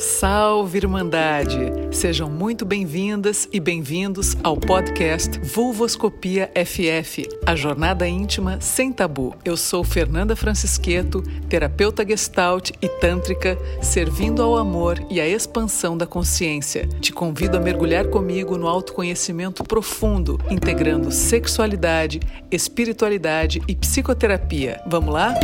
Salve 0.00 0.78
Irmandade! 0.78 1.58
Sejam 1.92 2.30
muito 2.30 2.64
bem-vindas 2.64 3.46
e 3.52 3.60
bem-vindos 3.60 4.34
ao 4.42 4.56
podcast 4.56 5.38
Vulvoscopia 5.40 6.50
FF, 6.56 7.28
a 7.44 7.54
jornada 7.54 8.08
íntima 8.08 8.58
sem 8.62 8.94
tabu. 8.94 9.36
Eu 9.44 9.58
sou 9.58 9.84
Fernanda 9.84 10.34
Francisqueto, 10.34 11.22
terapeuta 11.50 12.02
gestalt 12.02 12.70
e 12.80 12.88
tântrica, 12.88 13.58
servindo 13.82 14.40
ao 14.40 14.56
amor 14.56 14.98
e 15.10 15.20
à 15.20 15.28
expansão 15.28 15.98
da 15.98 16.06
consciência. 16.06 16.88
Te 16.98 17.12
convido 17.12 17.58
a 17.58 17.60
mergulhar 17.60 18.06
comigo 18.06 18.56
no 18.56 18.68
autoconhecimento 18.68 19.62
profundo, 19.62 20.40
integrando 20.48 21.12
sexualidade, 21.12 22.20
espiritualidade 22.50 23.60
e 23.68 23.76
psicoterapia. 23.76 24.80
Vamos 24.86 25.12
lá? 25.12 25.34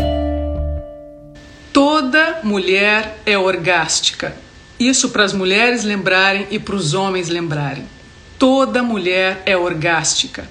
Toda 1.75 2.41
mulher 2.43 3.19
é 3.27 3.37
orgástica. 3.37 4.46
Isso 4.79 5.09
para 5.11 5.25
as 5.25 5.33
mulheres 5.33 5.85
lembrarem 5.85 6.47
e 6.51 6.59
para 6.59 6.75
os 6.75 6.93
homens 6.93 7.29
lembrarem. 7.29 7.87
Toda 8.39 8.83
mulher 8.83 9.43
é 9.47 9.57
orgástica. 9.57 10.49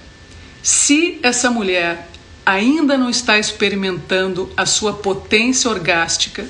Se 0.62 1.20
essa 1.22 1.50
mulher 1.50 2.08
ainda 2.44 2.98
não 2.98 3.08
está 3.08 3.38
experimentando 3.38 4.52
a 4.56 4.66
sua 4.66 4.94
potência 4.94 5.70
orgástica, 5.70 6.44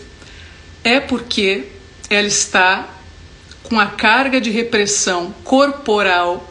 é 0.82 1.00
porque 1.00 1.68
ela 2.08 2.26
está 2.26 2.88
com 3.62 3.78
a 3.78 3.86
carga 3.86 4.40
de 4.40 4.50
repressão 4.50 5.34
corporal, 5.44 6.48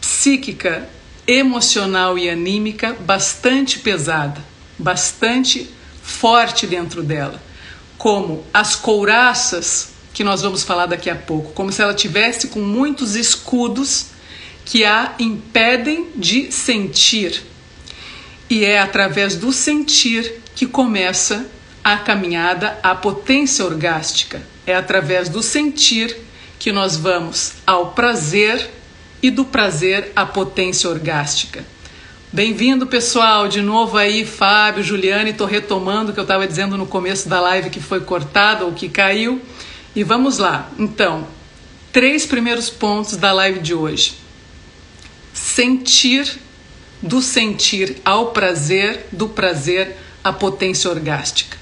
psíquica, 0.00 0.88
emocional 1.26 2.18
e 2.18 2.28
anímica 2.28 2.94
bastante 2.94 3.78
pesada, 3.78 4.42
bastante 4.78 5.70
forte 6.02 6.66
dentro 6.66 7.02
dela, 7.02 7.40
como 7.96 8.44
as 8.52 8.74
couraças 8.74 9.93
que 10.14 10.22
nós 10.22 10.40
vamos 10.40 10.62
falar 10.62 10.86
daqui 10.86 11.10
a 11.10 11.16
pouco, 11.16 11.52
como 11.52 11.72
se 11.72 11.82
ela 11.82 11.92
tivesse 11.92 12.46
com 12.46 12.60
muitos 12.60 13.16
escudos 13.16 14.06
que 14.64 14.84
a 14.84 15.12
impedem 15.18 16.06
de 16.14 16.52
sentir. 16.52 17.42
E 18.48 18.64
é 18.64 18.78
através 18.78 19.34
do 19.34 19.52
sentir 19.52 20.40
que 20.54 20.66
começa 20.66 21.46
a 21.82 21.96
caminhada 21.96 22.78
à 22.80 22.94
potência 22.94 23.64
orgástica. 23.64 24.40
É 24.64 24.74
através 24.74 25.28
do 25.28 25.42
sentir 25.42 26.16
que 26.60 26.70
nós 26.70 26.96
vamos 26.96 27.54
ao 27.66 27.90
prazer 27.90 28.70
e 29.20 29.30
do 29.30 29.44
prazer 29.44 30.12
à 30.14 30.24
potência 30.24 30.88
orgástica. 30.88 31.64
Bem-vindo, 32.32 32.86
pessoal, 32.86 33.48
de 33.48 33.60
novo 33.60 33.96
aí, 33.96 34.24
Fábio, 34.24 34.82
Juliane, 34.82 35.30
estou 35.30 35.46
retomando 35.46 36.10
o 36.10 36.14
que 36.14 36.20
eu 36.20 36.24
estava 36.24 36.46
dizendo 36.46 36.76
no 36.76 36.86
começo 36.86 37.28
da 37.28 37.40
live 37.40 37.70
que 37.70 37.80
foi 37.80 38.00
cortada 38.00 38.64
ou 38.64 38.72
que 38.72 38.88
caiu. 38.88 39.40
E 39.94 40.02
vamos 40.02 40.38
lá. 40.38 40.70
Então, 40.78 41.26
três 41.92 42.26
primeiros 42.26 42.68
pontos 42.68 43.16
da 43.16 43.32
live 43.32 43.60
de 43.60 43.74
hoje. 43.74 44.14
Sentir 45.32 46.40
do 47.00 47.20
sentir 47.20 47.98
ao 48.04 48.32
prazer, 48.32 49.06
do 49.12 49.28
prazer 49.28 49.96
à 50.22 50.32
potência 50.32 50.90
orgástica. 50.90 51.58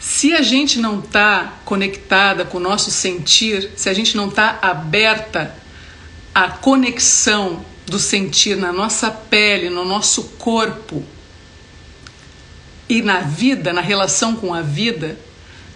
Se 0.00 0.32
a 0.32 0.40
gente 0.40 0.78
não 0.78 1.00
está 1.00 1.58
conectada 1.66 2.44
com 2.44 2.56
o 2.56 2.60
nosso 2.60 2.90
sentir, 2.90 3.70
se 3.76 3.88
a 3.90 3.92
gente 3.92 4.16
não 4.16 4.28
está 4.28 4.58
aberta 4.62 5.54
à 6.34 6.48
conexão 6.48 7.64
do 7.86 7.98
sentir 7.98 8.56
na 8.56 8.72
nossa 8.72 9.10
pele, 9.10 9.68
no 9.68 9.84
nosso 9.84 10.24
corpo 10.38 11.04
e 12.88 13.02
na 13.02 13.20
vida, 13.20 13.72
na 13.72 13.82
relação 13.82 14.34
com 14.34 14.54
a 14.54 14.62
vida, 14.62 15.18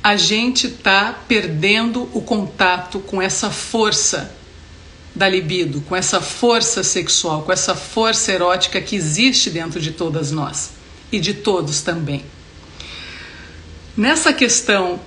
a 0.05 0.17
gente 0.17 0.67
está 0.67 1.19
perdendo 1.27 2.11
o 2.13 2.21
contato 2.21 3.01
com 3.01 3.23
essa 3.23 3.51
força 3.51 4.37
da 5.15 5.27
libido, 5.27 5.81
com 5.81 5.97
essa 5.97 6.21
força 6.21 6.83
sexual, 6.83 7.41
com 7.41 7.51
essa 7.51 7.75
força 7.75 8.31
erótica 8.31 8.83
que 8.83 8.95
existe 8.95 9.49
dentro 9.49 9.81
de 9.81 9.93
todas 9.93 10.31
nós 10.31 10.73
e 11.11 11.19
de 11.19 11.33
todos 11.33 11.81
também. 11.81 12.23
Nessa 13.97 14.31
questão 14.31 15.01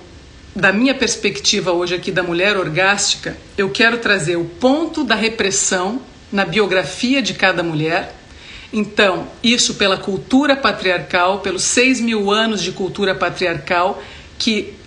da 0.56 0.72
minha 0.72 0.96
perspectiva 0.96 1.70
hoje 1.70 1.94
aqui 1.94 2.10
da 2.10 2.24
mulher 2.24 2.56
orgástica, 2.56 3.36
eu 3.56 3.70
quero 3.70 3.98
trazer 3.98 4.34
o 4.34 4.46
ponto 4.46 5.04
da 5.04 5.14
repressão 5.14 6.02
na 6.32 6.44
biografia 6.44 7.22
de 7.22 7.34
cada 7.34 7.62
mulher. 7.62 8.16
Então, 8.72 9.28
isso 9.44 9.74
pela 9.74 9.96
cultura 9.96 10.56
patriarcal, 10.56 11.38
pelos 11.38 11.62
seis 11.62 12.00
mil 12.00 12.32
anos 12.32 12.60
de 12.60 12.72
cultura 12.72 13.14
patriarcal 13.14 14.02
que 14.36 14.77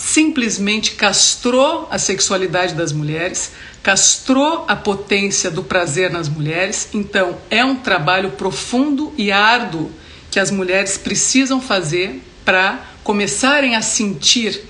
simplesmente 0.00 0.92
castrou 0.92 1.86
a 1.90 1.98
sexualidade 1.98 2.74
das 2.74 2.90
mulheres, 2.90 3.52
castrou 3.82 4.64
a 4.66 4.74
potência 4.74 5.50
do 5.50 5.62
prazer 5.62 6.10
nas 6.10 6.28
mulheres. 6.28 6.88
Então, 6.94 7.38
é 7.50 7.64
um 7.64 7.76
trabalho 7.76 8.30
profundo 8.32 9.12
e 9.16 9.30
árduo 9.30 9.90
que 10.30 10.40
as 10.40 10.50
mulheres 10.50 10.96
precisam 10.96 11.60
fazer 11.60 12.22
para 12.44 12.82
começarem 13.04 13.76
a 13.76 13.82
sentir 13.82 14.62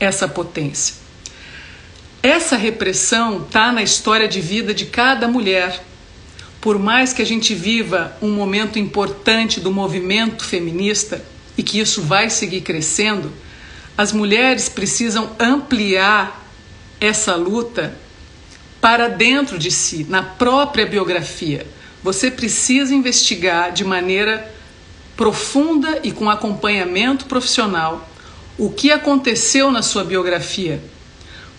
essa 0.00 0.26
potência. 0.26 0.96
Essa 2.20 2.56
repressão 2.56 3.42
está 3.42 3.70
na 3.70 3.82
história 3.82 4.26
de 4.26 4.40
vida 4.40 4.74
de 4.74 4.86
cada 4.86 5.28
mulher. 5.28 5.82
Por 6.60 6.78
mais 6.78 7.12
que 7.12 7.22
a 7.22 7.26
gente 7.26 7.54
viva 7.54 8.16
um 8.20 8.30
momento 8.32 8.78
importante 8.78 9.60
do 9.60 9.72
movimento 9.72 10.44
feminista 10.44 11.24
e 11.56 11.62
que 11.62 11.78
isso 11.78 12.02
vai 12.02 12.30
seguir 12.30 12.62
crescendo, 12.62 13.32
as 14.02 14.10
mulheres 14.12 14.68
precisam 14.68 15.30
ampliar 15.38 16.44
essa 17.00 17.36
luta 17.36 17.96
para 18.80 19.06
dentro 19.06 19.56
de 19.56 19.70
si, 19.70 20.02
na 20.08 20.24
própria 20.24 20.84
biografia. 20.84 21.64
Você 22.02 22.28
precisa 22.28 22.92
investigar 22.92 23.70
de 23.70 23.84
maneira 23.84 24.52
profunda 25.16 26.00
e 26.02 26.10
com 26.10 26.28
acompanhamento 26.28 27.26
profissional 27.26 28.10
o 28.58 28.70
que 28.70 28.90
aconteceu 28.90 29.70
na 29.70 29.82
sua 29.82 30.02
biografia. 30.02 30.82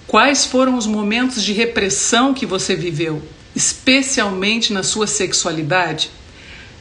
Quais 0.06 0.46
foram 0.46 0.78
os 0.78 0.86
momentos 0.86 1.42
de 1.42 1.54
repressão 1.54 2.34
que 2.34 2.46
você 2.46 2.76
viveu, 2.76 3.24
especialmente 3.56 4.74
na 4.74 4.84
sua 4.84 5.08
sexualidade? 5.08 6.12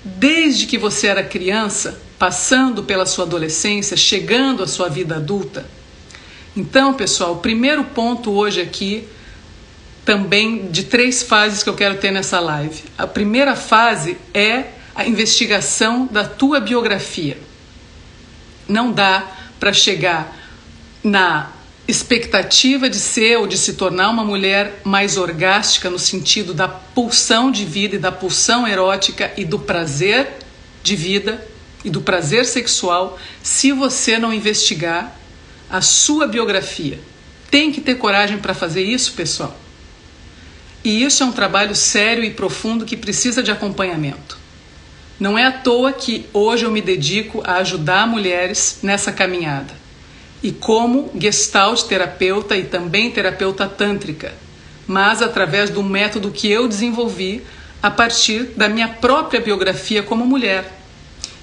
Desde 0.04 0.66
que 0.66 0.76
você 0.76 1.06
era 1.06 1.22
criança, 1.22 2.02
passando 2.22 2.84
pela 2.84 3.04
sua 3.04 3.24
adolescência, 3.24 3.96
chegando 3.96 4.62
à 4.62 4.68
sua 4.68 4.88
vida 4.88 5.16
adulta? 5.16 5.66
Então, 6.56 6.94
pessoal, 6.94 7.32
o 7.32 7.38
primeiro 7.38 7.82
ponto 7.82 8.30
hoje 8.30 8.60
aqui, 8.60 9.08
também 10.04 10.70
de 10.70 10.84
três 10.84 11.24
fases 11.24 11.64
que 11.64 11.68
eu 11.68 11.74
quero 11.74 11.98
ter 11.98 12.12
nessa 12.12 12.38
live. 12.38 12.84
A 12.96 13.08
primeira 13.08 13.56
fase 13.56 14.16
é 14.32 14.66
a 14.94 15.04
investigação 15.04 16.08
da 16.12 16.22
tua 16.24 16.60
biografia. 16.60 17.36
Não 18.68 18.92
dá 18.92 19.26
para 19.58 19.72
chegar 19.72 20.32
na 21.02 21.50
expectativa 21.88 22.88
de 22.88 23.00
ser 23.00 23.38
ou 23.38 23.48
de 23.48 23.58
se 23.58 23.72
tornar 23.72 24.10
uma 24.10 24.24
mulher 24.24 24.80
mais 24.84 25.16
orgástica 25.16 25.90
no 25.90 25.98
sentido 25.98 26.54
da 26.54 26.68
pulsão 26.68 27.50
de 27.50 27.64
vida 27.64 27.96
e 27.96 27.98
da 27.98 28.12
pulsão 28.12 28.64
erótica 28.64 29.32
e 29.36 29.44
do 29.44 29.58
prazer 29.58 30.34
de 30.84 30.94
vida 30.94 31.50
e 31.84 31.90
do 31.90 32.00
prazer 32.00 32.44
sexual 32.44 33.18
se 33.42 33.72
você 33.72 34.18
não 34.18 34.32
investigar 34.32 35.16
a 35.70 35.80
sua 35.80 36.26
biografia. 36.26 37.00
Tem 37.50 37.72
que 37.72 37.80
ter 37.80 37.96
coragem 37.96 38.38
para 38.38 38.54
fazer 38.54 38.82
isso, 38.82 39.12
pessoal. 39.12 39.56
E 40.84 41.04
isso 41.04 41.22
é 41.22 41.26
um 41.26 41.32
trabalho 41.32 41.74
sério 41.74 42.24
e 42.24 42.30
profundo 42.30 42.84
que 42.84 42.96
precisa 42.96 43.42
de 43.42 43.50
acompanhamento. 43.50 44.38
Não 45.18 45.38
é 45.38 45.44
à 45.44 45.52
toa 45.52 45.92
que 45.92 46.26
hoje 46.32 46.64
eu 46.64 46.70
me 46.70 46.80
dedico 46.80 47.42
a 47.44 47.56
ajudar 47.56 48.06
mulheres 48.06 48.78
nessa 48.82 49.12
caminhada. 49.12 49.74
E 50.42 50.50
como 50.50 51.10
gestalt 51.16 51.82
terapeuta 51.84 52.56
e 52.56 52.64
também 52.64 53.10
terapeuta 53.10 53.68
tântrica, 53.68 54.34
mas 54.86 55.22
através 55.22 55.70
do 55.70 55.82
método 55.82 56.32
que 56.32 56.50
eu 56.50 56.66
desenvolvi 56.66 57.42
a 57.80 57.90
partir 57.90 58.50
da 58.56 58.68
minha 58.68 58.88
própria 58.88 59.40
biografia 59.40 60.02
como 60.02 60.26
mulher 60.26 60.81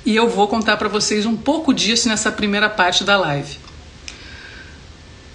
e 0.06 0.16
eu 0.16 0.28
vou 0.28 0.48
contar 0.48 0.78
para 0.78 0.88
vocês 0.88 1.25
um 1.25 1.36
pouco 1.36 1.74
disso 1.74 2.07
nessa 2.07 2.31
primeira 2.31 2.69
parte 2.69 3.04
da 3.04 3.18
live. 3.18 3.57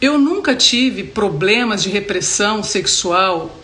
Eu 0.00 0.18
nunca 0.18 0.54
tive 0.54 1.04
problemas 1.04 1.82
de 1.82 1.88
repressão 1.88 2.62
sexual 2.62 3.58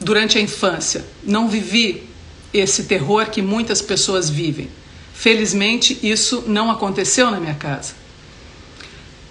durante 0.00 0.38
a 0.38 0.40
infância. 0.40 1.04
Não 1.22 1.48
vivi 1.48 2.04
esse 2.52 2.84
terror 2.84 3.26
que 3.26 3.42
muitas 3.42 3.82
pessoas 3.82 4.30
vivem. 4.30 4.68
Felizmente, 5.12 5.98
isso 6.02 6.44
não 6.46 6.70
aconteceu 6.70 7.30
na 7.30 7.40
minha 7.40 7.54
casa. 7.54 7.94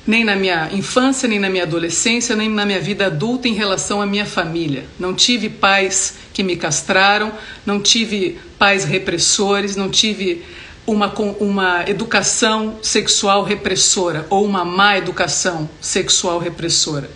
Nem 0.06 0.24
na 0.24 0.36
minha 0.36 0.70
infância, 0.72 1.28
nem 1.28 1.40
na 1.40 1.50
minha 1.50 1.64
adolescência, 1.64 2.36
nem 2.36 2.50
na 2.50 2.66
minha 2.66 2.80
vida 2.80 3.08
adulta 3.08 3.48
em 3.48 3.54
relação 3.54 4.02
à 4.02 4.06
minha 4.06 4.26
família. 4.26 4.86
Não 5.00 5.14
tive 5.14 5.50
pais 5.50 6.16
que 6.34 6.44
me 6.44 6.56
castraram, 6.56 7.32
não 7.66 7.82
tive 7.82 8.38
pais 8.60 8.86
repressores, 8.86 9.76
não 9.76 9.90
tive 9.90 10.44
uma, 10.88 11.14
uma 11.40 11.84
educação 11.90 12.80
sexual 12.82 13.44
repressora 13.44 14.26
ou 14.30 14.46
uma 14.46 14.64
má 14.64 14.98
educação 14.98 15.70
sexual 15.82 16.40
repressora. 16.40 17.12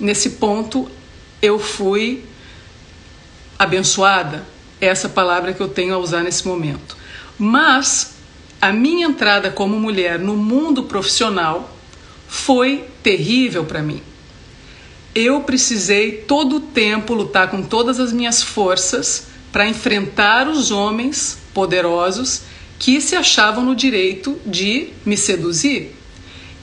Nesse 0.00 0.30
ponto, 0.30 0.88
eu 1.42 1.58
fui 1.58 2.24
abençoada, 3.58 4.44
essa 4.80 5.08
palavra 5.08 5.52
que 5.52 5.60
eu 5.60 5.68
tenho 5.68 5.94
a 5.94 5.98
usar 5.98 6.22
nesse 6.22 6.48
momento. 6.48 6.96
Mas 7.38 8.14
a 8.60 8.72
minha 8.72 9.06
entrada 9.06 9.50
como 9.50 9.78
mulher 9.78 10.18
no 10.18 10.36
mundo 10.36 10.84
profissional 10.84 11.76
foi 12.26 12.88
terrível 13.02 13.64
para 13.64 13.82
mim. 13.82 14.02
Eu 15.14 15.42
precisei 15.42 16.12
todo 16.12 16.56
o 16.56 16.60
tempo 16.60 17.14
lutar 17.14 17.50
com 17.50 17.62
todas 17.62 18.00
as 18.00 18.12
minhas 18.12 18.42
forças 18.42 19.26
para 19.52 19.68
enfrentar 19.68 20.48
os 20.48 20.70
homens 20.70 21.38
poderosos 21.52 22.42
que 22.84 23.00
se 23.00 23.16
achavam 23.16 23.64
no 23.64 23.74
direito 23.74 24.38
de 24.44 24.90
me 25.06 25.16
seduzir 25.16 25.92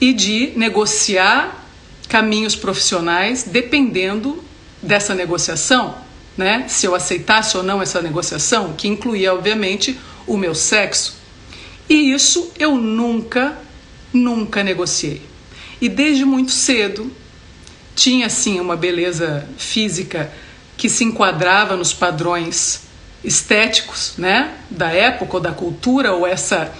e 0.00 0.12
de 0.12 0.52
negociar 0.54 1.66
caminhos 2.08 2.54
profissionais 2.54 3.42
dependendo 3.42 4.40
dessa 4.80 5.16
negociação, 5.16 5.96
né? 6.36 6.66
Se 6.68 6.86
eu 6.86 6.94
aceitasse 6.94 7.56
ou 7.56 7.64
não 7.64 7.82
essa 7.82 8.00
negociação, 8.00 8.72
que 8.74 8.86
incluía 8.86 9.34
obviamente 9.34 9.98
o 10.24 10.36
meu 10.36 10.54
sexo. 10.54 11.16
E 11.88 12.12
isso 12.12 12.52
eu 12.56 12.76
nunca, 12.76 13.58
nunca 14.12 14.62
negociei. 14.62 15.22
E 15.80 15.88
desde 15.88 16.24
muito 16.24 16.52
cedo 16.52 17.10
tinha 17.96 18.30
sim 18.30 18.60
uma 18.60 18.76
beleza 18.76 19.44
física 19.58 20.32
que 20.76 20.88
se 20.88 21.02
enquadrava 21.02 21.76
nos 21.76 21.92
padrões 21.92 22.82
estéticos, 23.24 24.14
né, 24.18 24.52
da 24.70 24.90
época 24.90 25.36
ou 25.36 25.40
da 25.40 25.52
cultura 25.52 26.12
ou 26.12 26.26
essa 26.26 26.72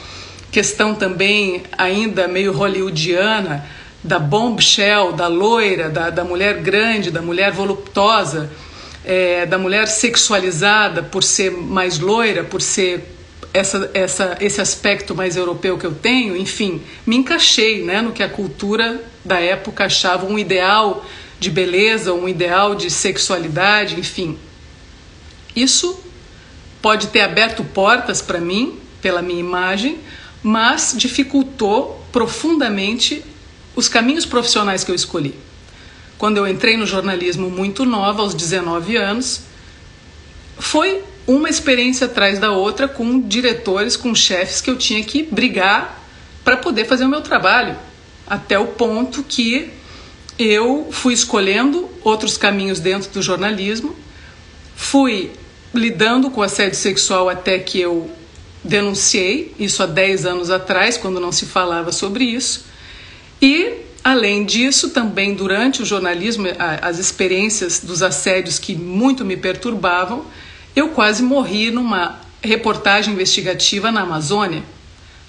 questão 0.51 0.95
também 0.95 1.63
ainda 1.77 2.29
meio 2.29 2.53
hollywoodiana 2.53 3.65
da 4.05 4.19
bombshell, 4.19 5.13
da 5.13 5.29
loira, 5.29 5.89
da, 5.89 6.11
da 6.11 6.25
mulher 6.25 6.61
grande, 6.61 7.11
da 7.11 7.23
mulher 7.23 7.53
voluptuosa, 7.53 8.51
é, 9.05 9.47
da 9.47 9.59
mulher 9.59 9.87
sexualizada 9.87 11.03
por 11.03 11.23
ser 11.23 11.53
mais 11.53 11.99
loira, 11.99 12.43
por 12.43 12.61
ser 12.61 13.05
essa, 13.55 13.91
essa, 13.95 14.37
esse 14.41 14.61
aspecto 14.61 15.15
mais 15.15 15.37
europeu 15.37 15.79
que 15.79 15.87
eu 15.87 15.95
tenho, 15.95 16.37
enfim, 16.37 16.83
me 17.07 17.17
encaixei 17.17 17.85
né, 17.85 18.01
no 18.01 18.13
que 18.13 18.23
a 18.23 18.29
cultura 18.29 19.01
da 19.25 19.41
época 19.41 19.85
achava 19.85 20.27
um 20.27 20.39
ideal 20.39 21.05
de 21.39 21.51
beleza, 21.51 22.13
um 22.13 22.29
ideal 22.29 22.75
de 22.75 22.91
sexualidade, 22.91 23.99
enfim. 23.99 24.39
Isso 25.55 25.99
pode 26.83 27.07
ter 27.07 27.21
aberto 27.21 27.63
portas 27.63 28.21
para 28.21 28.41
mim, 28.41 28.79
pela 29.01 29.23
minha 29.23 29.41
imagem, 29.41 30.01
mas 30.43 30.95
dificultou 30.97 32.05
profundamente 32.11 33.25
os 33.77 33.89
caminhos 33.89 34.27
profissionais 34.27 34.83
que 34.83 34.91
eu 34.91 34.95
escolhi. 34.95 35.35
Quando 36.19 36.37
eu 36.37 36.47
entrei 36.47 36.77
no 36.77 36.87
jornalismo 36.87 37.49
muito 37.49 37.85
nova, 37.85 38.23
aos 38.23 38.35
19 38.35 38.97
anos, 38.97 39.43
foi 40.59 41.03
uma 41.27 41.49
experiência 41.49 42.07
atrás 42.07 42.39
da 42.39 42.51
outra 42.51 42.89
com 42.89 43.21
diretores, 43.21 43.97
com 43.97 44.15
chefes 44.15 44.61
que 44.61 44.69
eu 44.69 44.77
tinha 44.77 45.03
que 45.05 45.23
brigar 45.23 46.01
para 46.45 46.57
poder 46.57 46.85
fazer 46.85 47.05
o 47.05 47.09
meu 47.09 47.23
trabalho, 47.23 47.77
até 48.27 48.59
o 48.59 48.67
ponto 48.67 49.23
que 49.23 49.71
eu 50.39 50.89
fui 50.91 51.15
escolhendo 51.15 51.89
outros 52.03 52.37
caminhos 52.37 52.81
dentro 52.81 53.11
do 53.11 53.23
jornalismo, 53.23 53.95
fui 54.75 55.31
lidando 55.75 56.31
com 56.31 56.43
assédio 56.43 56.77
sexual 56.77 57.29
até 57.29 57.59
que 57.59 57.81
eu 57.81 58.11
denunciei, 58.63 59.55
isso 59.59 59.83
há 59.83 59.87
10 59.87 60.27
anos 60.27 60.51
atrás, 60.51 60.97
quando 60.97 61.19
não 61.19 61.33
se 61.33 61.47
falava 61.47 61.91
sobre 61.93 62.25
isso, 62.25 62.67
e 63.41 63.83
Além 64.05 64.45
disso, 64.45 64.91
também 64.91 65.33
durante 65.33 65.81
o 65.81 65.85
jornalismo, 65.85 66.49
as 66.59 66.99
experiências 66.99 67.79
dos 67.79 68.03
assédios 68.03 68.59
que 68.59 68.75
muito 68.75 69.25
me 69.25 69.37
perturbavam, 69.37 70.25
eu 70.75 70.89
quase 70.89 71.23
morri 71.23 71.71
numa 71.71 72.19
reportagem 72.43 73.15
investigativa 73.15 73.93
na 73.93 74.01
Amazônia, 74.01 74.65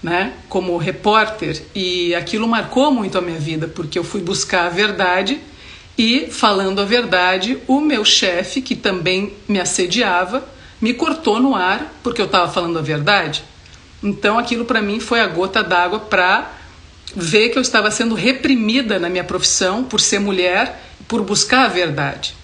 né, 0.01 0.33
como 0.49 0.75
repórter, 0.77 1.61
e 1.75 2.15
aquilo 2.15 2.47
marcou 2.47 2.91
muito 2.91 3.17
a 3.17 3.21
minha 3.21 3.39
vida, 3.39 3.67
porque 3.67 3.97
eu 3.97 4.03
fui 4.03 4.21
buscar 4.21 4.65
a 4.65 4.69
verdade 4.69 5.39
e, 5.97 6.27
falando 6.31 6.81
a 6.81 6.85
verdade, 6.85 7.59
o 7.67 7.79
meu 7.79 8.03
chefe, 8.03 8.61
que 8.61 8.75
também 8.75 9.33
me 9.47 9.59
assediava, 9.59 10.43
me 10.81 10.93
cortou 10.93 11.39
no 11.39 11.55
ar 11.55 11.93
porque 12.01 12.21
eu 12.21 12.25
estava 12.25 12.51
falando 12.51 12.79
a 12.79 12.81
verdade. 12.81 13.43
Então, 14.01 14.37
aquilo 14.37 14.65
para 14.65 14.81
mim 14.81 14.99
foi 14.99 15.21
a 15.21 15.27
gota 15.27 15.63
d'água 15.63 15.99
para 15.99 16.51
ver 17.15 17.49
que 17.49 17.57
eu 17.57 17.61
estava 17.61 17.91
sendo 17.91 18.15
reprimida 18.15 18.99
na 18.99 19.09
minha 19.09 19.23
profissão 19.23 19.83
por 19.83 20.01
ser 20.01 20.19
mulher, 20.19 20.83
por 21.07 21.21
buscar 21.21 21.65
a 21.65 21.69
verdade. 21.69 22.35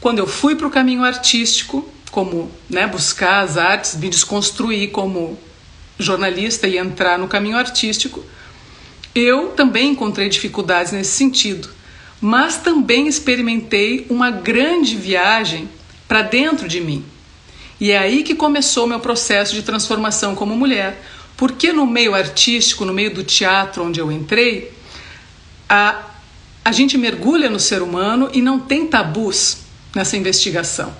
Quando 0.00 0.18
eu 0.18 0.26
fui 0.26 0.56
para 0.56 0.66
o 0.66 0.70
caminho 0.70 1.04
artístico, 1.04 1.88
como 2.10 2.50
né, 2.68 2.86
buscar 2.86 3.40
as 3.40 3.56
artes, 3.56 3.96
me 3.96 4.08
desconstruir 4.08 4.90
como 4.90 5.38
jornalista 5.98 6.66
e 6.66 6.76
entrar 6.76 7.18
no 7.18 7.28
caminho 7.28 7.56
artístico, 7.56 8.24
eu 9.14 9.50
também 9.50 9.90
encontrei 9.90 10.28
dificuldades 10.28 10.92
nesse 10.92 11.12
sentido, 11.12 11.68
mas 12.22 12.56
também 12.56 13.08
experimentei 13.08 14.06
uma 14.08 14.30
grande 14.30 14.94
viagem 14.94 15.68
para 16.06 16.22
dentro 16.22 16.68
de 16.68 16.80
mim. 16.80 17.04
E 17.80 17.90
é 17.90 17.98
aí 17.98 18.22
que 18.22 18.36
começou 18.36 18.86
meu 18.86 19.00
processo 19.00 19.56
de 19.56 19.62
transformação 19.62 20.36
como 20.36 20.54
mulher, 20.54 21.02
porque 21.36 21.72
no 21.72 21.84
meio 21.84 22.14
artístico, 22.14 22.84
no 22.84 22.92
meio 22.94 23.12
do 23.12 23.24
teatro 23.24 23.84
onde 23.84 23.98
eu 23.98 24.12
entrei, 24.12 24.72
a, 25.68 26.00
a 26.64 26.70
gente 26.70 26.96
mergulha 26.96 27.50
no 27.50 27.58
ser 27.58 27.82
humano 27.82 28.30
e 28.32 28.40
não 28.40 28.60
tem 28.60 28.86
tabus 28.86 29.58
nessa 29.92 30.16
investigação. 30.16 30.94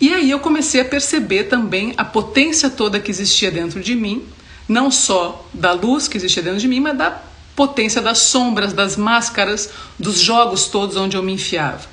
E 0.00 0.12
aí 0.12 0.28
eu 0.28 0.40
comecei 0.40 0.80
a 0.80 0.84
perceber 0.84 1.44
também 1.44 1.94
a 1.96 2.04
potência 2.04 2.68
toda 2.68 2.98
que 2.98 3.10
existia 3.10 3.52
dentro 3.52 3.80
de 3.80 3.94
mim, 3.94 4.26
não 4.68 4.90
só 4.90 5.48
da 5.54 5.70
luz 5.70 6.08
que 6.08 6.16
existia 6.16 6.42
dentro 6.42 6.58
de 6.58 6.66
mim, 6.66 6.80
mas 6.80 6.98
da 6.98 7.22
potência 7.56 8.02
das 8.02 8.18
sombras, 8.18 8.74
das 8.74 8.96
máscaras, 8.96 9.70
dos 9.98 10.20
jogos 10.20 10.66
todos 10.66 10.96
onde 10.96 11.16
eu 11.16 11.22
me 11.22 11.32
enfiava. 11.32 11.88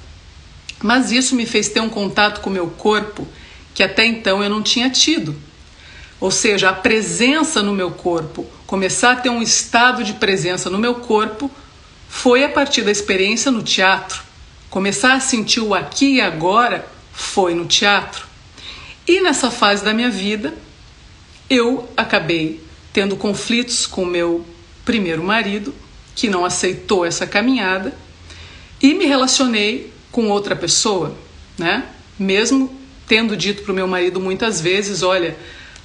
Mas 0.81 1.09
isso 1.11 1.35
me 1.35 1.45
fez 1.45 1.69
ter 1.69 1.79
um 1.79 1.89
contato 1.89 2.41
com 2.41 2.49
o 2.49 2.53
meu 2.53 2.67
corpo 2.67 3.25
que 3.73 3.81
até 3.81 4.05
então 4.05 4.43
eu 4.43 4.49
não 4.49 4.61
tinha 4.61 4.89
tido. 4.89 5.35
Ou 6.19 6.29
seja, 6.29 6.69
a 6.69 6.73
presença 6.73 7.63
no 7.63 7.73
meu 7.73 7.91
corpo, 7.91 8.45
começar 8.67 9.13
a 9.13 9.15
ter 9.15 9.29
um 9.29 9.41
estado 9.41 10.03
de 10.03 10.13
presença 10.13 10.69
no 10.69 10.77
meu 10.77 10.95
corpo, 10.95 11.49
foi 12.07 12.43
a 12.43 12.49
partir 12.49 12.83
da 12.83 12.91
experiência 12.91 13.51
no 13.51 13.63
teatro. 13.63 14.21
Começar 14.69 15.13
a 15.13 15.19
sentir 15.19 15.61
o 15.61 15.73
aqui 15.73 16.15
e 16.15 16.21
agora 16.21 16.87
foi 17.11 17.55
no 17.55 17.65
teatro. 17.65 18.27
E 19.07 19.21
nessa 19.21 19.49
fase 19.49 19.83
da 19.83 19.93
minha 19.93 20.09
vida, 20.09 20.53
eu 21.49 21.89
acabei 21.97 22.63
tendo 22.91 23.17
conflitos 23.17 23.85
com 23.85 24.05
meu 24.05 24.45
primeiro 24.85 25.23
marido, 25.23 25.73
que 26.15 26.29
não 26.29 26.45
aceitou 26.45 27.05
essa 27.05 27.25
caminhada, 27.25 27.93
e 28.81 28.93
me 28.93 29.05
relacionei 29.05 29.91
com 30.11 30.29
outra 30.29 30.55
pessoa, 30.55 31.15
né? 31.57 31.85
Mesmo 32.19 32.77
tendo 33.07 33.35
dito 33.35 33.63
para 33.63 33.71
o 33.71 33.75
meu 33.75 33.87
marido 33.87 34.19
muitas 34.19 34.61
vezes, 34.61 35.03
olha, 35.03 35.35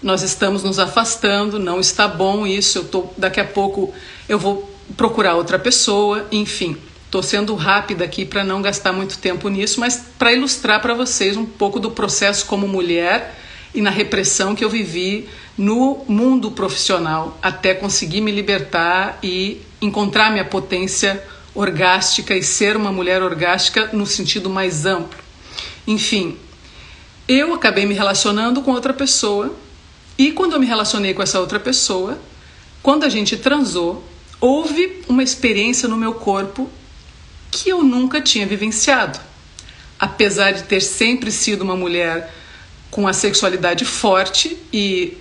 nós 0.03 0.23
estamos 0.23 0.63
nos 0.63 0.79
afastando, 0.79 1.59
não 1.59 1.81
está 1.81 2.07
bom 2.07 2.47
isso, 2.47 2.79
eu 2.79 2.85
tô 2.85 3.07
daqui 3.17 3.41
a 3.41 3.45
pouco 3.45 3.93
eu 4.29 4.39
vou 4.39 4.73
procurar 4.97 5.35
outra 5.35 5.59
pessoa, 5.59 6.27
enfim. 6.31 6.77
Estou 7.05 7.23
sendo 7.23 7.55
rápida 7.55 8.05
aqui 8.05 8.25
para 8.25 8.45
não 8.45 8.61
gastar 8.61 8.93
muito 8.93 9.19
tempo 9.19 9.49
nisso, 9.49 9.81
mas 9.81 10.03
para 10.19 10.33
ilustrar 10.33 10.81
para 10.81 10.93
vocês 10.93 11.37
um 11.37 11.47
pouco 11.47 11.81
do 11.81 11.91
processo 11.91 12.45
como 12.45 12.69
mulher 12.69 13.35
e 13.75 13.81
na 13.81 13.91
repressão 13.91 14.55
que 14.55 14.65
eu 14.65 14.71
vivi 14.71 15.29
no 15.57 16.05
mundo 16.09 16.51
profissional 16.53 17.39
até 17.43 17.75
conseguir 17.75 18.21
me 18.21 18.31
libertar 18.31 19.19
e 19.23 19.61
encontrar 19.81 20.31
minha 20.31 20.45
potência 20.45 21.23
orgástica 21.55 22.37
e 22.37 22.43
ser 22.43 22.77
uma 22.77 22.93
mulher 22.93 23.23
orgástica 23.23 23.91
no 23.93 24.07
sentido 24.07 24.49
mais 24.49 24.87
amplo. 24.87 25.19
Enfim, 25.87 26.37
eu 27.27 27.53
acabei 27.53 27.85
me 27.85 27.95
relacionando 27.95 28.63
com 28.63 28.71
outra 28.71 28.93
pessoa 28.93 29.55
e 30.17 30.33
quando 30.33 30.53
eu 30.53 30.61
me 30.61 30.67
relacionei 30.67 31.15
com 31.15 31.23
essa 31.23 31.41
outra 31.41 31.61
pessoa, 31.61 32.19
quando 32.83 33.05
a 33.05 33.09
gente 33.09 33.37
transou, 33.37 34.05
houve 34.41 35.03
uma 35.09 35.23
experiência 35.23 35.89
no 35.89 35.97
meu 35.97 36.15
corpo 36.15 36.69
que 37.51 37.69
eu 37.69 37.83
nunca 37.83 38.21
tinha 38.21 38.47
vivenciado. 38.47 39.19
Apesar 39.99 40.53
de 40.53 40.63
ter 40.63 40.81
sempre 40.81 41.33
sido 41.33 41.63
uma 41.63 41.77
mulher 41.77 42.33
com 42.91 43.07
a 43.07 43.13
sexualidade 43.13 43.85
forte 43.85 44.57
e, 44.73 45.17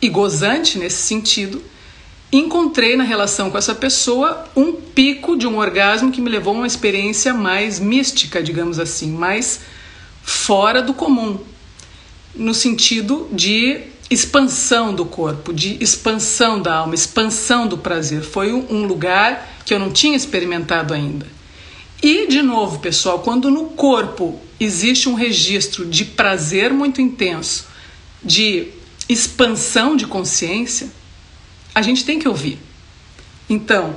e 0.00 0.08
gozante 0.08 0.78
nesse 0.78 1.02
sentido, 1.02 1.62
encontrei 2.32 2.96
na 2.96 3.04
relação 3.04 3.50
com 3.50 3.58
essa 3.58 3.74
pessoa 3.74 4.48
um 4.54 4.72
pico 4.72 5.36
de 5.36 5.46
um 5.46 5.58
orgasmo 5.58 6.12
que 6.12 6.20
me 6.20 6.30
levou 6.30 6.54
a 6.54 6.58
uma 6.58 6.66
experiência 6.66 7.34
mais 7.34 7.80
mística, 7.80 8.42
digamos 8.42 8.78
assim, 8.78 9.10
mais 9.10 9.60
fora 10.22 10.80
do 10.80 10.94
comum, 10.94 11.38
no 12.34 12.54
sentido 12.54 13.28
de 13.32 13.80
expansão 14.08 14.94
do 14.94 15.04
corpo, 15.04 15.52
de 15.52 15.76
expansão 15.82 16.60
da 16.60 16.74
alma, 16.74 16.94
expansão 16.94 17.66
do 17.66 17.78
prazer. 17.78 18.22
Foi 18.22 18.52
um 18.52 18.86
lugar 18.86 19.58
que 19.64 19.74
eu 19.74 19.78
não 19.78 19.90
tinha 19.90 20.16
experimentado 20.16 20.94
ainda. 20.94 21.26
E, 22.02 22.26
de 22.26 22.42
novo, 22.42 22.78
pessoal, 22.78 23.20
quando 23.20 23.50
no 23.50 23.66
corpo 23.66 24.40
existe 24.60 25.08
um 25.08 25.14
registro 25.14 25.86
de 25.86 26.04
prazer 26.04 26.72
muito 26.72 27.00
intenso, 27.00 27.66
de 28.22 28.68
expansão 29.08 29.96
de 29.96 30.06
consciência, 30.06 30.90
a 31.74 31.82
gente 31.82 32.04
tem 32.04 32.18
que 32.18 32.28
ouvir. 32.28 32.58
Então, 33.48 33.96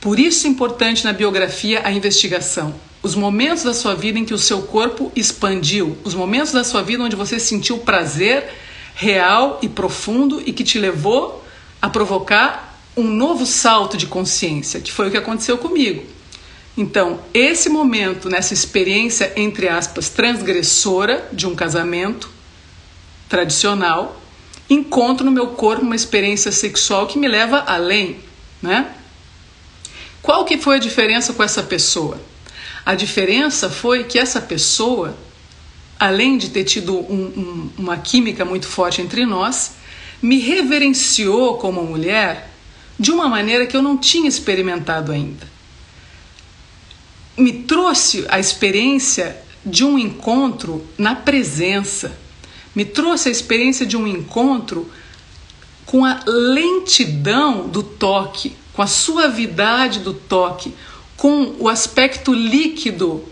por 0.00 0.18
isso 0.18 0.46
é 0.46 0.50
importante 0.50 1.04
na 1.04 1.12
biografia 1.12 1.80
a 1.84 1.92
investigação. 1.92 2.74
Os 3.02 3.14
momentos 3.14 3.62
da 3.62 3.72
sua 3.72 3.94
vida 3.94 4.18
em 4.18 4.24
que 4.24 4.34
o 4.34 4.38
seu 4.38 4.62
corpo 4.62 5.10
expandiu, 5.14 5.96
os 6.04 6.14
momentos 6.14 6.52
da 6.52 6.64
sua 6.64 6.82
vida 6.82 7.02
onde 7.02 7.16
você 7.16 7.38
sentiu 7.38 7.78
prazer 7.78 8.52
real 8.94 9.58
e 9.62 9.68
profundo 9.68 10.42
e 10.44 10.52
que 10.52 10.64
te 10.64 10.78
levou 10.78 11.44
a 11.80 11.88
provocar 11.88 12.78
um 12.96 13.04
novo 13.04 13.46
salto 13.46 13.96
de 13.96 14.06
consciência, 14.06 14.80
que 14.80 14.92
foi 14.92 15.08
o 15.08 15.10
que 15.10 15.16
aconteceu 15.16 15.56
comigo. 15.56 16.04
Então, 16.76 17.20
esse 17.34 17.68
momento, 17.68 18.30
nessa 18.30 18.54
experiência, 18.54 19.32
entre 19.36 19.68
aspas, 19.68 20.08
transgressora 20.08 21.28
de 21.32 21.46
um 21.46 21.54
casamento 21.54 22.30
tradicional, 23.28 24.20
encontro 24.70 25.24
no 25.24 25.30
meu 25.30 25.48
corpo 25.48 25.82
uma 25.82 25.94
experiência 25.94 26.50
sexual 26.50 27.06
que 27.06 27.18
me 27.18 27.28
leva 27.28 27.58
além, 27.66 28.20
né? 28.62 28.90
Qual 30.22 30.44
que 30.44 30.56
foi 30.56 30.76
a 30.76 30.78
diferença 30.78 31.34
com 31.34 31.42
essa 31.42 31.62
pessoa? 31.62 32.18
A 32.86 32.94
diferença 32.94 33.68
foi 33.68 34.04
que 34.04 34.18
essa 34.18 34.40
pessoa, 34.40 35.14
além 35.98 36.38
de 36.38 36.48
ter 36.48 36.64
tido 36.64 36.96
um, 36.96 37.24
um, 37.36 37.70
uma 37.76 37.98
química 37.98 38.44
muito 38.44 38.66
forte 38.66 39.02
entre 39.02 39.26
nós, 39.26 39.72
me 40.22 40.38
reverenciou 40.38 41.58
como 41.58 41.82
mulher 41.82 42.50
de 42.98 43.10
uma 43.10 43.28
maneira 43.28 43.66
que 43.66 43.76
eu 43.76 43.82
não 43.82 43.98
tinha 43.98 44.28
experimentado 44.28 45.12
ainda 45.12 45.51
me 47.36 47.52
trouxe 47.52 48.24
a 48.28 48.38
experiência 48.38 49.36
de 49.64 49.84
um 49.84 49.98
encontro 49.98 50.86
na 50.98 51.14
presença, 51.14 52.18
me 52.74 52.84
trouxe 52.84 53.28
a 53.28 53.32
experiência 53.32 53.86
de 53.86 53.96
um 53.96 54.06
encontro 54.06 54.90
com 55.86 56.04
a 56.04 56.20
lentidão 56.26 57.68
do 57.68 57.82
toque, 57.82 58.56
com 58.72 58.82
a 58.82 58.86
suavidade 58.86 60.00
do 60.00 60.14
toque, 60.14 60.74
com 61.16 61.54
o 61.58 61.68
aspecto 61.68 62.32
líquido 62.32 63.24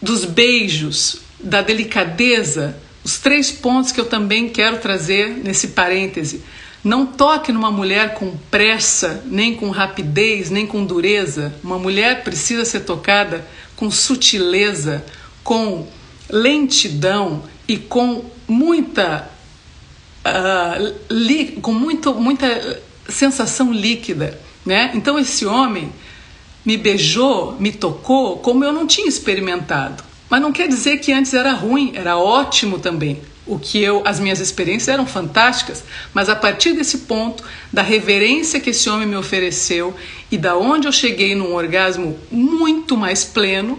dos 0.00 0.24
beijos, 0.24 1.18
da 1.38 1.60
delicadeza, 1.60 2.76
os 3.04 3.18
três 3.18 3.50
pontos 3.50 3.90
que 3.90 4.00
eu 4.00 4.06
também 4.06 4.48
quero 4.48 4.78
trazer 4.78 5.28
nesse 5.28 5.68
parêntese. 5.68 6.42
Não 6.84 7.06
toque 7.06 7.52
numa 7.52 7.70
mulher 7.70 8.14
com 8.14 8.36
pressa, 8.50 9.22
nem 9.26 9.54
com 9.54 9.70
rapidez, 9.70 10.50
nem 10.50 10.66
com 10.66 10.84
dureza. 10.84 11.54
Uma 11.62 11.78
mulher 11.78 12.24
precisa 12.24 12.64
ser 12.64 12.80
tocada 12.80 13.46
com 13.76 13.88
sutileza, 13.88 15.04
com 15.44 15.86
lentidão 16.28 17.44
e 17.68 17.76
com 17.76 18.24
muita 18.48 19.30
uh, 20.26 20.94
li, 21.08 21.52
com 21.62 21.72
muito, 21.72 22.12
muita 22.14 22.82
sensação 23.08 23.72
líquida, 23.72 24.40
né? 24.66 24.90
Então 24.94 25.16
esse 25.16 25.46
homem 25.46 25.92
me 26.64 26.76
beijou, 26.76 27.56
me 27.60 27.70
tocou 27.70 28.38
como 28.38 28.64
eu 28.64 28.72
não 28.72 28.88
tinha 28.88 29.08
experimentado. 29.08 30.02
Mas 30.28 30.40
não 30.40 30.50
quer 30.50 30.66
dizer 30.66 30.98
que 30.98 31.12
antes 31.12 31.32
era 31.32 31.52
ruim, 31.52 31.92
era 31.94 32.16
ótimo 32.16 32.80
também 32.80 33.20
o 33.46 33.58
que 33.58 33.82
eu, 33.82 34.02
as 34.04 34.20
minhas 34.20 34.40
experiências 34.40 34.88
eram 34.88 35.06
fantásticas, 35.06 35.82
mas 36.14 36.28
a 36.28 36.36
partir 36.36 36.74
desse 36.74 36.98
ponto, 36.98 37.42
da 37.72 37.82
reverência 37.82 38.60
que 38.60 38.70
esse 38.70 38.88
homem 38.88 39.06
me 39.06 39.16
ofereceu 39.16 39.94
e 40.30 40.38
da 40.38 40.56
onde 40.56 40.86
eu 40.86 40.92
cheguei 40.92 41.34
num 41.34 41.54
orgasmo 41.54 42.18
muito 42.30 42.96
mais 42.96 43.24
pleno, 43.24 43.78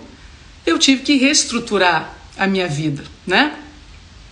eu 0.66 0.78
tive 0.78 1.04
que 1.04 1.18
reestruturar 1.18 2.14
a 2.38 2.48
minha 2.48 2.68
vida, 2.68 3.04
né? 3.26 3.54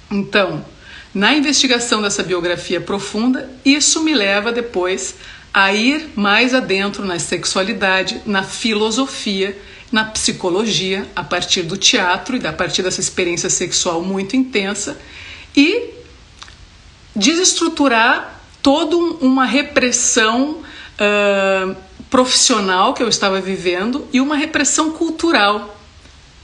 Então, 0.10 0.66
na 1.14 1.34
investigação 1.34 2.02
dessa 2.02 2.24
biografia 2.24 2.82
profunda, 2.82 3.50
isso 3.64 4.02
me 4.02 4.14
leva 4.14 4.52
depois 4.52 5.16
a 5.54 5.74
ir 5.74 6.10
mais 6.16 6.54
adentro 6.54 7.06
na 7.06 7.20
sexualidade, 7.20 8.22
na 8.26 8.44
filosofia, 8.44 9.58
na 9.92 10.06
psicologia, 10.06 11.08
a 11.16 11.24
partir 11.24 11.64
do 11.64 11.76
teatro 11.76 12.38
e 12.38 12.48
a 12.48 12.54
partir 12.54 12.82
dessa 12.82 13.02
experiência 13.02 13.50
sexual 13.50 14.02
muito 14.02 14.36
intensa 14.36 15.00
e 15.56 15.90
desestruturar 17.16 18.42
toda 18.62 18.96
uma 18.96 19.46
repressão 19.46 20.62
uh, 20.62 21.76
profissional 22.10 22.94
que 22.94 23.04
eu 23.04 23.10
estava 23.10 23.42
vivendo 23.42 24.08
e 24.14 24.22
uma 24.22 24.36
repressão 24.36 24.92
cultural 24.92 25.78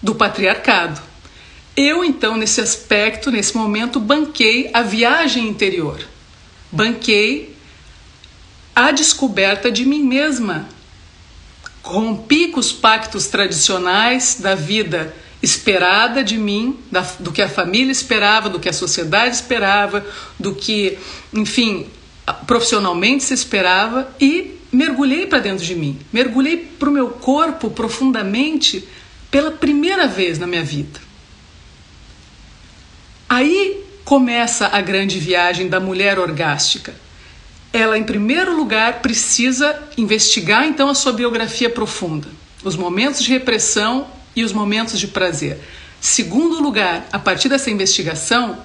do 0.01 0.15
patriarcado. 0.15 1.01
Eu, 1.75 2.03
então, 2.03 2.35
nesse 2.35 2.59
aspecto, 2.59 3.29
nesse 3.29 3.55
momento, 3.55 3.99
banquei 3.99 4.69
a 4.73 4.81
viagem 4.81 5.47
interior, 5.47 5.99
banquei 6.71 7.55
a 8.75 8.91
descoberta 8.91 9.71
de 9.71 9.85
mim 9.85 10.03
mesma. 10.03 10.67
Rompi 11.87 12.49
com 12.49 12.59
os 12.59 12.73
pactos 12.73 13.27
tradicionais 13.27 14.37
da 14.39 14.55
vida 14.55 15.15
esperada 15.41 16.23
de 16.23 16.37
mim, 16.37 16.77
da, 16.91 17.01
do 17.19 17.31
que 17.31 17.41
a 17.41 17.47
família 17.47 17.91
esperava, 17.91 18.49
do 18.49 18.59
que 18.59 18.67
a 18.67 18.73
sociedade 18.73 19.35
esperava, 19.35 20.05
do 20.37 20.53
que, 20.53 20.97
enfim, 21.33 21.87
profissionalmente 22.45 23.23
se 23.23 23.33
esperava 23.33 24.13
e 24.19 24.57
mergulhei 24.71 25.27
para 25.27 25.39
dentro 25.39 25.63
de 25.63 25.75
mim, 25.75 25.97
mergulhei 26.11 26.57
para 26.57 26.89
o 26.89 26.91
meu 26.91 27.09
corpo 27.09 27.69
profundamente 27.69 28.87
pela 29.31 29.51
primeira 29.51 30.07
vez 30.07 30.37
na 30.37 30.45
minha 30.45 30.63
vida. 30.63 30.99
Aí 33.29 33.83
começa 34.03 34.67
a 34.67 34.81
grande 34.81 35.19
viagem 35.19 35.67
da 35.69 35.79
mulher 35.79 36.19
orgástica. 36.19 36.93
Ela, 37.77 37.95
em 37.95 38.03
primeiro 38.03 38.57
lugar, 38.57 39.03
precisa 39.03 39.79
investigar 39.95 40.65
então 40.65 40.89
a 40.89 40.95
sua 40.95 41.13
biografia 41.13 41.69
profunda, 41.69 42.27
os 42.63 42.75
momentos 42.75 43.21
de 43.21 43.29
repressão 43.29 44.07
e 44.35 44.43
os 44.43 44.51
momentos 44.51 44.99
de 44.99 45.07
prazer. 45.07 45.59
Segundo 46.01 46.59
lugar, 46.59 47.07
a 47.13 47.19
partir 47.19 47.49
dessa 47.49 47.69
investigação, 47.69 48.57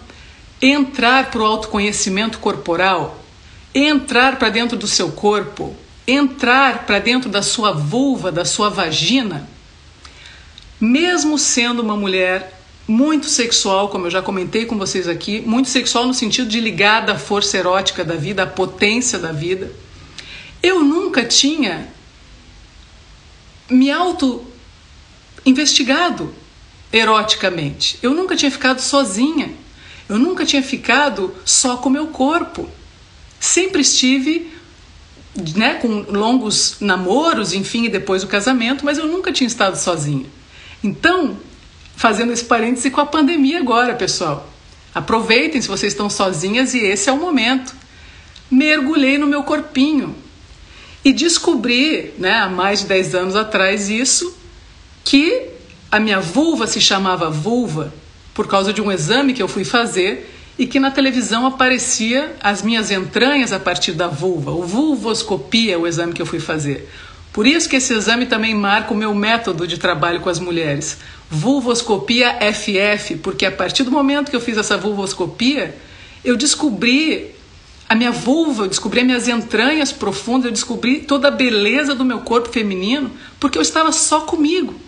entrar 0.62 1.30
para 1.30 1.42
o 1.42 1.44
autoconhecimento 1.44 2.38
corporal, 2.38 3.22
entrar 3.74 4.38
para 4.38 4.48
dentro 4.48 4.78
do 4.78 4.86
seu 4.86 5.12
corpo, 5.12 5.76
entrar 6.08 6.86
para 6.86 6.98
dentro 6.98 7.28
da 7.28 7.42
sua 7.42 7.70
vulva, 7.70 8.32
da 8.32 8.46
sua 8.46 8.70
vagina, 8.70 9.46
mesmo 10.80 11.36
sendo 11.38 11.82
uma 11.82 11.98
mulher 11.98 12.61
muito 12.86 13.26
sexual, 13.26 13.88
como 13.88 14.06
eu 14.06 14.10
já 14.10 14.20
comentei 14.20 14.66
com 14.66 14.76
vocês 14.76 15.06
aqui, 15.06 15.40
muito 15.40 15.68
sexual 15.68 16.06
no 16.06 16.14
sentido 16.14 16.48
de 16.48 16.60
ligada 16.60 17.12
à 17.12 17.18
força 17.18 17.56
erótica 17.56 18.04
da 18.04 18.14
vida, 18.14 18.42
à 18.42 18.46
potência 18.46 19.18
da 19.18 19.32
vida, 19.32 19.72
eu 20.62 20.82
nunca 20.82 21.24
tinha 21.24 21.88
me 23.70 23.90
auto 23.90 24.44
investigado 25.44 26.32
eroticamente. 26.92 27.98
Eu 28.02 28.12
nunca 28.14 28.36
tinha 28.36 28.50
ficado 28.50 28.80
sozinha. 28.80 29.52
Eu 30.08 30.18
nunca 30.18 30.44
tinha 30.44 30.62
ficado 30.62 31.34
só 31.44 31.76
com 31.76 31.88
meu 31.88 32.08
corpo. 32.08 32.68
Sempre 33.40 33.80
estive 33.80 34.52
né, 35.56 35.74
com 35.74 35.88
longos 36.08 36.76
namoros, 36.80 37.54
enfim, 37.54 37.86
e 37.86 37.88
depois 37.88 38.22
o 38.22 38.26
casamento, 38.26 38.84
mas 38.84 38.98
eu 38.98 39.06
nunca 39.06 39.32
tinha 39.32 39.46
estado 39.46 39.76
sozinha. 39.76 40.26
Então, 40.84 41.38
fazendo 42.02 42.32
esse 42.32 42.44
parêntese 42.44 42.90
com 42.90 43.00
a 43.00 43.06
pandemia 43.06 43.60
agora, 43.60 43.94
pessoal. 43.94 44.50
Aproveitem 44.92 45.62
se 45.62 45.68
vocês 45.68 45.92
estão 45.92 46.10
sozinhas 46.10 46.74
e 46.74 46.78
esse 46.78 47.08
é 47.08 47.12
o 47.12 47.16
momento. 47.16 47.76
Mergulhei 48.50 49.18
no 49.18 49.26
meu 49.28 49.44
corpinho 49.44 50.12
e 51.04 51.12
descobri, 51.12 52.12
né, 52.18 52.40
há 52.40 52.48
mais 52.48 52.80
de 52.80 52.86
10 52.86 53.14
anos 53.14 53.36
atrás, 53.36 53.88
isso 53.88 54.36
que 55.04 55.50
a 55.92 56.00
minha 56.00 56.18
vulva 56.18 56.66
se 56.66 56.80
chamava 56.80 57.30
vulva 57.30 57.94
por 58.34 58.48
causa 58.48 58.72
de 58.72 58.82
um 58.82 58.90
exame 58.90 59.32
que 59.32 59.40
eu 59.40 59.46
fui 59.46 59.64
fazer 59.64 60.28
e 60.58 60.66
que 60.66 60.80
na 60.80 60.90
televisão 60.90 61.46
aparecia 61.46 62.34
as 62.42 62.62
minhas 62.62 62.90
entranhas 62.90 63.52
a 63.52 63.60
partir 63.60 63.92
da 63.92 64.08
vulva. 64.08 64.50
O 64.50 64.64
vulvoscopia 64.64 65.74
é 65.74 65.78
o 65.78 65.86
exame 65.86 66.12
que 66.12 66.20
eu 66.20 66.26
fui 66.26 66.40
fazer. 66.40 66.90
Por 67.32 67.46
isso 67.46 67.68
que 67.68 67.76
esse 67.76 67.94
exame 67.94 68.26
também 68.26 68.54
marca 68.54 68.92
o 68.92 68.96
meu 68.96 69.14
método 69.14 69.66
de 69.66 69.78
trabalho 69.78 70.20
com 70.20 70.28
as 70.28 70.38
mulheres. 70.38 70.98
Vulvoscopia 71.30 72.38
FF, 72.52 73.16
porque 73.16 73.46
a 73.46 73.52
partir 73.52 73.84
do 73.84 73.90
momento 73.90 74.30
que 74.30 74.36
eu 74.36 74.40
fiz 74.40 74.58
essa 74.58 74.76
vulvoscopia, 74.76 75.74
eu 76.22 76.36
descobri 76.36 77.30
a 77.88 77.94
minha 77.94 78.12
vulva, 78.12 78.64
eu 78.64 78.68
descobri 78.68 79.00
as 79.00 79.06
minhas 79.06 79.28
entranhas 79.28 79.92
profundas, 79.92 80.46
eu 80.46 80.52
descobri 80.52 81.00
toda 81.00 81.28
a 81.28 81.30
beleza 81.30 81.94
do 81.94 82.04
meu 82.04 82.20
corpo 82.20 82.50
feminino, 82.50 83.10
porque 83.40 83.56
eu 83.56 83.62
estava 83.62 83.92
só 83.92 84.20
comigo 84.20 84.78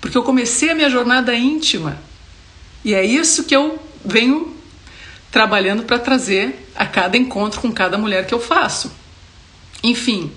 porque 0.00 0.16
eu 0.16 0.22
comecei 0.22 0.70
a 0.70 0.74
minha 0.74 0.90
jornada 0.90 1.34
íntima. 1.34 2.00
E 2.84 2.94
é 2.94 3.04
isso 3.04 3.44
que 3.44 3.54
eu 3.54 3.78
venho 4.04 4.56
trabalhando 5.30 5.82
para 5.82 5.98
trazer 5.98 6.70
a 6.74 6.86
cada 6.86 7.16
encontro 7.16 7.60
com 7.60 7.72
cada 7.72 7.98
mulher 7.98 8.26
que 8.26 8.32
eu 8.32 8.40
faço. 8.40 8.90
Enfim, 9.82 10.32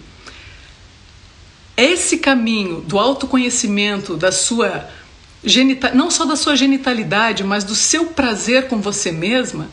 esse 1.75 2.17
caminho 2.17 2.81
do 2.81 2.99
autoconhecimento, 2.99 4.17
da 4.17 4.31
sua 4.31 4.89
genital, 5.43 5.95
não 5.95 6.11
só 6.11 6.25
da 6.25 6.35
sua 6.35 6.55
genitalidade, 6.55 7.43
mas 7.43 7.63
do 7.63 7.75
seu 7.75 8.07
prazer 8.07 8.67
com 8.67 8.79
você 8.79 9.11
mesma, 9.11 9.69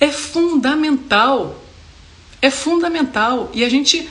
é 0.00 0.08
fundamental. 0.08 1.62
É 2.42 2.50
fundamental. 2.50 3.50
E 3.54 3.64
a 3.64 3.68
gente, 3.68 4.08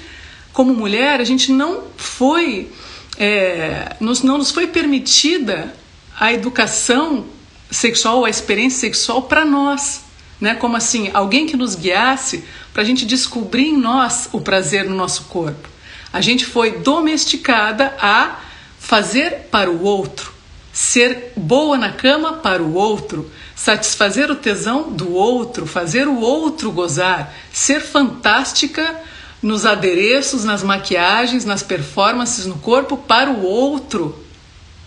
como 0.51 0.73
mulher, 0.73 1.19
a 1.19 1.23
gente 1.23 1.51
não 1.51 1.83
foi, 1.95 2.71
é, 3.17 3.95
nos, 3.99 4.23
não 4.23 4.37
nos 4.37 4.51
foi 4.51 4.67
permitida 4.67 5.75
a 6.19 6.33
educação 6.33 7.25
sexual, 7.69 8.25
a 8.25 8.29
experiência 8.29 8.79
sexual 8.79 9.23
para 9.23 9.45
nós. 9.45 10.03
Né? 10.39 10.55
Como 10.55 10.75
assim, 10.75 11.11
alguém 11.13 11.45
que 11.45 11.55
nos 11.55 11.75
guiasse 11.75 12.43
para 12.73 12.81
a 12.81 12.85
gente 12.85 13.05
descobrir 13.05 13.67
em 13.67 13.77
nós 13.77 14.29
o 14.31 14.41
prazer 14.41 14.85
no 14.85 14.95
nosso 14.95 15.25
corpo. 15.25 15.74
A 16.15 16.21
gente 16.21 16.45
foi 16.45 16.79
domesticada 16.79 17.93
a 17.99 18.39
fazer 18.79 19.49
para 19.51 19.69
o 19.69 19.83
outro, 19.83 20.31
ser 20.71 21.33
boa 21.35 21.77
na 21.77 21.91
cama 21.91 22.35
para 22.35 22.63
o 22.63 22.73
outro, 22.73 23.29
satisfazer 23.53 24.31
o 24.31 24.35
tesão 24.35 24.93
do 24.93 25.13
outro, 25.13 25.65
fazer 25.65 26.07
o 26.07 26.21
outro 26.21 26.71
gozar, 26.71 27.35
ser 27.51 27.81
fantástica 27.81 28.97
nos 29.43 29.65
adereços, 29.65 30.45
nas 30.45 30.63
maquiagens, 30.63 31.43
nas 31.43 31.61
performances 31.61 32.45
no 32.45 32.59
corpo 32.59 32.95
para 32.95 33.29
o 33.29 33.43
outro, 33.43 34.17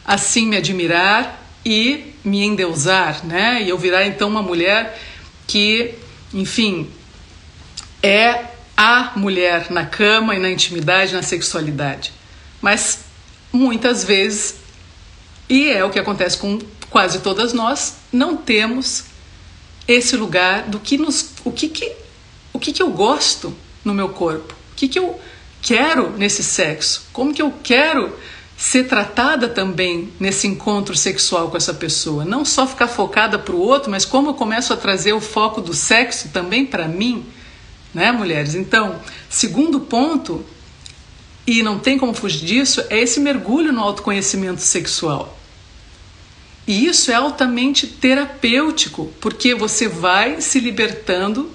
assim 0.06 0.46
me 0.46 0.56
admirar 0.56 1.46
e 1.62 2.14
me 2.24 2.42
endeusar, 2.42 3.22
né? 3.26 3.62
E 3.62 3.68
eu 3.68 3.76
virar 3.76 4.06
então 4.06 4.30
uma 4.30 4.40
mulher 4.40 4.98
que, 5.46 5.94
enfim, 6.32 6.88
é 8.02 8.56
a 8.80 9.10
mulher 9.16 9.72
na 9.72 9.84
cama 9.84 10.36
e 10.36 10.38
na 10.38 10.48
intimidade, 10.48 11.12
na 11.12 11.22
sexualidade. 11.22 12.12
Mas 12.62 13.00
muitas 13.52 14.04
vezes, 14.04 14.54
e 15.48 15.68
é 15.68 15.84
o 15.84 15.90
que 15.90 15.98
acontece 15.98 16.38
com 16.38 16.60
quase 16.88 17.18
todas 17.18 17.52
nós, 17.52 17.96
não 18.12 18.36
temos 18.36 19.06
esse 19.88 20.16
lugar 20.16 20.62
do 20.68 20.78
que 20.78 20.96
nos, 20.96 21.30
o 21.44 21.50
que 21.50 21.68
que, 21.68 21.92
o 22.52 22.60
que 22.60 22.72
que 22.72 22.80
eu 22.80 22.90
gosto 22.90 23.52
no 23.84 23.92
meu 23.92 24.10
corpo, 24.10 24.54
o 24.72 24.76
que 24.76 24.86
que 24.86 25.00
eu 25.00 25.18
quero 25.60 26.16
nesse 26.16 26.44
sexo, 26.44 27.08
como 27.12 27.34
que 27.34 27.42
eu 27.42 27.52
quero 27.64 28.16
ser 28.56 28.84
tratada 28.84 29.48
também 29.48 30.12
nesse 30.20 30.46
encontro 30.46 30.96
sexual 30.96 31.50
com 31.50 31.56
essa 31.56 31.74
pessoa, 31.74 32.24
não 32.24 32.44
só 32.44 32.64
ficar 32.64 32.86
focada 32.86 33.40
para 33.40 33.56
o 33.56 33.60
outro, 33.60 33.90
mas 33.90 34.04
como 34.04 34.30
eu 34.30 34.34
começo 34.34 34.72
a 34.72 34.76
trazer 34.76 35.14
o 35.14 35.20
foco 35.20 35.60
do 35.60 35.74
sexo 35.74 36.28
também 36.28 36.64
para 36.64 36.86
mim, 36.86 37.26
né, 37.98 38.12
mulheres? 38.12 38.54
Então, 38.54 39.00
segundo 39.28 39.80
ponto, 39.80 40.44
e 41.46 41.62
não 41.62 41.78
tem 41.78 41.98
como 41.98 42.14
fugir 42.14 42.46
disso, 42.46 42.82
é 42.88 43.00
esse 43.00 43.18
mergulho 43.20 43.72
no 43.72 43.80
autoconhecimento 43.80 44.62
sexual. 44.62 45.36
E 46.66 46.86
isso 46.86 47.10
é 47.10 47.14
altamente 47.14 47.86
terapêutico, 47.86 49.12
porque 49.20 49.54
você 49.54 49.88
vai 49.88 50.40
se 50.40 50.60
libertando 50.60 51.50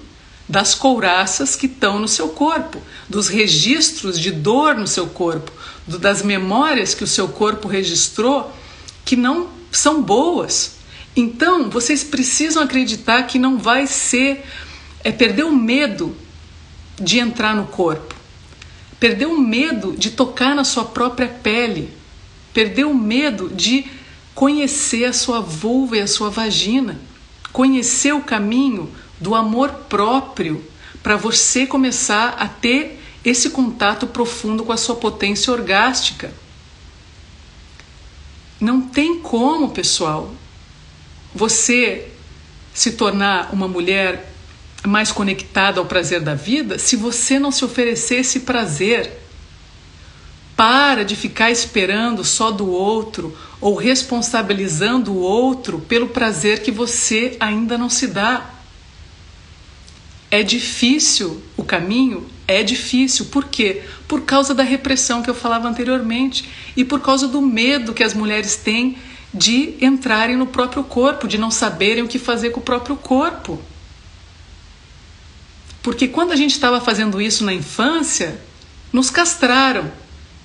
das 0.46 0.74
couraças 0.74 1.56
que 1.56 1.66
estão 1.66 1.98
no 1.98 2.08
seu 2.08 2.28
corpo, 2.28 2.82
dos 3.08 3.28
registros 3.28 4.20
de 4.20 4.30
dor 4.30 4.74
no 4.74 4.86
seu 4.86 5.06
corpo, 5.06 5.50
do, 5.86 5.98
das 5.98 6.22
memórias 6.22 6.94
que 6.94 7.04
o 7.04 7.06
seu 7.06 7.28
corpo 7.28 7.68
registrou 7.68 8.52
que 9.04 9.16
não 9.16 9.48
são 9.72 10.02
boas. 10.02 10.72
Então, 11.16 11.70
vocês 11.70 12.04
precisam 12.04 12.62
acreditar 12.62 13.22
que 13.22 13.38
não 13.38 13.56
vai 13.56 13.86
ser 13.86 14.44
é 15.04 15.12
perder 15.12 15.44
o 15.44 15.54
medo 15.54 16.16
de 16.96 17.18
entrar 17.18 17.54
no 17.54 17.66
corpo, 17.66 18.14
perder 19.00 19.26
o 19.26 19.38
medo 19.38 19.94
de 19.96 20.10
tocar 20.10 20.54
na 20.54 20.64
sua 20.64 20.84
própria 20.84 21.28
pele, 21.28 21.92
perder 22.52 22.84
o 22.84 22.94
medo 22.94 23.48
de 23.48 23.86
conhecer 24.34 25.04
a 25.04 25.12
sua 25.12 25.40
vulva 25.40 25.96
e 25.96 26.00
a 26.00 26.06
sua 26.06 26.30
vagina, 26.30 27.00
conhecer 27.52 28.12
o 28.12 28.22
caminho 28.22 28.90
do 29.20 29.34
amor 29.34 29.70
próprio 29.88 30.64
para 31.02 31.16
você 31.16 31.66
começar 31.66 32.30
a 32.38 32.48
ter 32.48 33.00
esse 33.24 33.50
contato 33.50 34.06
profundo 34.06 34.64
com 34.64 34.72
a 34.72 34.76
sua 34.76 34.96
potência 34.96 35.52
orgástica. 35.52 36.32
Não 38.60 38.82
tem 38.82 39.20
como, 39.20 39.70
pessoal, 39.70 40.32
você 41.34 42.08
se 42.72 42.92
tornar 42.92 43.52
uma 43.52 43.68
mulher 43.68 44.33
mais 44.86 45.10
conectada 45.10 45.80
ao 45.80 45.86
prazer 45.86 46.20
da 46.20 46.34
vida 46.34 46.78
se 46.78 46.96
você 46.96 47.38
não 47.38 47.50
se 47.50 47.64
oferecer 47.64 48.16
esse 48.16 48.40
prazer. 48.40 49.20
Para 50.56 51.04
de 51.04 51.16
ficar 51.16 51.50
esperando 51.50 52.22
só 52.22 52.50
do 52.52 52.70
outro 52.70 53.36
ou 53.60 53.74
responsabilizando 53.74 55.12
o 55.12 55.18
outro 55.18 55.80
pelo 55.80 56.08
prazer 56.08 56.62
que 56.62 56.70
você 56.70 57.36
ainda 57.40 57.76
não 57.76 57.90
se 57.90 58.06
dá. 58.06 58.50
É 60.30 60.42
difícil 60.42 61.42
o 61.56 61.64
caminho? 61.64 62.28
É 62.46 62.62
difícil. 62.62 63.26
Por 63.26 63.46
quê? 63.46 63.82
Por 64.06 64.22
causa 64.22 64.54
da 64.54 64.62
repressão 64.62 65.22
que 65.22 65.30
eu 65.30 65.34
falava 65.34 65.68
anteriormente 65.68 66.48
e 66.76 66.84
por 66.84 67.00
causa 67.00 67.26
do 67.26 67.40
medo 67.40 67.92
que 67.92 68.04
as 68.04 68.14
mulheres 68.14 68.54
têm 68.54 68.96
de 69.32 69.74
entrarem 69.80 70.36
no 70.36 70.46
próprio 70.46 70.84
corpo, 70.84 71.26
de 71.26 71.36
não 71.36 71.50
saberem 71.50 72.04
o 72.04 72.08
que 72.08 72.18
fazer 72.18 72.50
com 72.50 72.60
o 72.60 72.62
próprio 72.62 72.94
corpo. 72.96 73.60
Porque 75.84 76.08
quando 76.08 76.32
a 76.32 76.36
gente 76.36 76.52
estava 76.52 76.80
fazendo 76.80 77.20
isso 77.20 77.44
na 77.44 77.52
infância, 77.52 78.40
nos 78.90 79.10
castraram. 79.10 79.92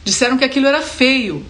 Disseram 0.04 0.38
que 0.38 0.44
aquilo 0.44 0.68
era 0.68 0.82
feio. 0.82 1.46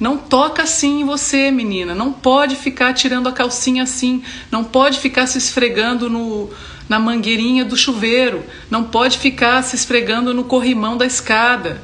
Não 0.00 0.16
toca 0.18 0.64
assim 0.64 1.02
em 1.02 1.04
você, 1.04 1.48
menina. 1.52 1.94
Não 1.94 2.12
pode 2.12 2.56
ficar 2.56 2.92
tirando 2.92 3.28
a 3.28 3.32
calcinha 3.32 3.84
assim. 3.84 4.24
Não 4.50 4.64
pode 4.64 4.98
ficar 4.98 5.28
se 5.28 5.38
esfregando 5.38 6.10
no, 6.10 6.50
na 6.88 6.98
mangueirinha 6.98 7.64
do 7.64 7.76
chuveiro. 7.76 8.44
Não 8.68 8.82
pode 8.82 9.18
ficar 9.18 9.62
se 9.62 9.76
esfregando 9.76 10.34
no 10.34 10.42
corrimão 10.42 10.96
da 10.96 11.06
escada. 11.06 11.80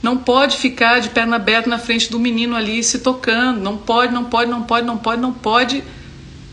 Não 0.00 0.16
pode 0.16 0.56
ficar 0.56 1.00
de 1.00 1.08
perna 1.08 1.34
aberta 1.34 1.68
na 1.68 1.80
frente 1.80 2.08
do 2.12 2.20
menino 2.20 2.54
ali 2.54 2.80
se 2.84 3.00
tocando. 3.00 3.58
Não 3.60 3.76
pode, 3.76 4.14
não 4.14 4.22
pode, 4.22 4.48
não 4.48 4.62
pode, 4.62 4.86
não 4.86 4.98
pode, 4.98 5.20
não 5.20 5.32
pode. 5.32 5.82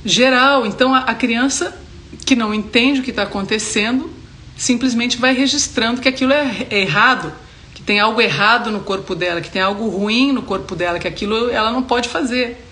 Geral. 0.03 0.65
Então 0.65 0.91
a, 0.91 1.01
a 1.01 1.13
criança 1.13 1.79
que 2.25 2.35
não 2.35 2.51
entende 2.51 2.99
o 2.99 3.03
que 3.03 3.11
está 3.11 3.21
acontecendo 3.21 4.22
simplesmente 4.55 5.17
vai 5.17 5.33
registrando 5.33 6.01
que 6.01 6.07
aquilo 6.07 6.33
é 6.33 6.67
errado, 6.69 7.33
que 7.73 7.81
tem 7.81 7.99
algo 7.99 8.21
errado 8.21 8.71
no 8.71 8.81
corpo 8.81 9.15
dela, 9.15 9.41
que 9.41 9.49
tem 9.49 9.61
algo 9.61 9.87
ruim 9.89 10.31
no 10.31 10.43
corpo 10.43 10.75
dela, 10.75 10.99
que 10.99 11.07
aquilo 11.07 11.49
ela 11.49 11.71
não 11.71 11.83
pode 11.83 12.09
fazer. 12.09 12.63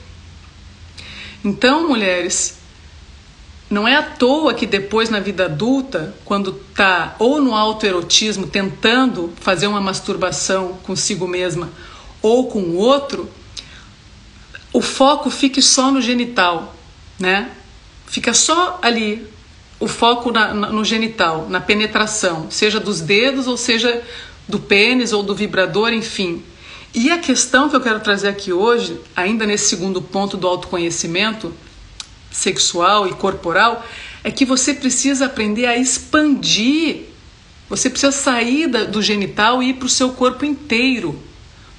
Então, 1.44 1.88
mulheres, 1.88 2.60
não 3.70 3.88
é 3.88 3.96
à 3.96 4.04
toa 4.04 4.54
que 4.54 4.66
depois 4.66 5.10
na 5.10 5.20
vida 5.20 5.46
adulta, 5.46 6.14
quando 6.26 6.52
tá 6.52 7.16
ou 7.18 7.42
no 7.42 7.56
autoerotismo 7.56 8.46
tentando 8.46 9.34
fazer 9.40 9.66
uma 9.66 9.80
masturbação 9.80 10.78
consigo 10.84 11.26
mesma 11.28 11.70
ou 12.22 12.48
com 12.48 12.60
o 12.60 12.76
outro, 12.76 13.32
o 14.74 14.82
foco 14.82 15.30
fique 15.30 15.62
só 15.62 15.90
no 15.90 16.02
genital, 16.02 16.76
né? 17.18 17.52
Fica 18.06 18.34
só 18.34 18.78
ali, 18.82 19.28
o 19.82 19.88
foco 19.88 20.32
na, 20.32 20.54
na, 20.54 20.70
no 20.70 20.86
genital, 20.86 21.50
na 21.50 21.60
penetração, 21.60 22.50
seja 22.52 22.80
dos 22.80 23.02
dedos 23.02 23.48
ou 23.48 23.58
seja 23.58 24.04
do 24.48 24.60
pênis 24.60 25.12
ou 25.12 25.24
do 25.24 25.36
vibrador, 25.36 25.92
enfim. 25.92 26.44
E 26.94 27.10
a 27.10 27.18
questão 27.18 27.68
que 27.68 27.76
eu 27.76 27.82
quero 27.82 28.00
trazer 28.00 28.28
aqui 28.28 28.54
hoje, 28.54 29.02
ainda 29.16 29.44
nesse 29.46 29.70
segundo 29.70 30.00
ponto 30.00 30.38
do 30.38 30.48
autoconhecimento 30.48 31.52
sexual 32.30 33.08
e 33.08 33.14
corporal, 33.14 33.84
é 34.24 34.30
que 34.30 34.46
você 34.46 34.74
precisa 34.74 35.26
aprender 35.26 35.66
a 35.66 35.76
expandir. 35.76 37.06
Você 37.68 37.90
precisa 37.90 38.12
sair 38.12 38.68
da, 38.68 38.84
do 38.84 39.02
genital 39.02 39.64
e 39.64 39.70
ir 39.70 39.74
para 39.74 39.88
o 39.88 39.90
seu 39.90 40.12
corpo 40.12 40.46
inteiro. 40.46 41.20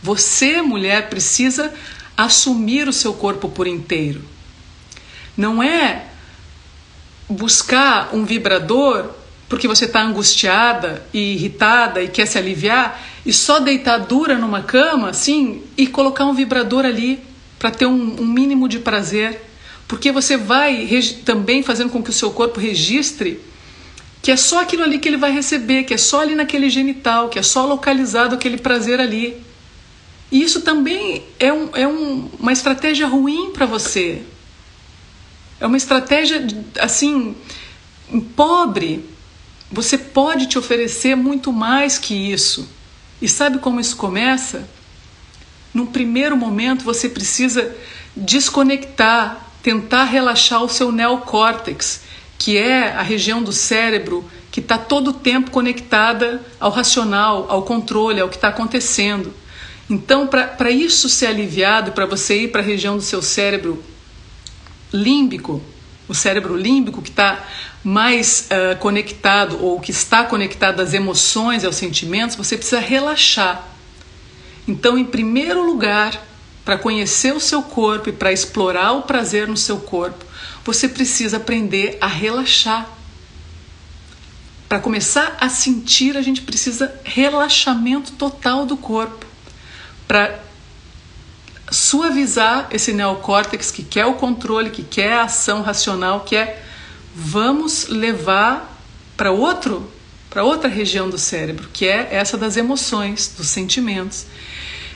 Você, 0.03 0.61
mulher, 0.61 1.09
precisa 1.09 1.73
assumir 2.17 2.89
o 2.89 2.93
seu 2.93 3.15
corpo 3.15 3.49
por 3.49 3.69
inteiro. 3.69 4.23
Não 5.37 5.63
é 5.63 6.07
buscar 7.29 8.11
um 8.15 8.25
vibrador 8.25 9.11
porque 9.49 9.69
você 9.69 9.85
está 9.85 10.03
angustiada 10.03 11.05
e 11.13 11.35
irritada 11.35 12.03
e 12.03 12.09
quer 12.09 12.27
se 12.27 12.39
aliviar 12.39 13.03
e 13.25 13.33
só 13.33 13.61
deitar 13.61 13.99
dura 13.99 14.39
numa 14.39 14.63
cama, 14.63 15.11
assim, 15.11 15.63
e 15.77 15.87
colocar 15.87 16.25
um 16.25 16.33
vibrador 16.33 16.87
ali 16.87 17.21
para 17.59 17.71
ter 17.71 17.85
um, 17.85 18.23
um, 18.23 18.27
mínimo 18.27 18.67
de 18.67 18.79
prazer, 18.79 19.43
porque 19.87 20.11
você 20.11 20.39
vai 20.39 20.89
também 21.25 21.63
fazendo 21.63 21.91
com 21.91 22.03
que 22.03 22.09
o 22.09 22.15
seu 22.15 22.31
corpo 22.31 22.59
registre 22.59 23.41
que 24.23 24.31
é 24.31 24.37
só 24.37 24.61
aquilo 24.61 24.85
ali 24.85 24.99
que 25.01 25.09
ele 25.09 25.17
vai 25.17 25.33
receber, 25.33 25.83
que 25.83 25.93
é 25.93 25.99
só 25.99 26.21
ali 26.21 26.37
naquele 26.37 26.71
genital, 26.71 27.29
que 27.29 27.41
é 27.41 27.43
só 27.43 27.67
localizado 27.67 28.37
aquele 28.37 28.57
prazer 28.57 29.01
ali. 29.01 29.37
E 30.31 30.43
isso 30.43 30.61
também 30.61 31.25
é, 31.41 31.53
um, 31.53 31.69
é 31.75 31.87
um, 31.87 32.31
uma 32.39 32.53
estratégia 32.53 33.09
ruim 33.09 33.51
para 33.51 33.67
você, 33.67 34.23
é 35.63 35.67
uma 35.67 35.77
estratégia, 35.77 36.45
assim, 36.81 37.37
pobre, 38.35 39.09
você 39.71 39.97
pode 39.97 40.47
te 40.47 40.59
oferecer 40.59 41.15
muito 41.15 41.53
mais 41.53 41.99
que 41.99 42.15
isso. 42.15 42.69
E 43.21 43.29
sabe 43.29 43.61
como 43.61 43.79
isso 43.79 43.97
começa? 43.97 44.69
Num 45.73 45.87
primeiro 45.87 46.37
momento, 46.37 46.85
você 46.85 47.09
precisa 47.09 47.77
desconectar, 48.17 49.53
tentar 49.63 50.03
relaxar 50.03 50.65
o 50.65 50.69
seu 50.69 50.91
neocórtex, 50.91 52.01
que 52.37 52.59
é 52.59 52.91
a 52.91 53.03
região 53.03 53.41
do 53.41 53.53
cérebro 53.53 54.29
que 54.51 54.59
está 54.59 54.77
todo 54.77 55.11
o 55.11 55.15
tempo 55.15 55.53
conectada 55.53 56.43
ao 56.59 56.73
racional, 56.73 57.47
ao 57.49 57.63
controle, 57.63 58.21
ao 58.21 58.29
que 58.29 58.35
está 58.35 58.49
acontecendo. 58.49 59.33
Então, 59.89 60.27
para 60.27 60.71
isso 60.73 61.09
ser 61.09 61.27
aliviado, 61.27 61.93
para 61.93 62.05
você 62.05 62.43
ir 62.43 62.49
para 62.49 62.63
a 62.63 62.65
região 62.65 62.97
do 62.97 63.03
seu 63.03 63.23
cérebro 63.23 63.81
límbico, 64.93 65.63
o 66.09 66.15
cérebro 66.15 66.57
límbico 66.57 67.01
que 67.01 67.11
está 67.11 67.45
mais 67.83 68.49
uh, 68.51 68.79
conectado 68.79 69.63
ou 69.65 69.81
que 69.81 69.91
está 69.91 70.25
conectado 70.25 70.81
às 70.81 70.93
emoções 70.93 71.63
e 71.63 71.67
aos 71.67 71.77
sentimentos, 71.77 72.37
você 72.37 72.57
precisa 72.57 72.81
relaxar. 72.81 73.67
Então, 74.67 74.97
em 74.97 75.05
primeiro 75.05 75.65
lugar, 75.65 76.23
para 76.65 76.79
conhecer 76.79 77.35
o 77.35 77.41
seu 77.41 77.63
corpo 77.63 78.09
e 78.09 78.13
para 78.13 78.33
explorar 78.33 78.93
o 78.93 79.03
prazer 79.03 79.49
no 79.49 79.57
seu 79.57 79.79
corpo, 79.79 80.25
você 80.65 80.89
precisa 80.89 81.39
aprender 81.39 81.99
a 82.01 82.07
relaxar. 82.07 82.89
Para 84.69 84.79
começar 84.79 85.37
a 85.41 85.49
sentir, 85.49 86.17
a 86.17 86.23
gente 86.23 86.43
precisa 86.43 86.95
relaxamento 87.05 88.13
total 88.13 88.65
do 88.65 88.77
corpo. 88.77 89.27
Para 90.07 90.41
suavizar 91.73 92.69
esse 92.71 92.93
neocórtex 92.93 93.71
que 93.71 93.83
quer 93.83 94.07
o 94.07 94.15
controle, 94.15 94.71
que 94.71 94.83
quer 94.83 95.15
a 95.15 95.25
ação 95.25 95.63
racional, 95.63 96.21
que 96.21 96.37
é 96.37 96.63
vamos 97.15 97.89
levar 97.89 98.79
para 99.17 99.33
outro, 99.33 99.91
para 100.29 100.45
outra 100.45 100.69
região 100.69 101.09
do 101.09 101.19
cérebro, 101.19 101.69
que 101.73 101.87
é 101.87 102.09
essa 102.13 102.37
das 102.37 102.57
emoções, 102.57 103.35
dos 103.37 103.49
sentimentos. 103.49 104.27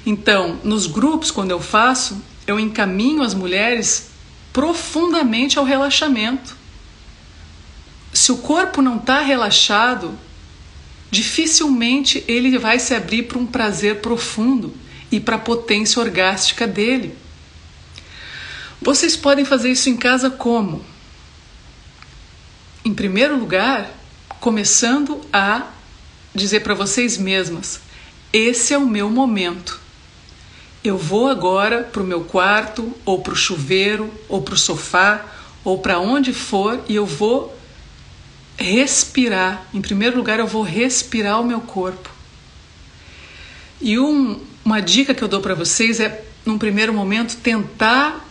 Então, 0.05 0.59
nos 0.63 0.87
grupos 0.87 1.31
quando 1.31 1.51
eu 1.51 1.61
faço, 1.61 2.23
eu 2.47 2.61
encaminho 2.61 3.23
as 3.23 3.35
mulheres 3.35 4.11
profundamente 4.53 5.59
ao 5.59 5.65
relaxamento. 5.65 6.57
Se 8.13 8.33
o 8.33 8.39
corpo 8.39 8.81
não 8.81 8.97
está 8.97 9.21
relaxado, 9.21 10.17
dificilmente 11.11 12.25
ele 12.29 12.59
vai 12.59 12.79
se 12.79 12.95
abrir 12.95 13.25
para 13.25 13.39
um 13.39 13.47
prazer 13.47 14.01
profundo 14.01 14.73
e 15.11 15.21
para 15.21 15.37
a 15.37 15.41
potência 15.41 16.01
orgástica 16.01 16.67
dele. 16.67 17.17
Vocês 18.81 19.17
podem 19.17 19.45
fazer 19.45 19.71
isso 19.71 19.89
em 19.89 19.97
casa 19.97 20.31
como? 20.31 20.85
Em 22.85 22.95
primeiro 22.95 23.37
lugar, 23.37 23.91
começando 24.41 25.21
a 25.33 25.67
dizer 26.35 26.61
para 26.61 26.75
vocês 26.75 27.19
mesmas: 27.19 27.81
esse 28.33 28.75
é 28.75 28.79
o 28.79 28.87
meu 28.87 29.11
momento. 29.11 29.81
Eu 30.85 30.97
vou 30.97 31.29
agora 31.29 31.83
para 31.83 32.03
o 32.03 32.07
meu 32.07 32.25
quarto, 32.25 32.95
ou 33.05 33.21
para 33.21 33.33
o 33.33 33.37
chuveiro, 33.37 34.13
ou 34.29 34.43
para 34.43 34.55
o 34.55 34.59
sofá, 34.59 35.25
ou 35.65 35.79
para 35.79 35.99
onde 35.99 36.33
for, 36.33 36.81
e 36.89 36.95
eu 36.95 37.05
vou 37.05 37.59
respirar. 38.57 39.67
Em 39.75 39.81
primeiro 39.81 40.17
lugar, 40.17 40.39
eu 40.39 40.47
vou 40.47 40.63
respirar 40.63 41.41
o 41.41 41.45
meu 41.45 41.61
corpo. 41.61 42.09
E 43.81 43.99
um, 43.99 44.41
uma 44.67 44.83
dica 44.83 45.15
que 45.15 45.25
eu 45.25 45.29
dou 45.29 45.41
para 45.41 45.55
vocês 45.55 45.99
é, 45.99 46.23
num 46.45 46.59
primeiro 46.59 46.93
momento, 46.93 47.37
tentar 47.37 48.23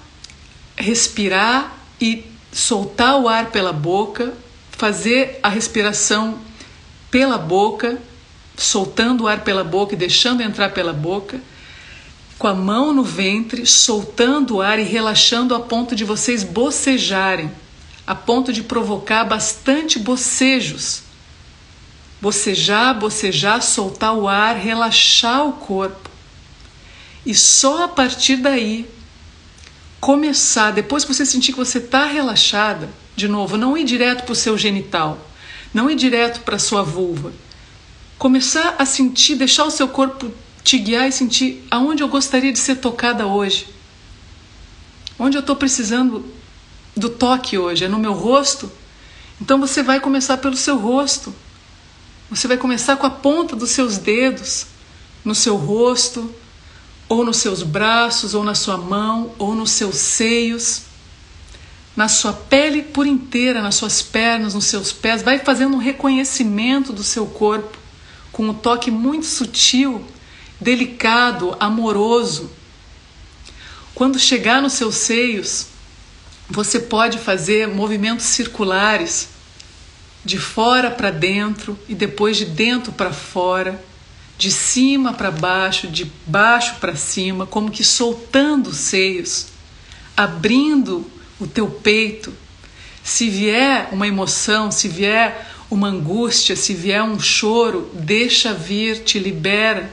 respirar 0.76 1.76
e 2.00 2.24
soltar 2.52 3.20
o 3.20 3.28
ar 3.28 3.50
pela 3.50 3.74
boca 3.74 4.32
fazer 4.78 5.40
a 5.42 5.50
respiração 5.50 6.38
pela 7.10 7.38
boca, 7.38 7.98
soltando 8.58 9.24
o 9.24 9.28
ar 9.28 9.44
pela 9.44 9.64
boca 9.64 9.94
e 9.94 9.98
deixando 9.98 10.42
entrar 10.42 10.70
pela 10.70 10.94
boca, 10.94 11.40
com 12.38 12.48
a 12.48 12.54
mão 12.54 12.94
no 12.94 13.04
ventre, 13.04 13.66
soltando 13.66 14.56
o 14.56 14.62
ar 14.62 14.78
e 14.78 14.84
relaxando 14.84 15.56
a 15.56 15.60
ponto 15.60 15.96
de 15.96 16.04
vocês 16.04 16.44
bocejarem, 16.44 17.50
a 18.06 18.14
ponto 18.14 18.52
de 18.52 18.62
provocar 18.62 19.24
bastante 19.24 19.98
bocejos. 19.98 21.04
Bocejar, 22.22 22.98
bocejar, 22.98 23.62
soltar 23.62 24.14
o 24.14 24.28
ar, 24.28 24.58
relaxar 24.58 25.48
o 25.48 25.54
corpo. 25.54 26.10
E 27.26 27.34
só 27.34 27.86
a 27.86 27.88
partir 27.88 28.38
daí 28.38 28.88
começar, 30.00 30.72
depois 30.72 31.04
que 31.04 31.14
você 31.14 31.26
sentir 31.26 31.52
que 31.52 31.58
você 31.58 31.80
está 31.80 32.06
relaxada, 32.06 32.90
de 33.16 33.28
novo, 33.28 33.58
não 33.58 33.78
ir 33.78 33.84
direto 33.84 34.24
para 34.24 34.34
o 34.34 34.36
seu 34.36 34.58
genital, 34.58 35.18
não 35.74 35.90
ir 35.90 35.96
direto 35.96 36.42
para 36.42 36.58
a 36.58 36.60
sua 36.60 36.84
vulva. 36.84 37.34
Começar 38.18 38.76
a 38.78 38.86
sentir, 38.86 39.36
deixar 39.36 39.66
o 39.66 39.72
seu 39.72 39.88
corpo 39.88 40.32
te 40.64 40.78
guiar 40.80 41.08
e 41.08 41.12
sentir 41.12 41.66
aonde 41.70 42.02
eu 42.02 42.08
gostaria 42.08 42.52
de 42.52 42.60
ser 42.60 42.78
tocada 42.78 43.28
hoje. 43.28 43.68
Onde 45.18 45.38
eu 45.38 45.42
estou 45.42 45.56
precisando 45.56 46.26
do 46.96 47.10
toque 47.10 47.58
hoje? 47.58 47.86
É 47.86 47.88
no 47.88 48.00
meu 48.00 48.14
rosto? 48.14 48.72
Então 49.40 49.60
você 49.60 49.84
vai 49.84 50.00
começar 50.00 50.38
pelo 50.38 50.58
seu 50.58 50.78
rosto. 50.78 51.34
Você 52.30 52.48
vai 52.48 52.58
começar 52.58 52.98
com 52.98 53.06
a 53.06 53.10
ponta 53.10 53.56
dos 53.56 53.70
seus 53.70 53.98
dedos 53.98 54.66
no 55.24 55.36
seu 55.36 55.56
rosto, 55.56 56.34
ou 57.08 57.24
nos 57.24 57.38
seus 57.38 57.64
braços, 57.64 58.34
ou 58.34 58.44
na 58.44 58.56
sua 58.56 58.78
mão, 58.78 59.32
ou 59.38 59.54
nos 59.54 59.72
seus 59.72 59.96
seios 59.96 60.84
na 61.96 62.10
sua 62.10 62.34
pele 62.34 62.82
por 62.84 63.08
inteira, 63.08 63.62
nas 63.62 63.76
suas 63.76 64.02
pernas, 64.02 64.54
nos 64.54 64.66
seus 64.66 64.92
pés, 64.92 65.24
vai 65.24 65.40
fazendo 65.40 65.76
um 65.76 65.80
reconhecimento 65.80 66.92
do 66.92 67.04
seu 67.04 67.26
corpo 67.26 67.78
com 68.32 68.50
um 68.50 68.54
toque 68.54 68.92
muito 68.92 69.26
sutil, 69.26 70.06
delicado, 70.60 71.56
amoroso. 71.58 72.52
Quando 73.94 74.20
chegar 74.20 74.62
nos 74.62 74.74
seus 74.74 74.96
seios, 74.96 75.68
você 76.50 76.82
pode 76.82 77.18
fazer 77.18 77.66
movimentos 77.66 78.26
circulares 78.26 79.30
de 80.26 80.38
fora 80.38 80.92
para 80.92 81.12
dentro 81.12 81.80
e 81.88 81.96
depois 81.96 82.36
de 82.36 82.44
dentro 82.44 82.92
para 82.92 83.14
fora, 83.14 83.82
de 84.38 84.52
cima 84.52 85.14
para 85.14 85.32
baixo, 85.32 85.88
de 85.88 86.12
baixo 86.26 86.76
para 86.80 86.96
cima, 86.96 87.46
como 87.46 87.72
que 87.72 87.84
soltando 87.84 88.70
os 88.70 88.78
seios, 88.78 89.48
abrindo 90.16 91.10
o 91.40 91.48
teu 91.48 91.68
peito. 91.68 92.34
Se 93.04 93.30
vier 93.30 93.90
uma 93.92 94.08
emoção, 94.08 94.72
se 94.72 94.88
vier 94.88 95.48
uma 95.70 95.88
angústia, 95.88 96.56
se 96.56 96.74
vier 96.74 97.04
um 97.04 97.20
choro, 97.20 97.90
deixa 97.94 98.54
vir, 98.54 99.04
te 99.04 99.20
libera. 99.20 99.92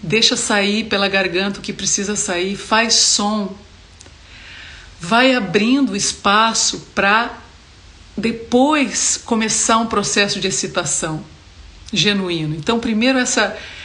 Deixa 0.00 0.36
sair 0.36 0.84
pela 0.84 1.08
garganta 1.08 1.58
o 1.58 1.62
que 1.62 1.72
precisa 1.72 2.14
sair, 2.14 2.56
faz 2.56 2.94
som. 2.94 3.56
Vai 5.00 5.34
abrindo 5.34 5.96
espaço 5.96 6.86
para 6.94 7.36
depois 8.16 9.20
começar 9.24 9.78
um 9.78 9.86
processo 9.86 10.40
de 10.40 10.46
excitação 10.46 11.24
genuíno. 11.92 12.54
Então, 12.54 12.78
primeiro 12.78 13.18
esse 13.18 13.40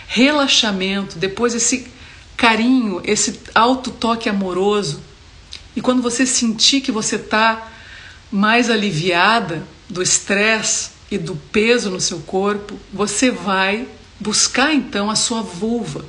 relaxamento, 0.07 1.17
depois 1.17 1.53
esse 1.53 1.87
carinho, 2.35 3.01
esse 3.03 3.39
alto 3.53 3.91
toque 3.91 4.27
amoroso 4.27 5.01
e 5.75 5.81
quando 5.81 6.01
você 6.01 6.25
sentir 6.25 6.81
que 6.81 6.91
você 6.91 7.15
está 7.15 7.71
mais 8.31 8.69
aliviada 8.69 9.63
do 9.89 10.01
estresse 10.01 10.91
e 11.09 11.17
do 11.17 11.35
peso 11.35 11.89
no 11.89 11.99
seu 11.99 12.19
corpo, 12.19 12.79
você 12.91 13.31
vai 13.31 13.87
buscar 14.19 14.73
então 14.73 15.09
a 15.09 15.15
sua 15.15 15.41
vulva. 15.41 16.05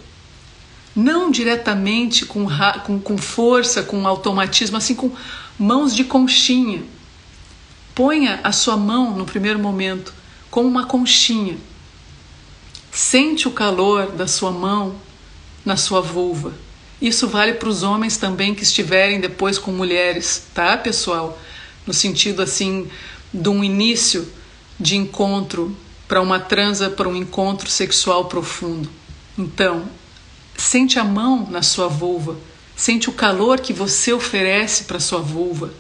Não 0.94 1.30
diretamente 1.30 2.24
com, 2.24 2.46
com, 2.85 3.00
com 3.00 3.18
força, 3.18 3.83
com 3.83 4.07
automatismo, 4.07 4.76
assim 4.76 4.94
com 4.94 5.11
mãos 5.59 5.94
de 5.94 6.04
conchinha. 6.04 6.83
Ponha 7.94 8.40
a 8.44 8.52
sua 8.52 8.76
mão 8.76 9.16
no 9.16 9.24
primeiro 9.24 9.59
momento 9.59 10.12
como 10.50 10.68
uma 10.68 10.87
conchinha. 10.87 11.57
Sente 12.94 13.48
o 13.48 13.50
calor 13.50 14.12
da 14.12 14.28
sua 14.28 14.52
mão 14.52 14.94
na 15.64 15.76
sua 15.76 16.00
vulva. 16.00 16.54
Isso 17.02 17.26
vale 17.26 17.54
para 17.54 17.68
os 17.68 17.83
homens 17.83 18.16
também 18.16 18.54
que 18.54 18.62
estiverem 18.62 19.20
depois 19.20 19.59
com 19.59 19.72
mulheres, 19.72 20.46
tá, 20.54 20.76
pessoal? 20.76 21.37
No 21.85 21.92
sentido 21.92 22.40
assim 22.40 22.88
de 23.33 23.48
um 23.48 23.64
início 23.64 24.33
de 24.78 24.94
encontro 24.94 25.76
para 26.07 26.22
uma 26.22 26.38
transa, 26.38 26.88
para 26.88 27.09
um 27.09 27.16
encontro 27.16 27.68
sexual 27.68 28.26
profundo. 28.26 28.88
Então, 29.37 29.88
sente 30.57 30.96
a 30.96 31.02
mão 31.02 31.48
na 31.50 31.62
sua 31.62 31.88
vulva, 31.88 32.37
sente 32.76 33.11
o 33.11 33.12
calor 33.12 33.59
que 33.59 33.72
você 33.72 34.12
oferece 34.12 34.85
para 34.85 35.00
sua 35.00 35.18
vulva, 35.18 35.74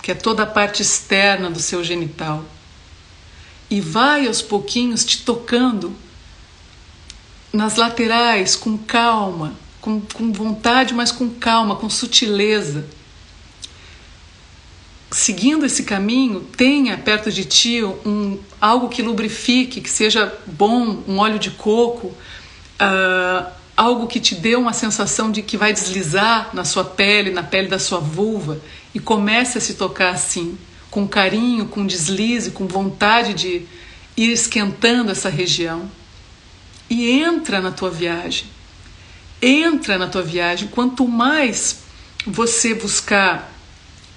que 0.00 0.12
é 0.12 0.14
toda 0.14 0.44
a 0.44 0.46
parte 0.46 0.82
externa 0.82 1.50
do 1.50 1.58
seu 1.58 1.82
genital. 1.82 2.44
E 3.68 3.80
vai 3.80 4.28
aos 4.28 4.40
pouquinhos 4.40 5.04
te 5.04 5.24
tocando 5.24 5.96
nas 7.52 7.76
laterais 7.76 8.54
com 8.56 8.78
calma, 8.78 9.54
com, 9.80 10.00
com 10.00 10.32
vontade, 10.32 10.94
mas 10.94 11.10
com 11.10 11.28
calma, 11.28 11.76
com 11.76 11.88
sutileza. 11.88 12.86
seguindo 15.10 15.66
esse 15.66 15.82
caminho, 15.82 16.40
tenha 16.40 16.96
perto 16.96 17.32
de 17.32 17.44
ti 17.44 17.82
um, 17.82 18.38
algo 18.60 18.88
que 18.88 19.02
lubrifique, 19.02 19.80
que 19.80 19.90
seja 19.90 20.32
bom, 20.46 21.02
um 21.08 21.18
óleo 21.18 21.38
de 21.38 21.50
coco, 21.50 22.08
uh, 22.08 23.50
algo 23.76 24.06
que 24.06 24.20
te 24.20 24.34
dê 24.34 24.54
uma 24.54 24.72
sensação 24.72 25.32
de 25.32 25.42
que 25.42 25.56
vai 25.56 25.72
deslizar 25.72 26.50
na 26.52 26.64
sua 26.64 26.84
pele, 26.84 27.30
na 27.30 27.42
pele 27.42 27.66
da 27.66 27.78
sua 27.78 27.98
vulva, 27.98 28.60
e 28.94 29.00
comece 29.00 29.58
a 29.58 29.60
se 29.60 29.74
tocar 29.74 30.10
assim, 30.10 30.56
com 30.90 31.08
carinho, 31.08 31.66
com 31.66 31.84
deslize, 31.86 32.50
com 32.50 32.66
vontade 32.66 33.34
de 33.34 33.66
ir 34.16 34.30
esquentando 34.32 35.10
essa 35.10 35.28
região. 35.28 35.90
E 36.90 37.08
entra 37.08 37.60
na 37.60 37.70
tua 37.70 37.90
viagem. 37.90 38.46
Entra 39.40 39.96
na 39.96 40.08
tua 40.08 40.22
viagem. 40.22 40.68
Quanto 40.68 41.06
mais 41.06 41.78
você 42.26 42.74
buscar 42.74 43.50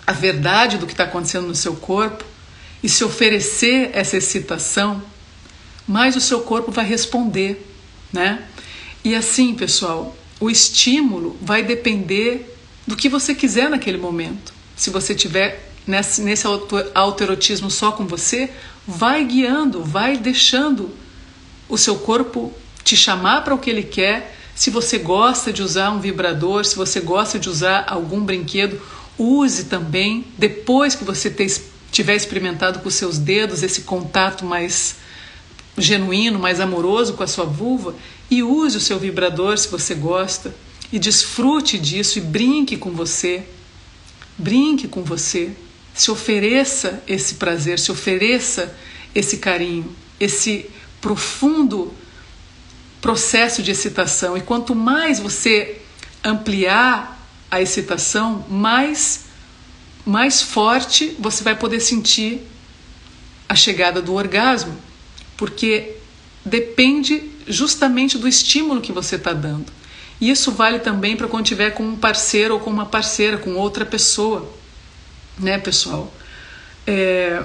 a 0.05 0.11
verdade 0.11 0.77
do 0.77 0.85
que 0.85 0.91
está 0.93 1.05
acontecendo 1.05 1.47
no 1.47 1.55
seu 1.55 1.75
corpo 1.75 2.25
e 2.81 2.89
se 2.89 3.03
oferecer 3.03 3.91
essa 3.93 4.17
excitação, 4.17 5.01
mais 5.87 6.15
o 6.15 6.21
seu 6.21 6.41
corpo 6.41 6.71
vai 6.71 6.85
responder, 6.85 7.65
né? 8.11 8.43
E 9.03 9.15
assim, 9.15 9.53
pessoal, 9.53 10.15
o 10.39 10.49
estímulo 10.49 11.37
vai 11.41 11.63
depender 11.63 12.57
do 12.85 12.95
que 12.95 13.07
você 13.07 13.33
quiser 13.33 13.69
naquele 13.69 13.97
momento. 13.97 14.53
Se 14.75 14.89
você 14.89 15.15
tiver 15.15 15.71
nesse, 15.87 16.21
nesse 16.21 16.45
autoerotismo 16.93 17.69
só 17.69 17.91
com 17.91 18.05
você, 18.05 18.49
vai 18.85 19.23
guiando, 19.23 19.83
vai 19.83 20.17
deixando 20.17 20.91
o 21.69 21.77
seu 21.77 21.95
corpo 21.97 22.53
te 22.83 22.95
chamar 22.95 23.43
para 23.43 23.53
o 23.53 23.57
que 23.57 23.69
ele 23.69 23.83
quer. 23.83 24.37
Se 24.55 24.69
você 24.69 24.97
gosta 24.97 25.51
de 25.51 25.61
usar 25.63 25.91
um 25.91 25.99
vibrador, 25.99 26.65
se 26.65 26.75
você 26.75 26.99
gosta 26.99 27.39
de 27.39 27.49
usar 27.49 27.85
algum 27.87 28.21
brinquedo, 28.21 28.79
use 29.17 29.65
também, 29.65 30.25
depois 30.37 30.95
que 30.95 31.03
você 31.03 31.33
tiver 31.91 32.15
experimentado 32.15 32.79
com 32.79 32.89
seus 32.89 33.17
dedos 33.17 33.63
esse 33.63 33.81
contato 33.81 34.45
mais 34.45 34.95
genuíno, 35.77 36.39
mais 36.39 36.59
amoroso 36.59 37.13
com 37.13 37.23
a 37.23 37.27
sua 37.27 37.45
vulva, 37.45 37.95
e 38.29 38.43
use 38.43 38.77
o 38.77 38.81
seu 38.81 38.99
vibrador 38.99 39.57
se 39.57 39.67
você 39.67 39.95
gosta, 39.95 40.53
e 40.91 40.99
desfrute 40.99 41.79
disso 41.79 42.19
e 42.19 42.21
brinque 42.21 42.77
com 42.77 42.91
você. 42.91 43.43
Brinque 44.37 44.87
com 44.87 45.03
você, 45.03 45.51
se 45.93 46.09
ofereça 46.09 47.01
esse 47.07 47.35
prazer, 47.35 47.79
se 47.79 47.91
ofereça 47.91 48.75
esse 49.13 49.37
carinho, 49.37 49.95
esse 50.19 50.69
profundo 50.99 51.93
processo 53.03 53.61
de 53.61 53.69
excitação. 53.69 54.37
E 54.37 54.41
quanto 54.41 54.73
mais 54.73 55.19
você 55.19 55.81
ampliar 56.23 57.19
a 57.51 57.61
excitação, 57.61 58.45
mais, 58.49 59.25
mais 60.05 60.41
forte 60.41 61.13
você 61.19 61.43
vai 61.43 61.53
poder 61.53 61.81
sentir 61.81 62.41
a 63.47 63.55
chegada 63.55 64.01
do 64.01 64.13
orgasmo, 64.13 64.77
porque 65.35 65.97
depende 66.45 67.29
justamente 67.45 68.17
do 68.17 68.25
estímulo 68.25 68.79
que 68.79 68.93
você 68.93 69.17
está 69.17 69.33
dando. 69.33 69.65
E 70.21 70.29
isso 70.29 70.53
vale 70.53 70.79
também 70.79 71.17
para 71.17 71.27
quando 71.27 71.45
tiver 71.45 71.71
com 71.71 71.83
um 71.83 71.97
parceiro 71.97 72.53
ou 72.53 72.59
com 72.61 72.69
uma 72.69 72.85
parceira, 72.85 73.37
com 73.37 73.55
outra 73.55 73.85
pessoa, 73.85 74.49
né, 75.37 75.57
pessoal? 75.57 76.09
É, 76.87 77.43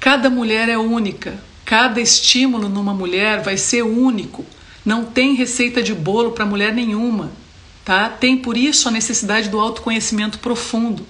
cada 0.00 0.30
mulher 0.30 0.70
é 0.70 0.78
única, 0.78 1.38
cada 1.66 2.00
estímulo 2.00 2.70
numa 2.70 2.94
mulher 2.94 3.42
vai 3.42 3.58
ser 3.58 3.82
único. 3.82 4.46
Não 4.84 5.04
tem 5.04 5.34
receita 5.34 5.82
de 5.82 5.94
bolo 5.94 6.32
para 6.32 6.44
mulher 6.44 6.74
nenhuma 6.74 7.32
tá? 7.84 8.08
Tem 8.08 8.36
por 8.36 8.56
isso 8.56 8.88
a 8.88 8.90
necessidade 8.90 9.48
do 9.48 9.60
autoconhecimento 9.60 10.38
profundo 10.38 11.06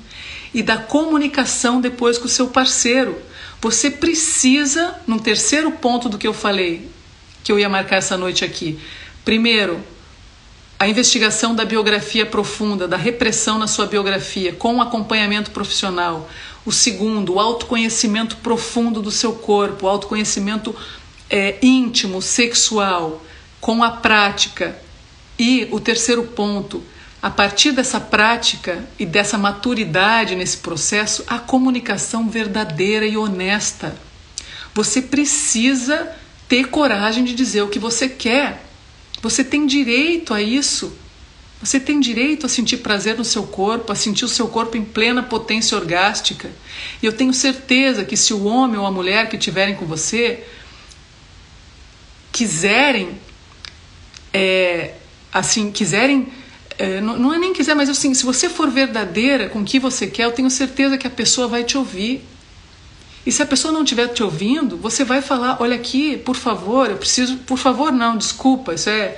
e 0.52 0.62
da 0.62 0.76
comunicação 0.76 1.80
depois 1.80 2.18
com 2.18 2.26
o 2.26 2.28
seu 2.28 2.48
parceiro. 2.48 3.16
Você 3.60 3.90
precisa, 3.90 4.96
num 5.06 5.18
terceiro 5.18 5.70
ponto 5.70 6.08
do 6.08 6.18
que 6.18 6.26
eu 6.26 6.34
falei, 6.34 6.88
que 7.42 7.52
eu 7.52 7.58
ia 7.58 7.68
marcar 7.68 7.96
essa 7.96 8.16
noite 8.16 8.44
aqui. 8.44 8.78
Primeiro, 9.24 9.80
a 10.78 10.88
investigação 10.88 11.54
da 11.54 11.64
biografia 11.64 12.26
profunda, 12.26 12.88
da 12.88 12.96
repressão 12.96 13.58
na 13.58 13.66
sua 13.66 13.87
biografia, 13.87 14.52
com 14.52 14.82
acompanhamento 14.82 15.50
profissional. 15.50 16.28
O 16.66 16.72
segundo, 16.72 17.34
o 17.34 17.40
autoconhecimento 17.40 18.37
profundo 18.38 19.00
do 19.00 19.10
seu 19.10 19.32
corpo, 19.34 19.87
o 19.87 19.88
autoconhecimento 19.88 20.74
é, 21.30 21.56
íntimo, 21.62 22.20
sexual, 22.20 23.24
com 23.64 23.83
a 23.83 23.90
prática, 23.90 24.79
e 25.38 25.66
o 25.70 25.81
terceiro 25.81 26.22
ponto, 26.24 26.85
a 27.22 27.31
partir 27.31 27.72
dessa 27.72 27.98
prática 27.98 28.87
e 28.98 29.07
dessa 29.07 29.38
maturidade 29.38 30.37
nesse 30.37 30.59
processo, 30.59 31.24
a 31.27 31.38
comunicação 31.38 32.29
verdadeira 32.29 33.07
e 33.07 33.16
honesta. 33.16 33.96
Você 34.74 35.00
precisa 35.00 36.14
ter 36.46 36.68
coragem 36.68 37.24
de 37.24 37.35
dizer 37.35 37.62
o 37.62 37.70
que 37.70 37.79
você 37.79 38.07
quer. 38.07 38.62
Você 39.22 39.42
tem 39.42 39.66
direito 39.66 40.35
a 40.35 40.42
isso. 40.42 40.94
Você 41.59 41.81
tem 41.81 41.98
direito 42.00 42.44
a 42.44 42.50
sentir 42.50 42.77
prazer 42.77 43.16
no 43.16 43.24
seu 43.24 43.44
corpo, 43.44 43.90
a 43.90 43.96
sentir 43.96 44.27
o 44.27 44.29
seu 44.29 44.46
corpo 44.48 44.77
em 44.77 44.85
plena 44.85 45.22
potência 45.22 45.74
orgástica. 45.74 46.50
E 47.03 47.07
eu 47.07 47.14
tenho 47.14 47.33
certeza 47.33 48.05
que 48.05 48.14
se 48.14 48.35
o 48.35 48.44
homem 48.44 48.79
ou 48.79 48.85
a 48.85 48.92
mulher 48.92 49.31
que 49.31 49.37
estiverem 49.37 49.74
com 49.74 49.87
você 49.87 50.44
quiserem 52.31 53.23
é, 54.34 54.94
assim, 55.32 55.70
quiserem. 55.70 56.26
É, 56.76 57.00
não, 57.00 57.16
não 57.16 57.32
é 57.32 57.38
nem 57.38 57.52
quiser, 57.52 57.74
mas 57.76 57.88
assim, 57.88 58.12
se 58.12 58.24
você 58.24 58.48
for 58.48 58.68
verdadeira 58.68 59.48
com 59.48 59.60
o 59.60 59.64
que 59.64 59.78
você 59.78 60.08
quer, 60.08 60.24
eu 60.24 60.32
tenho 60.32 60.50
certeza 60.50 60.98
que 60.98 61.06
a 61.06 61.10
pessoa 61.10 61.46
vai 61.46 61.62
te 61.62 61.78
ouvir. 61.78 62.26
E 63.24 63.30
se 63.30 63.40
a 63.42 63.46
pessoa 63.46 63.72
não 63.72 63.84
estiver 63.84 64.08
te 64.08 64.24
ouvindo, 64.24 64.76
você 64.76 65.04
vai 65.04 65.22
falar: 65.22 65.56
olha 65.60 65.76
aqui, 65.76 66.16
por 66.16 66.34
favor, 66.34 66.90
eu 66.90 66.96
preciso. 66.96 67.36
Por 67.38 67.56
favor, 67.56 67.92
não, 67.92 68.18
desculpa, 68.18 68.74
isso 68.74 68.90
é, 68.90 69.16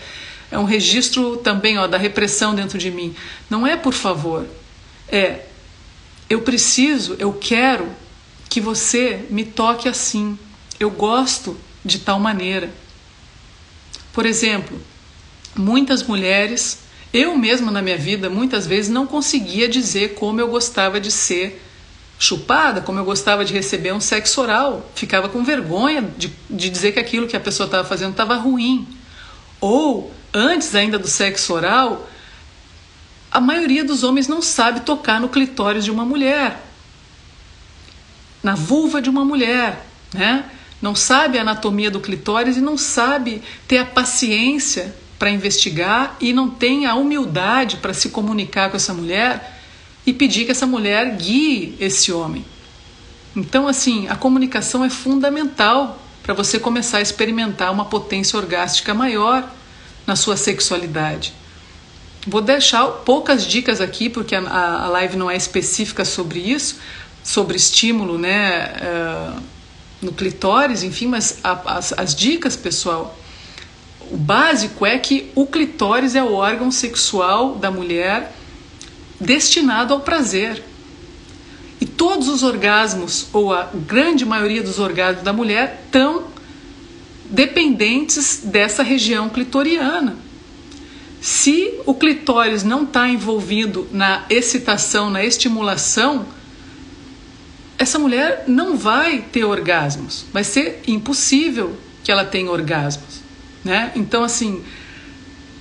é 0.51 0.59
um 0.59 0.65
registro 0.65 1.39
também 1.39 1.79
ó, 1.79 1.87
da 1.87 1.97
repressão 1.97 2.55
dentro 2.55 2.79
de 2.79 2.91
mim. 2.91 3.17
Não 3.49 3.67
é 3.67 3.75
por 3.75 3.95
favor, 3.95 4.47
é 5.09 5.41
eu 6.29 6.43
preciso, 6.43 7.17
eu 7.21 7.33
quero 7.33 7.89
que 8.49 8.61
você 8.61 9.25
me 9.31 9.45
toque 9.45 9.89
assim. 9.89 10.39
Eu 10.79 10.91
gosto 10.91 11.57
de 11.85 12.01
tal 12.01 12.19
maneira. 12.19 12.71
Por 14.13 14.27
exemplo, 14.27 14.79
muitas 15.57 16.03
mulheres, 16.03 16.79
eu 17.13 17.37
mesma 17.37 17.71
na 17.71 17.81
minha 17.81 17.97
vida, 17.97 18.29
muitas 18.29 18.67
vezes 18.67 18.91
não 18.91 19.07
conseguia 19.07 19.69
dizer 19.69 20.15
como 20.15 20.41
eu 20.41 20.49
gostava 20.49 21.01
de 21.01 21.11
ser 21.11 21.63
chupada, 22.19 22.81
como 22.81 22.99
eu 22.99 23.05
gostava 23.05 23.45
de 23.45 23.53
receber 23.53 23.93
um 23.93 24.01
sexo 24.01 24.41
oral. 24.41 24.91
Ficava 24.95 25.29
com 25.29 25.45
vergonha 25.45 26.03
de, 26.17 26.33
de 26.49 26.71
dizer 26.71 26.93
que 26.93 27.01
aquilo 27.01 27.27
que 27.27 27.37
a 27.37 27.41
pessoa 27.41 27.67
estava 27.67 27.87
fazendo 27.87 28.13
estava 28.13 28.37
ruim. 28.37 28.87
Ou, 29.61 30.13
antes 30.33 30.75
ainda 30.75 30.99
do 30.99 31.09
sexo 31.09 31.55
oral, 31.55 32.09
a 33.31 33.41
maioria 33.41 33.85
dos 33.85 34.03
homens 34.03 34.29
não 34.29 34.41
sabe 34.41 34.81
tocar 34.81 35.21
no 35.21 35.29
clitóris 35.29 35.85
de 35.85 35.91
uma 35.91 36.05
mulher, 36.05 36.63
na 38.43 38.55
vulva 38.55 39.01
de 39.01 39.11
uma 39.11 39.25
mulher, 39.25 39.87
né? 40.13 40.51
Não 40.81 40.95
sabe 40.95 41.39
a 41.39 41.41
anatomia 41.41 41.91
do 41.91 42.01
clitóris 42.01 42.57
e 42.57 42.61
não 42.61 42.77
sabe 42.77 43.43
ter 43.67 43.79
a 43.79 43.85
paciência 43.85 44.95
para 45.19 45.31
investigar 45.31 46.17
e 46.21 46.33
não 46.33 46.51
tem 46.51 46.87
a 46.87 46.95
humildade 46.95 47.79
para 47.79 47.95
se 47.95 48.11
comunicar 48.11 48.71
com 48.71 48.77
essa 48.77 48.93
mulher 48.93 49.61
e 50.07 50.13
pedir 50.13 50.45
que 50.45 50.51
essa 50.51 50.67
mulher 50.67 51.17
guie 51.17 51.75
esse 51.81 52.13
homem. 52.13 52.45
Então, 53.35 53.67
assim, 53.67 54.09
a 54.09 54.17
comunicação 54.17 54.85
é 54.85 54.91
fundamental 54.91 56.01
para 56.23 56.35
você 56.35 56.59
começar 56.59 56.99
a 56.99 57.03
experimentar 57.03 57.73
uma 57.73 57.85
potência 57.85 58.39
orgástica 58.39 58.95
maior 58.95 59.49
na 60.07 60.17
sua 60.17 60.37
sexualidade. 60.37 61.33
Vou 62.27 62.41
deixar 62.41 62.85
poucas 62.87 63.47
dicas 63.47 63.81
aqui, 63.81 64.09
porque 64.09 64.35
a, 64.35 64.41
a 64.41 64.89
live 64.89 65.17
não 65.17 65.31
é 65.31 65.37
específica 65.37 66.05
sobre 66.05 66.41
isso, 66.41 66.79
sobre 67.23 67.57
estímulo 67.57 68.19
né, 68.19 68.73
uh, 68.83 69.43
no 70.03 70.13
clitóris, 70.13 70.83
enfim, 70.83 71.07
mas 71.07 71.39
a, 71.45 71.77
as, 71.77 71.93
as 71.93 72.15
dicas, 72.15 72.57
pessoal, 72.57 73.17
o 74.11 74.17
básico 74.17 74.87
é 74.87 74.99
que 74.99 75.31
o 75.35 75.47
clitóris 75.47 76.15
é 76.15 76.23
o 76.23 76.33
órgão 76.33 76.71
sexual 76.71 77.57
da 77.57 77.71
mulher 77.71 78.33
destinado 79.21 79.93
ao 79.95 80.01
prazer. 80.01 80.63
E 81.81 81.87
todos 81.87 82.29
os 82.29 82.43
orgasmos, 82.43 83.27
ou 83.33 83.53
a 83.53 83.71
grande 83.75 84.25
maioria 84.25 84.63
dos 84.63 84.79
orgasmos 84.79 85.23
da 85.23 85.33
mulher, 85.33 85.83
estão 85.85 86.25
dependentes 87.25 88.41
dessa 88.45 88.83
região 88.83 89.29
clitoriana. 89.29 90.17
Se 91.21 91.75
o 91.85 91.95
clitóris 91.95 92.63
não 92.63 92.85
está 92.85 93.09
envolvido 93.09 93.89
na 93.91 94.25
excitação, 94.31 95.11
na 95.11 95.25
estimulação, 95.25 96.25
essa 97.79 97.99
mulher 97.99 98.45
não 98.47 98.77
vai 98.77 99.21
ter 99.21 99.45
orgasmos. 99.45 100.25
Vai 100.33 100.45
ser 100.45 100.83
impossível 100.87 101.77
que 102.03 102.13
ela 102.13 102.25
tenha 102.25 102.51
orgasmos. 102.51 103.26
Né? 103.67 103.91
Então, 103.97 104.23
assim, 104.23 104.63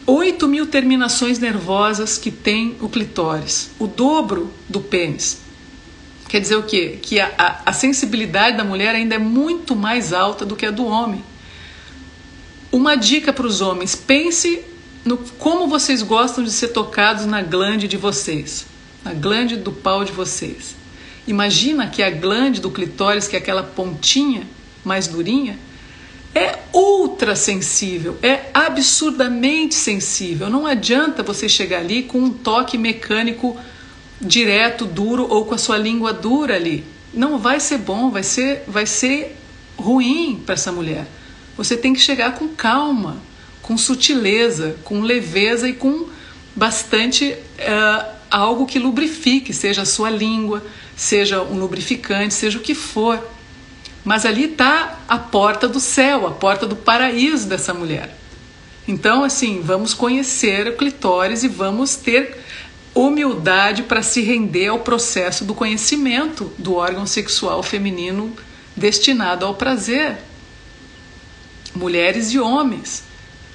8 0.05 0.47
mil 0.47 0.67
terminações 0.67 1.39
nervosas 1.39 2.19
que 2.19 2.29
tem 2.29 2.77
o 2.79 2.87
clitóris, 2.87 3.71
o 3.79 3.87
dobro 3.87 4.53
do 4.69 4.79
pênis. 4.79 5.39
Quer 6.29 6.39
dizer 6.39 6.55
o 6.55 6.61
quê? 6.61 6.99
Que 7.01 7.19
a, 7.19 7.33
a, 7.35 7.61
a 7.71 7.73
sensibilidade 7.73 8.57
da 8.57 8.63
mulher 8.63 8.93
ainda 8.93 9.15
é 9.15 9.17
muito 9.17 9.75
mais 9.75 10.13
alta 10.13 10.45
do 10.45 10.55
que 10.55 10.67
a 10.67 10.71
do 10.71 10.85
homem. 10.85 11.23
Uma 12.71 12.95
dica 12.95 13.33
para 13.33 13.47
os 13.47 13.59
homens: 13.59 13.95
pense 13.95 14.61
no 15.03 15.17
como 15.17 15.67
vocês 15.67 16.03
gostam 16.03 16.43
de 16.43 16.51
ser 16.51 16.67
tocados 16.67 17.25
na 17.25 17.41
glande 17.41 17.87
de 17.87 17.97
vocês, 17.97 18.67
na 19.03 19.15
glande 19.15 19.55
do 19.55 19.71
pau 19.71 20.05
de 20.05 20.11
vocês. 20.11 20.75
Imagina 21.25 21.87
que 21.87 22.03
a 22.03 22.11
glande 22.11 22.61
do 22.61 22.69
clitóris, 22.69 23.27
que 23.27 23.35
é 23.35 23.39
aquela 23.39 23.63
pontinha 23.63 24.47
mais 24.83 25.07
durinha, 25.07 25.57
é 26.35 26.59
ultra 26.73 27.33
sensível, 27.33 28.17
é 28.21 28.49
absurdamente 28.53 29.73
sensível. 29.73 30.49
Não 30.49 30.67
adianta 30.67 31.23
você 31.23 31.47
chegar 31.47 31.79
ali 31.79 32.03
com 32.03 32.19
um 32.19 32.29
toque 32.29 32.77
mecânico 32.77 33.57
direto, 34.19 34.85
duro 34.85 35.25
ou 35.29 35.45
com 35.45 35.55
a 35.55 35.57
sua 35.57 35.77
língua 35.77 36.11
dura 36.11 36.55
ali. 36.55 36.83
Não 37.13 37.39
vai 37.39 37.61
ser 37.61 37.77
bom, 37.77 38.11
vai 38.11 38.23
ser, 38.23 38.65
vai 38.67 38.85
ser 38.85 39.37
ruim 39.77 40.41
para 40.45 40.55
essa 40.55 40.73
mulher. 40.73 41.07
Você 41.55 41.77
tem 41.77 41.93
que 41.93 42.01
chegar 42.01 42.35
com 42.35 42.49
calma, 42.49 43.17
com 43.61 43.77
sutileza, 43.77 44.75
com 44.83 45.01
leveza 45.01 45.69
e 45.69 45.73
com 45.73 46.09
bastante 46.53 47.33
uh, 47.59 48.15
algo 48.29 48.65
que 48.65 48.77
lubrifique, 48.77 49.53
seja 49.53 49.83
a 49.83 49.85
sua 49.85 50.09
língua, 50.09 50.61
seja 50.97 51.41
um 51.41 51.57
lubrificante, 51.57 52.33
seja 52.33 52.57
o 52.57 52.61
que 52.61 52.75
for. 52.75 53.34
Mas 54.05 54.23
ali 54.23 54.45
está 54.45 54.99
a 55.07 55.17
porta 55.17 55.67
do 55.67 55.79
céu, 55.79 56.27
a 56.27 56.31
porta 56.31 56.67
do 56.67 56.75
paraíso 56.75 57.47
dessa 57.47 57.73
mulher. 57.73 58.15
Então, 58.87 59.23
assim, 59.23 59.61
vamos 59.61 59.95
conhecer 59.95 60.67
o 60.67 60.77
clitóris 60.77 61.43
e 61.43 61.47
vamos 61.47 61.95
ter 61.95 62.37
humildade 62.93 63.81
para 63.83 64.03
se 64.03 64.21
render 64.21 64.67
ao 64.67 64.79
processo 64.79 65.43
do 65.43 65.55
conhecimento 65.55 66.53
do 66.57 66.75
órgão 66.75 67.07
sexual 67.07 67.63
feminino 67.63 68.31
destinado 68.75 69.43
ao 69.43 69.55
prazer. 69.55 70.17
Mulheres 71.75 72.31
e 72.31 72.39
homens. 72.39 73.03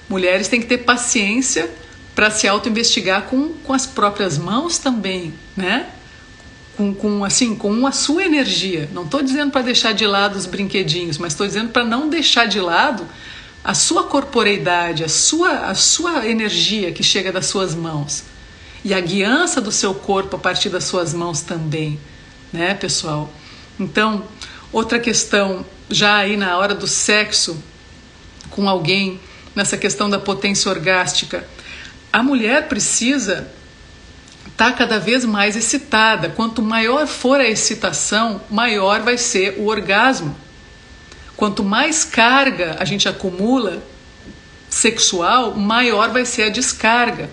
Mulheres 0.08 0.48
têm 0.48 0.60
que 0.60 0.66
ter 0.66 0.78
paciência 0.78 1.70
para 2.12 2.28
se 2.28 2.48
auto-investigar 2.48 3.22
com, 3.22 3.50
com 3.64 3.72
as 3.72 3.86
próprias 3.86 4.36
mãos 4.36 4.78
também, 4.78 5.32
né? 5.56 5.86
Com, 6.76 6.94
com, 6.94 7.24
assim, 7.24 7.54
com 7.54 7.87
a 7.87 7.92
sua 7.92 8.24
energia. 8.24 8.88
Não 8.92 9.04
estou 9.04 9.22
dizendo 9.22 9.50
para 9.50 9.62
deixar 9.62 9.92
de 9.92 10.06
lado 10.06 10.37
os 10.37 10.46
brinquedinhos, 10.46 11.18
mas 11.18 11.33
estou 11.33 11.46
dizendo 11.46 11.70
para 11.70 11.85
não 11.85 12.09
deixar 12.09 12.46
de 12.46 12.59
lado 12.59 13.06
a 13.62 13.74
sua 13.74 14.04
corporeidade, 14.04 15.04
a 15.04 15.09
sua, 15.09 15.66
a 15.66 15.74
sua 15.74 16.26
energia 16.26 16.92
que 16.92 17.02
chega 17.02 17.30
das 17.30 17.46
suas 17.46 17.74
mãos 17.74 18.24
e 18.85 18.94
a 18.94 19.00
guiança 19.00 19.61
do 19.61 19.70
seu 19.70 19.94
corpo 19.94 20.37
a 20.37 20.38
partir 20.38 20.70
das 20.70 20.85
suas 20.85 21.12
mãos 21.12 21.42
também, 21.42 22.00
né, 22.52 22.74
pessoal? 22.74 23.30
Então, 23.78 24.24
outra 24.72 24.98
questão, 24.98 25.64
já 25.88 26.16
aí 26.16 26.37
na 26.37 26.56
hora 26.56 26.74
do 26.74 26.87
sexo 26.87 27.62
com 28.50 28.68
alguém, 28.68 29.20
nessa 29.54 29.76
questão 29.76 30.09
da 30.09 30.18
potência 30.18 30.70
orgástica, 30.70 31.46
a 32.12 32.22
mulher 32.22 32.68
precisa 32.68 33.50
estar 34.61 34.73
tá 34.73 34.77
cada 34.77 34.99
vez 34.99 35.25
mais 35.25 35.57
excitada. 35.57 36.29
Quanto 36.29 36.61
maior 36.61 37.07
for 37.07 37.40
a 37.40 37.49
excitação, 37.49 38.42
maior 38.51 39.01
vai 39.01 39.16
ser 39.16 39.57
o 39.59 39.66
orgasmo. 39.68 40.37
Quanto 41.35 41.64
mais 41.64 42.05
carga 42.05 42.77
a 42.79 42.85
gente 42.85 43.09
acumula 43.09 43.83
sexual, 44.68 45.55
maior 45.55 46.11
vai 46.11 46.27
ser 46.27 46.42
a 46.42 46.49
descarga. 46.51 47.31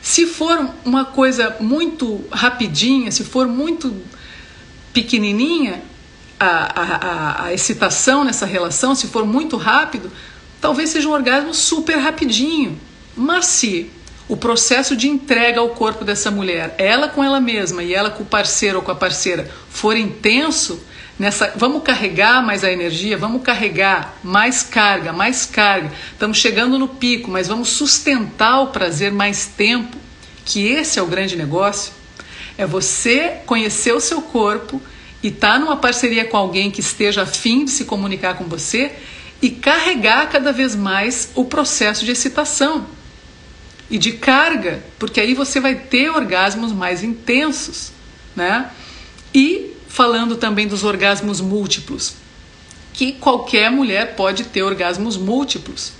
Se 0.00 0.26
for 0.26 0.70
uma 0.84 1.04
coisa 1.04 1.56
muito 1.58 2.24
rapidinha, 2.30 3.10
se 3.10 3.24
for 3.24 3.48
muito 3.48 3.92
pequenininha, 4.92 5.82
a, 6.38 6.80
a, 6.80 7.44
a, 7.46 7.54
excitação 7.54 8.22
nessa 8.22 8.46
relação, 8.46 8.94
se 8.94 9.08
for 9.08 9.26
muito 9.26 9.56
rápido, 9.56 10.10
talvez 10.60 10.90
seja 10.90 11.08
um 11.08 11.12
orgasmo 11.12 11.52
super 11.52 11.96
rapidinho. 11.96 12.78
Mas 13.16 13.46
se 13.46 13.90
o 14.26 14.36
processo 14.36 14.96
de 14.96 15.08
entrega 15.08 15.60
ao 15.60 15.70
corpo 15.70 16.04
dessa 16.04 16.30
mulher, 16.30 16.74
ela 16.78 17.08
com 17.08 17.22
ela 17.22 17.40
mesma 17.40 17.82
e 17.82 17.92
ela 17.92 18.10
com 18.10 18.22
o 18.22 18.26
parceiro 18.26 18.78
ou 18.78 18.84
com 18.84 18.90
a 18.90 18.94
parceira, 18.94 19.50
for 19.68 19.96
intenso, 19.96 20.82
nessa, 21.18 21.52
vamos 21.56 21.82
carregar 21.82 22.42
mais 22.42 22.64
a 22.64 22.72
energia, 22.72 23.18
vamos 23.18 23.42
carregar 23.42 24.16
mais 24.22 24.62
carga, 24.62 25.12
mais 25.12 25.44
carga. 25.44 25.92
Estamos 26.12 26.38
chegando 26.38 26.78
no 26.78 26.88
pico, 26.88 27.30
mas 27.30 27.48
vamos 27.48 27.68
sustentar 27.68 28.60
o 28.60 28.68
prazer 28.68 29.12
mais 29.12 29.46
tempo. 29.46 29.96
Que 30.44 30.68
esse 30.68 30.98
é 30.98 31.02
o 31.02 31.06
grande 31.06 31.36
negócio. 31.36 31.92
É 32.56 32.66
você 32.66 33.40
conhecer 33.46 33.92
o 33.92 34.00
seu 34.00 34.22
corpo 34.22 34.80
e 35.22 35.28
estar 35.28 35.54
tá 35.54 35.58
numa 35.58 35.76
parceria 35.76 36.24
com 36.24 36.36
alguém 36.36 36.70
que 36.70 36.80
esteja 36.80 37.22
afim 37.22 37.64
de 37.64 37.70
se 37.70 37.84
comunicar 37.84 38.34
com 38.34 38.44
você 38.44 38.92
e 39.42 39.50
carregar 39.50 40.30
cada 40.30 40.52
vez 40.52 40.74
mais 40.74 41.30
o 41.34 41.44
processo 41.44 42.04
de 42.04 42.12
excitação 42.12 42.86
e 43.90 43.98
de 43.98 44.12
carga, 44.12 44.82
porque 44.98 45.20
aí 45.20 45.34
você 45.34 45.60
vai 45.60 45.74
ter 45.74 46.10
orgasmos 46.10 46.72
mais 46.72 47.02
intensos, 47.02 47.92
né? 48.34 48.70
E 49.34 49.72
falando 49.88 50.36
também 50.36 50.66
dos 50.66 50.82
orgasmos 50.82 51.40
múltiplos, 51.40 52.14
que 52.92 53.12
qualquer 53.12 53.70
mulher 53.70 54.16
pode 54.16 54.44
ter 54.44 54.62
orgasmos 54.62 55.16
múltiplos. 55.16 55.92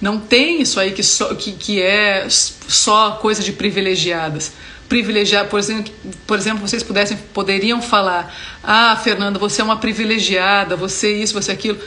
Não 0.00 0.18
tem 0.18 0.62
isso 0.62 0.80
aí 0.80 0.92
que, 0.92 1.02
só, 1.02 1.34
que, 1.34 1.52
que 1.52 1.82
é 1.82 2.26
só 2.28 3.12
coisa 3.12 3.42
de 3.42 3.52
privilegiadas. 3.52 4.52
Privilegiar, 4.88 5.46
por 5.46 5.58
exemplo, 5.58 5.92
por 6.26 6.38
exemplo, 6.38 6.66
vocês 6.66 6.82
pudessem, 6.82 7.16
poderiam 7.34 7.82
falar: 7.82 8.34
Ah, 8.62 8.96
Fernanda, 8.96 9.38
você 9.38 9.60
é 9.60 9.64
uma 9.64 9.76
privilegiada, 9.76 10.74
você 10.74 11.14
isso, 11.16 11.34
você 11.34 11.52
aquilo. 11.52 11.78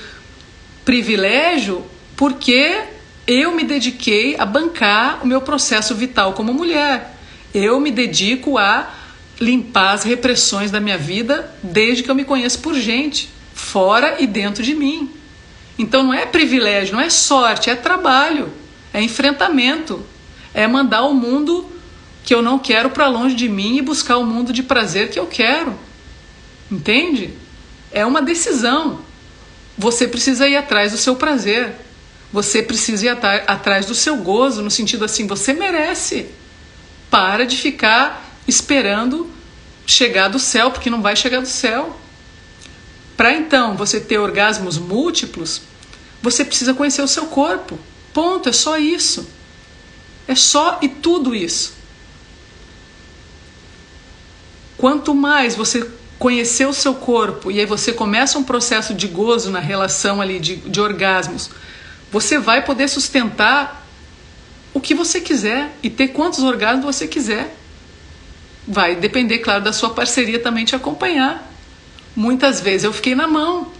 Privilégio 0.86 1.84
porque 2.16 2.84
eu 3.26 3.56
me 3.56 3.64
dediquei 3.64 4.36
a 4.38 4.46
bancar 4.46 5.24
o 5.24 5.28
meu 5.28 5.42
processo 5.42 5.96
vital 5.96 6.34
como 6.34 6.54
mulher. 6.54 7.18
Eu 7.54 7.80
me 7.80 7.92
dedico 7.92 8.58
a 8.58 8.94
limpar 9.40 9.94
as 9.94 10.04
repressões 10.04 10.72
da 10.72 10.80
minha 10.80 10.98
vida 10.98 11.54
desde 11.62 12.04
que 12.04 12.12
eu 12.12 12.16
me 12.16 12.26
conheço 12.26 12.60
por 12.60 12.74
gente, 12.74 13.30
fora 13.54 14.22
e 14.22 14.28
dentro 14.28 14.64
de 14.64 14.76
mim. 14.76 15.10
Então 15.78 16.04
não 16.04 16.14
é 16.14 16.26
privilégio, 16.26 16.96
não 16.96 17.02
é 17.02 17.10
sorte, 17.10 17.70
é 17.70 17.76
trabalho, 17.76 18.52
é 18.94 19.02
enfrentamento, 19.02 20.06
é 20.54 20.68
mandar 20.68 21.04
o 21.04 21.14
mundo 21.14 21.70
que 22.24 22.34
eu 22.34 22.42
não 22.42 22.60
quero 22.60 22.90
para 22.90 23.08
longe 23.08 23.36
de 23.36 23.50
mim 23.50 23.78
e 23.78 23.82
buscar 23.82 24.18
o 24.18 24.26
mundo 24.26 24.54
de 24.54 24.64
prazer 24.64 25.10
que 25.10 25.20
eu 25.20 25.28
quero. 25.28 25.78
Entende? 26.72 27.34
É 27.92 28.06
uma 28.06 28.22
decisão. 28.22 29.00
Você 29.78 30.08
precisa 30.08 30.48
ir 30.48 30.56
atrás 30.56 30.92
do 30.92 30.98
seu 30.98 31.16
prazer. 31.16 31.76
Você 32.34 32.64
precisa 32.64 33.06
ir 33.06 33.10
atrás 33.10 33.86
do 33.86 33.94
seu 33.94 34.18
gozo, 34.18 34.64
no 34.64 34.72
sentido 34.72 35.06
assim, 35.06 35.28
você 35.28 35.54
merece. 35.54 36.26
Para 37.12 37.46
de 37.46 37.56
ficar 37.56 38.40
esperando 38.48 39.30
chegar 39.86 40.30
do 40.30 40.40
céu, 40.40 40.72
porque 40.72 40.90
não 40.90 41.00
vai 41.00 41.16
chegar 41.16 41.42
do 41.42 41.48
céu. 41.48 41.96
Para 43.16 43.34
então 43.34 43.78
você 43.78 44.00
ter 44.00 44.18
orgasmos 44.18 44.80
múltiplos, 44.80 45.62
você 46.24 46.44
precisa 46.44 46.74
conhecer 46.74 47.04
o 47.04 47.08
seu 47.08 47.28
corpo. 47.28 47.78
Ponto, 48.12 48.50
é 48.50 48.54
só 48.54 48.80
isso. 48.80 49.30
É 50.28 50.34
só 50.34 50.80
e 50.82 50.90
tudo 50.90 51.36
isso. 51.36 51.74
Quanto 54.76 55.14
mais 55.14 55.56
você 55.56 55.88
conhecer 56.18 56.66
o 56.66 56.74
seu 56.74 56.96
corpo 56.96 57.52
e 57.52 57.60
aí 57.60 57.66
você 57.66 57.94
começa 57.94 58.40
um 58.40 58.44
processo 58.44 58.94
de 58.94 59.08
gozo 59.08 59.52
na 59.52 59.60
relação 59.60 60.22
ali 60.22 60.40
de, 60.40 60.56
de 60.56 60.80
orgasmos, 60.80 61.50
você 62.14 62.38
vai 62.38 62.64
poder 62.64 62.88
sustentar 62.88 63.84
o 64.72 64.80
que 64.80 64.94
você 64.94 65.20
quiser 65.20 65.76
e 65.82 65.90
ter 65.90 66.10
quantos 66.10 66.44
orgasmos 66.44 66.86
você 66.86 67.08
quiser. 67.08 67.58
Vai 68.68 68.96
depender, 68.96 69.40
claro, 69.40 69.64
da 69.64 69.74
sua 69.74 69.90
parceria 69.90 70.38
também 70.38 70.64
te 70.64 70.76
acompanhar. 70.76 71.52
Muitas 72.16 72.62
vezes 72.62 72.84
eu 72.84 72.94
fiquei 72.94 73.16
na 73.16 73.28
mão. 73.28 73.72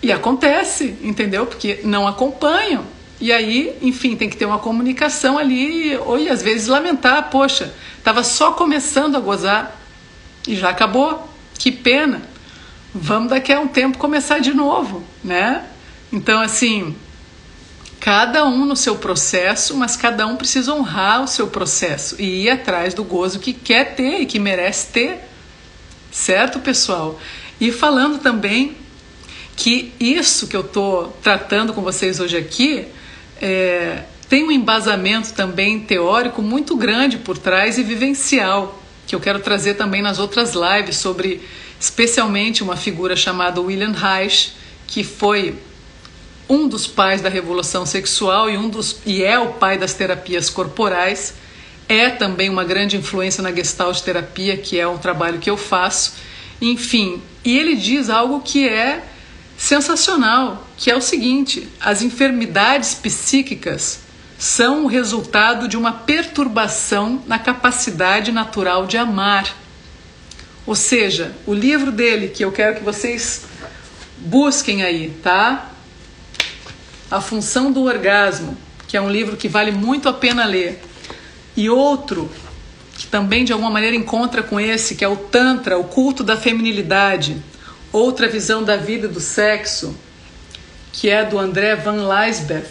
E 0.00 0.12
acontece, 0.12 0.96
entendeu? 1.02 1.46
Porque 1.46 1.80
não 1.82 2.06
acompanham. 2.06 2.84
E 3.20 3.32
aí, 3.32 3.76
enfim, 3.82 4.14
tem 4.14 4.30
que 4.30 4.36
ter 4.36 4.46
uma 4.46 4.60
comunicação 4.60 5.36
ali, 5.36 5.96
ou 5.96 6.20
e 6.20 6.28
às 6.28 6.42
vezes 6.42 6.68
lamentar, 6.68 7.28
poxa, 7.28 7.74
estava 7.98 8.22
só 8.22 8.52
começando 8.52 9.16
a 9.16 9.20
gozar 9.20 9.76
e 10.46 10.54
já 10.54 10.68
acabou. 10.68 11.28
Que 11.58 11.72
pena. 11.72 12.22
Vamos 12.94 13.30
daqui 13.30 13.52
a 13.52 13.58
um 13.58 13.66
tempo 13.66 13.98
começar 13.98 14.38
de 14.38 14.54
novo, 14.54 15.02
né? 15.24 15.64
Então, 16.12 16.40
assim, 16.40 16.94
cada 18.00 18.44
um 18.46 18.64
no 18.64 18.76
seu 18.76 18.96
processo, 18.96 19.76
mas 19.76 19.96
cada 19.96 20.26
um 20.26 20.36
precisa 20.36 20.72
honrar 20.72 21.22
o 21.22 21.28
seu 21.28 21.48
processo 21.48 22.16
e 22.20 22.44
ir 22.44 22.50
atrás 22.50 22.94
do 22.94 23.02
gozo 23.02 23.38
que 23.38 23.52
quer 23.52 23.94
ter 23.94 24.20
e 24.20 24.26
que 24.26 24.38
merece 24.38 24.88
ter. 24.88 25.18
Certo, 26.10 26.60
pessoal? 26.60 27.18
E 27.60 27.72
falando 27.72 28.18
também 28.18 28.76
que 29.56 29.92
isso 29.98 30.46
que 30.46 30.56
eu 30.56 30.60
estou 30.60 31.16
tratando 31.22 31.72
com 31.72 31.80
vocês 31.80 32.20
hoje 32.20 32.36
aqui 32.36 32.86
é, 33.40 34.04
tem 34.28 34.44
um 34.44 34.50
embasamento 34.50 35.32
também 35.32 35.80
teórico 35.80 36.42
muito 36.42 36.76
grande 36.76 37.16
por 37.18 37.38
trás 37.38 37.78
e 37.78 37.82
vivencial. 37.82 38.82
que 39.06 39.14
eu 39.14 39.20
quero 39.20 39.38
trazer 39.38 39.74
também 39.74 40.02
nas 40.02 40.18
outras 40.18 40.52
lives 40.52 40.96
sobre 40.96 41.40
especialmente 41.78 42.62
uma 42.62 42.76
figura 42.76 43.14
chamada 43.14 43.60
William 43.60 43.92
Reich, 43.92 44.52
que 44.86 45.04
foi 45.04 45.54
um 46.48 46.68
dos 46.68 46.86
pais 46.86 47.20
da 47.20 47.28
revolução 47.28 47.84
sexual 47.84 48.48
e 48.48 48.56
um 48.56 48.68
dos 48.68 48.98
e 49.04 49.22
é 49.22 49.38
o 49.38 49.54
pai 49.54 49.78
das 49.78 49.94
terapias 49.94 50.48
corporais, 50.48 51.34
é 51.88 52.10
também 52.10 52.48
uma 52.48 52.64
grande 52.64 52.96
influência 52.96 53.42
na 53.42 53.52
Gestalt 53.52 54.00
terapia, 54.00 54.56
que 54.56 54.78
é 54.78 54.86
um 54.86 54.98
trabalho 54.98 55.38
que 55.38 55.50
eu 55.50 55.56
faço. 55.56 56.14
Enfim, 56.60 57.22
e 57.44 57.56
ele 57.56 57.76
diz 57.76 58.10
algo 58.10 58.40
que 58.40 58.68
é 58.68 59.04
sensacional, 59.56 60.66
que 60.76 60.90
é 60.90 60.96
o 60.96 61.00
seguinte: 61.00 61.68
as 61.80 62.02
enfermidades 62.02 62.94
psíquicas 62.94 64.00
são 64.38 64.84
o 64.84 64.86
resultado 64.86 65.66
de 65.66 65.76
uma 65.76 65.92
perturbação 65.92 67.22
na 67.26 67.38
capacidade 67.38 68.32
natural 68.32 68.86
de 68.86 68.96
amar. 68.96 69.56
Ou 70.66 70.74
seja, 70.74 71.34
o 71.46 71.54
livro 71.54 71.92
dele 71.92 72.28
que 72.28 72.44
eu 72.44 72.52
quero 72.52 72.76
que 72.76 72.84
vocês 72.84 73.44
busquem 74.18 74.82
aí, 74.82 75.10
tá? 75.22 75.70
A 77.10 77.20
Função 77.20 77.70
do 77.70 77.84
Orgasmo, 77.84 78.56
que 78.88 78.96
é 78.96 79.00
um 79.00 79.10
livro 79.10 79.36
que 79.36 79.48
vale 79.48 79.70
muito 79.70 80.08
a 80.08 80.12
pena 80.12 80.44
ler. 80.44 80.82
E 81.56 81.70
outro 81.70 82.30
que 82.96 83.06
também 83.06 83.44
de 83.44 83.52
alguma 83.52 83.70
maneira 83.70 83.94
encontra 83.94 84.42
com 84.42 84.58
esse, 84.58 84.94
que 84.94 85.04
é 85.04 85.08
o 85.08 85.16
Tantra, 85.16 85.78
o 85.78 85.84
culto 85.84 86.24
da 86.24 86.36
feminilidade, 86.36 87.36
outra 87.92 88.26
visão 88.26 88.62
da 88.62 88.76
vida 88.76 89.06
e 89.06 89.10
do 89.10 89.20
sexo, 89.20 89.94
que 90.92 91.10
é 91.10 91.24
do 91.24 91.38
André 91.38 91.76
Van 91.76 92.08
Leisberg, 92.08 92.66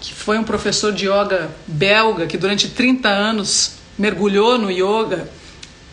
que 0.00 0.12
foi 0.12 0.36
um 0.38 0.44
professor 0.44 0.92
de 0.92 1.06
yoga 1.06 1.50
belga 1.66 2.26
que 2.26 2.36
durante 2.36 2.68
30 2.68 3.08
anos 3.08 3.72
mergulhou 3.96 4.58
no 4.58 4.70
yoga 4.70 5.28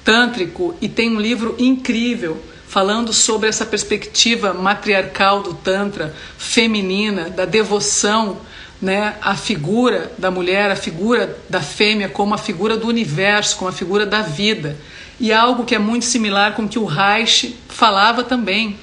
tântrico 0.04 0.76
e 0.82 0.90
tem 0.90 1.16
um 1.16 1.20
livro 1.20 1.56
incrível 1.58 2.42
falando 2.68 3.14
sobre 3.14 3.48
essa 3.48 3.66
perspectiva 3.66 4.54
matriarcal 4.54 5.42
do 5.42 5.54
Tantra, 5.54 6.14
feminina, 6.38 7.30
da 7.30 7.46
devoção 7.46 8.38
né, 8.82 9.16
à 9.22 9.36
figura 9.36 10.12
da 10.18 10.30
mulher, 10.30 10.70
a 10.70 10.76
figura 10.76 11.38
da 11.50 11.62
fêmea 11.62 12.10
como 12.10 12.34
a 12.34 12.38
figura 12.38 12.76
do 12.76 12.88
universo, 12.88 13.58
como 13.58 13.70
a 13.70 13.74
figura 13.74 14.06
da 14.06 14.22
vida. 14.22 14.78
E 15.20 15.32
algo 15.32 15.64
que 15.64 15.74
é 15.74 15.80
muito 15.80 16.06
similar 16.06 16.56
com 16.56 16.64
o 16.64 16.68
que 16.68 16.78
o 16.78 16.86
Reich 16.86 17.56
falava 17.70 18.24
também. 18.24 18.78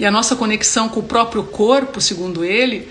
E 0.00 0.06
a 0.06 0.10
nossa 0.10 0.34
conexão 0.34 0.88
com 0.88 1.00
o 1.00 1.02
próprio 1.02 1.44
corpo, 1.44 2.00
segundo 2.00 2.44
ele, 2.44 2.88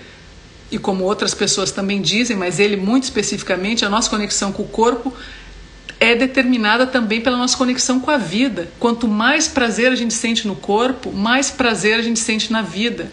e 0.70 0.78
como 0.78 1.04
outras 1.04 1.34
pessoas 1.34 1.70
também 1.70 2.00
dizem, 2.00 2.36
mas 2.36 2.58
ele 2.58 2.76
muito 2.76 3.04
especificamente, 3.04 3.84
a 3.84 3.90
nossa 3.90 4.08
conexão 4.08 4.52
com 4.52 4.62
o 4.62 4.68
corpo 4.68 5.12
é 6.02 6.16
determinada 6.16 6.84
também 6.84 7.20
pela 7.20 7.36
nossa 7.36 7.56
conexão 7.56 8.00
com 8.00 8.10
a 8.10 8.16
vida. 8.16 8.68
Quanto 8.80 9.06
mais 9.06 9.46
prazer 9.46 9.92
a 9.92 9.94
gente 9.94 10.12
sente 10.12 10.48
no 10.48 10.56
corpo, 10.56 11.12
mais 11.12 11.48
prazer 11.48 11.94
a 11.94 12.02
gente 12.02 12.18
sente 12.18 12.50
na 12.50 12.60
vida. 12.60 13.12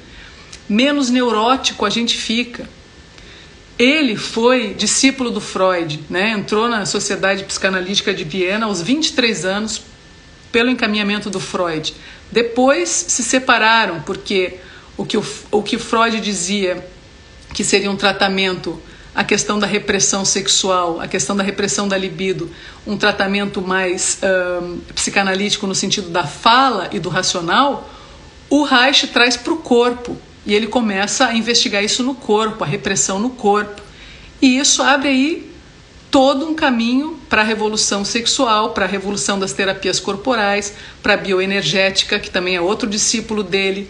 Menos 0.67 1.11
neurótico 1.11 1.85
a 1.85 1.89
gente 1.91 2.17
fica. 2.17 2.67
Ele 3.77 4.15
foi 4.15 4.73
discípulo 4.73 5.29
do 5.29 5.39
Freud, 5.39 5.99
né? 6.09 6.31
entrou 6.31 6.67
na 6.67 6.83
Sociedade 6.83 7.43
Psicanalítica 7.43 8.11
de 8.11 8.23
Viena 8.23 8.65
aos 8.65 8.81
23 8.81 9.45
anos 9.45 9.83
pelo 10.51 10.71
encaminhamento 10.71 11.29
do 11.29 11.39
Freud. 11.39 11.93
Depois 12.31 12.89
se 12.89 13.21
separaram, 13.21 14.01
porque 14.01 14.55
o 14.97 15.05
que 15.05 15.15
o, 15.15 15.23
o 15.51 15.61
que 15.61 15.77
Freud 15.77 16.19
dizia 16.19 16.83
que 17.53 17.63
seria 17.63 17.91
um 17.91 17.95
tratamento 17.95 18.81
a 19.13 19.23
questão 19.23 19.57
da 19.57 19.65
repressão 19.65 20.23
sexual, 20.23 20.99
a 21.01 21.07
questão 21.07 21.35
da 21.35 21.43
repressão 21.43 21.87
da 21.87 21.97
libido, 21.97 22.49
um 22.85 22.97
tratamento 22.97 23.61
mais 23.61 24.19
um, 24.61 24.79
psicanalítico 24.93 25.65
no 25.65 25.75
sentido 25.75 26.09
da 26.09 26.25
fala 26.25 26.89
e 26.91 26.99
do 26.99 27.09
racional, 27.09 27.89
o 28.49 28.63
Reich 28.63 29.07
traz 29.07 29.35
para 29.35 29.53
o 29.53 29.57
corpo 29.57 30.17
e 30.45 30.53
ele 30.53 30.67
começa 30.67 31.27
a 31.27 31.35
investigar 31.35 31.83
isso 31.83 32.03
no 32.03 32.15
corpo, 32.15 32.63
a 32.63 32.67
repressão 32.67 33.19
no 33.19 33.29
corpo. 33.31 33.81
E 34.41 34.57
isso 34.57 34.81
abre 34.81 35.09
aí 35.09 35.51
todo 36.09 36.47
um 36.47 36.55
caminho 36.55 37.19
para 37.29 37.41
a 37.41 37.45
revolução 37.45 38.03
sexual, 38.03 38.71
para 38.71 38.85
a 38.85 38.87
revolução 38.87 39.37
das 39.37 39.53
terapias 39.53 39.99
corporais, 39.99 40.73
para 41.03 41.13
a 41.13 41.17
bioenergética, 41.17 42.19
que 42.19 42.31
também 42.31 42.55
é 42.55 42.61
outro 42.61 42.89
discípulo 42.89 43.43
dele, 43.43 43.89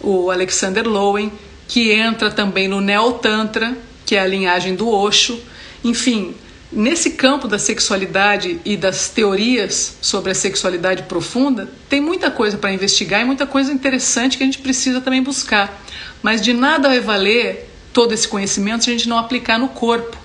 o 0.00 0.30
Alexander 0.30 0.86
Lowen, 0.86 1.32
que 1.66 1.92
entra 1.92 2.30
também 2.30 2.68
no 2.68 2.80
Neotantra, 2.80 3.76
que 4.04 4.16
é 4.16 4.20
a 4.20 4.26
linhagem 4.26 4.74
do 4.74 4.88
Osho. 4.88 5.40
Enfim, 5.82 6.34
nesse 6.70 7.10
campo 7.10 7.46
da 7.46 7.58
sexualidade 7.58 8.60
e 8.64 8.76
das 8.76 9.08
teorias 9.08 9.96
sobre 10.00 10.32
a 10.32 10.34
sexualidade 10.34 11.04
profunda, 11.04 11.70
tem 11.88 12.00
muita 12.00 12.30
coisa 12.30 12.58
para 12.58 12.72
investigar 12.72 13.20
e 13.20 13.24
muita 13.24 13.46
coisa 13.46 13.72
interessante 13.72 14.36
que 14.36 14.42
a 14.42 14.46
gente 14.46 14.58
precisa 14.58 15.00
também 15.00 15.22
buscar. 15.22 15.82
Mas 16.22 16.40
de 16.40 16.52
nada 16.52 16.88
vai 16.88 17.00
valer 17.00 17.70
todo 17.92 18.12
esse 18.12 18.26
conhecimento 18.26 18.84
se 18.84 18.90
a 18.90 18.92
gente 18.92 19.08
não 19.08 19.18
aplicar 19.18 19.58
no 19.58 19.68
corpo. 19.68 20.16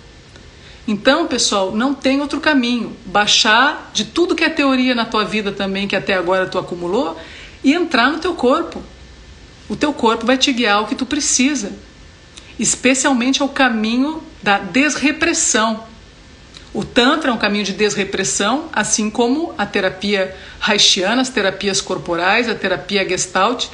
Então, 0.88 1.28
pessoal, 1.28 1.72
não 1.72 1.94
tem 1.94 2.20
outro 2.20 2.40
caminho. 2.40 2.96
Baixar 3.06 3.92
de 3.94 4.06
tudo 4.06 4.34
que 4.34 4.44
é 4.44 4.50
teoria 4.50 4.96
na 4.96 5.06
tua 5.06 5.24
vida 5.24 5.52
também, 5.52 5.88
que 5.88 5.96
até 5.96 6.16
agora 6.16 6.48
tu 6.48 6.58
acumulou, 6.58 7.16
e 7.64 7.74
entrar 7.74 8.10
no 8.12 8.18
teu 8.18 8.34
corpo. 8.34 8.82
O 9.68 9.76
teu 9.76 9.94
corpo 9.94 10.26
vai 10.26 10.36
te 10.36 10.52
guiar 10.52 10.78
ao 10.78 10.88
que 10.88 10.96
tu 10.96 11.06
precisa 11.06 11.74
especialmente 12.60 13.42
ao 13.42 13.50
caminho 13.50 14.22
da 14.44 14.60
desrepressão. 14.60 15.88
O 16.74 16.84
Tantra 16.84 17.32
é 17.32 17.34
um 17.34 17.38
caminho 17.38 17.64
de 17.64 17.74
desrepressão, 17.74 18.70
assim 18.72 19.10
como 19.10 19.54
a 19.58 19.66
terapia 19.66 20.36
haitiana, 20.62 21.22
as 21.22 21.30
terapias 21.30 21.82
corporais, 21.82 22.48
a 22.48 22.54
terapia 22.54 23.08
gestalt, 23.08 23.68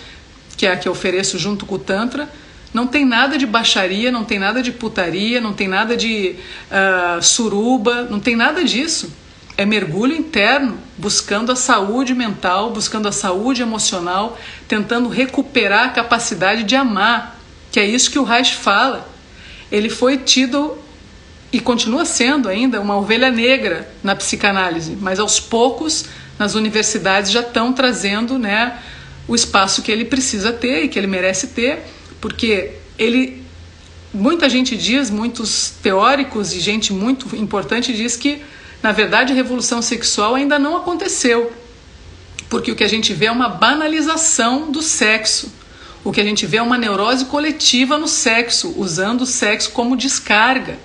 que 0.56 0.66
é 0.66 0.72
a 0.72 0.78
que 0.78 0.88
eu 0.88 0.94
ofereço 0.94 1.38
junto 1.38 1.66
com 1.66 1.76
o 1.76 1.80
Tantra. 1.80 2.30
Não 2.74 2.88
tem 2.88 3.06
nada 3.06 3.38
de 3.38 3.46
baixaria, 3.46 4.12
não 4.12 4.24
tem 4.24 4.40
nada 4.40 4.62
de 4.62 4.72
putaria, 4.72 5.42
não 5.42 5.54
tem 5.54 5.68
nada 5.68 5.98
de 5.98 6.36
uh, 6.70 7.22
suruba, 7.22 8.04
não 8.04 8.20
tem 8.20 8.36
nada 8.36 8.64
disso. 8.64 9.12
É 9.58 9.66
mergulho 9.66 10.14
interno, 10.14 10.78
buscando 10.98 11.52
a 11.52 11.56
saúde 11.56 12.14
mental, 12.14 12.72
buscando 12.72 13.08
a 13.08 13.12
saúde 13.12 13.62
emocional, 13.62 14.38
tentando 14.68 15.08
recuperar 15.08 15.86
a 15.86 15.90
capacidade 15.90 16.64
de 16.64 16.76
amar, 16.76 17.40
que 17.76 17.80
é 17.82 17.86
isso 17.86 18.10
que 18.10 18.18
o 18.18 18.24
Reich 18.24 18.56
fala. 18.56 19.06
Ele 19.70 19.90
foi 19.90 20.18
tido 20.18 20.78
e 21.52 21.60
continua 21.60 22.06
sendo 22.06 22.48
ainda 22.48 22.80
uma 22.80 22.96
ovelha 22.96 23.30
negra 23.30 23.94
na 24.02 24.16
psicanálise, 24.16 24.98
mas 25.02 25.20
aos 25.20 25.42
poucos 25.42 26.06
nas 26.40 26.56
universidades 26.56 27.30
já 27.30 27.42
estão 27.42 27.74
trazendo 27.74 28.40
né, 28.40 28.80
o 29.28 29.36
espaço 29.36 29.82
que 29.82 29.92
ele 29.92 30.06
precisa 30.06 30.54
ter 30.54 30.86
e 30.86 30.88
que 30.88 30.98
ele 30.98 31.08
merece 31.08 31.48
ter, 31.48 31.84
porque 32.22 32.76
ele 32.98 33.44
muita 34.14 34.48
gente 34.48 34.78
diz, 34.78 35.10
muitos 35.10 35.74
teóricos 35.84 36.54
e 36.54 36.62
gente 36.62 36.94
muito 36.94 37.36
importante 37.36 37.92
diz 37.92 38.16
que 38.16 38.42
na 38.82 38.94
verdade 38.94 39.34
a 39.34 39.36
revolução 39.36 39.82
sexual 39.82 40.36
ainda 40.36 40.58
não 40.58 40.78
aconteceu, 40.78 41.52
porque 42.50 42.72
o 42.72 42.76
que 42.76 42.86
a 42.86 42.90
gente 42.90 43.14
vê 43.14 43.26
é 43.26 43.32
uma 43.34 43.50
banalização 43.50 44.72
do 44.72 44.82
sexo. 44.82 45.65
O 46.06 46.12
que 46.12 46.22
a 46.22 46.24
gente 46.24 46.46
vê 46.46 46.58
é 46.58 46.62
uma 46.62 46.78
neurose 46.78 47.26
coletiva 47.26 47.98
no 47.98 48.08
sexo, 48.08 48.76
usando 48.78 49.22
o 49.22 49.26
sexo 49.26 49.72
como 49.72 49.98
descarga 49.98 50.78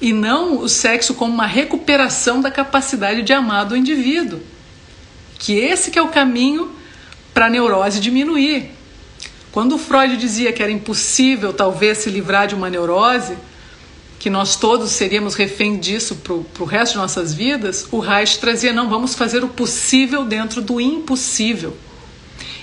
e 0.00 0.12
não 0.12 0.58
o 0.58 0.68
sexo 0.68 1.14
como 1.14 1.32
uma 1.32 1.46
recuperação 1.46 2.40
da 2.40 2.50
capacidade 2.50 3.22
de 3.22 3.32
amar 3.32 3.66
do 3.66 3.76
indivíduo. 3.76 4.40
Que 5.38 5.56
esse 5.56 5.92
que 5.92 5.98
é 5.98 6.02
o 6.02 6.08
caminho 6.08 6.72
para 7.32 7.46
a 7.46 7.50
neurose 7.50 8.00
diminuir. 8.00 8.72
Quando 9.52 9.78
Freud 9.78 10.16
dizia 10.16 10.52
que 10.52 10.60
era 10.60 10.72
impossível 10.72 11.52
talvez 11.52 11.98
se 11.98 12.10
livrar 12.10 12.48
de 12.48 12.56
uma 12.56 12.68
neurose, 12.68 13.36
que 14.18 14.28
nós 14.28 14.56
todos 14.56 14.90
seríamos 14.90 15.36
refém 15.36 15.78
disso 15.78 16.16
para 16.16 16.34
o 16.34 16.66
resto 16.66 16.94
de 16.94 16.98
nossas 16.98 17.32
vidas, 17.32 17.86
o 17.92 18.00
Reich 18.00 18.40
trazia: 18.40 18.72
não, 18.72 18.88
vamos 18.88 19.14
fazer 19.14 19.44
o 19.44 19.48
possível 19.48 20.24
dentro 20.24 20.60
do 20.60 20.80
impossível. 20.80 21.76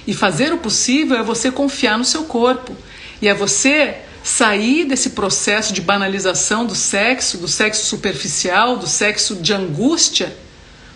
E 0.08 0.14
fazer 0.14 0.54
o 0.54 0.58
possível 0.58 1.18
é 1.18 1.24
você 1.24 1.52
confiar 1.52 1.98
no 1.98 2.06
seu 2.06 2.24
corpo. 2.26 2.76
E 3.22 3.28
é 3.28 3.34
você 3.34 3.98
sair 4.24 4.86
desse 4.86 5.12
processo 5.12 5.74
de 5.74 5.82
banalização 5.82 6.66
do 6.66 6.76
sexo, 6.76 7.38
do 7.38 7.48
sexo 7.48 7.86
superficial, 7.86 8.78
do 8.78 8.88
sexo 8.88 9.36
de 9.36 9.54
angústia, 9.54 10.36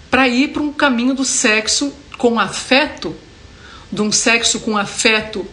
para 0.10 0.28
ir 0.28 0.50
para 0.50 0.64
um 0.64 0.74
caminho 0.74 1.14
do 1.14 1.24
sexo 1.24 1.94
com 2.18 2.40
afeto, 2.40 3.16
de 3.92 4.02
um 4.02 4.12
sexo 4.12 4.60
com 4.60 4.78
afeto 4.78 5.46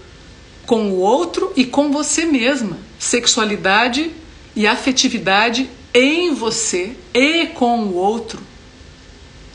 com 0.67 0.91
o 0.91 0.97
outro 0.99 1.53
e 1.55 1.65
com 1.65 1.93
você 1.93 2.27
mesma. 2.27 2.77
Sexualidade 2.99 4.11
e 4.55 4.67
afetividade 4.67 5.71
em 5.95 6.35
você 6.35 6.97
e 7.15 7.47
com 7.47 7.81
o 7.81 7.95
outro. 7.95 8.41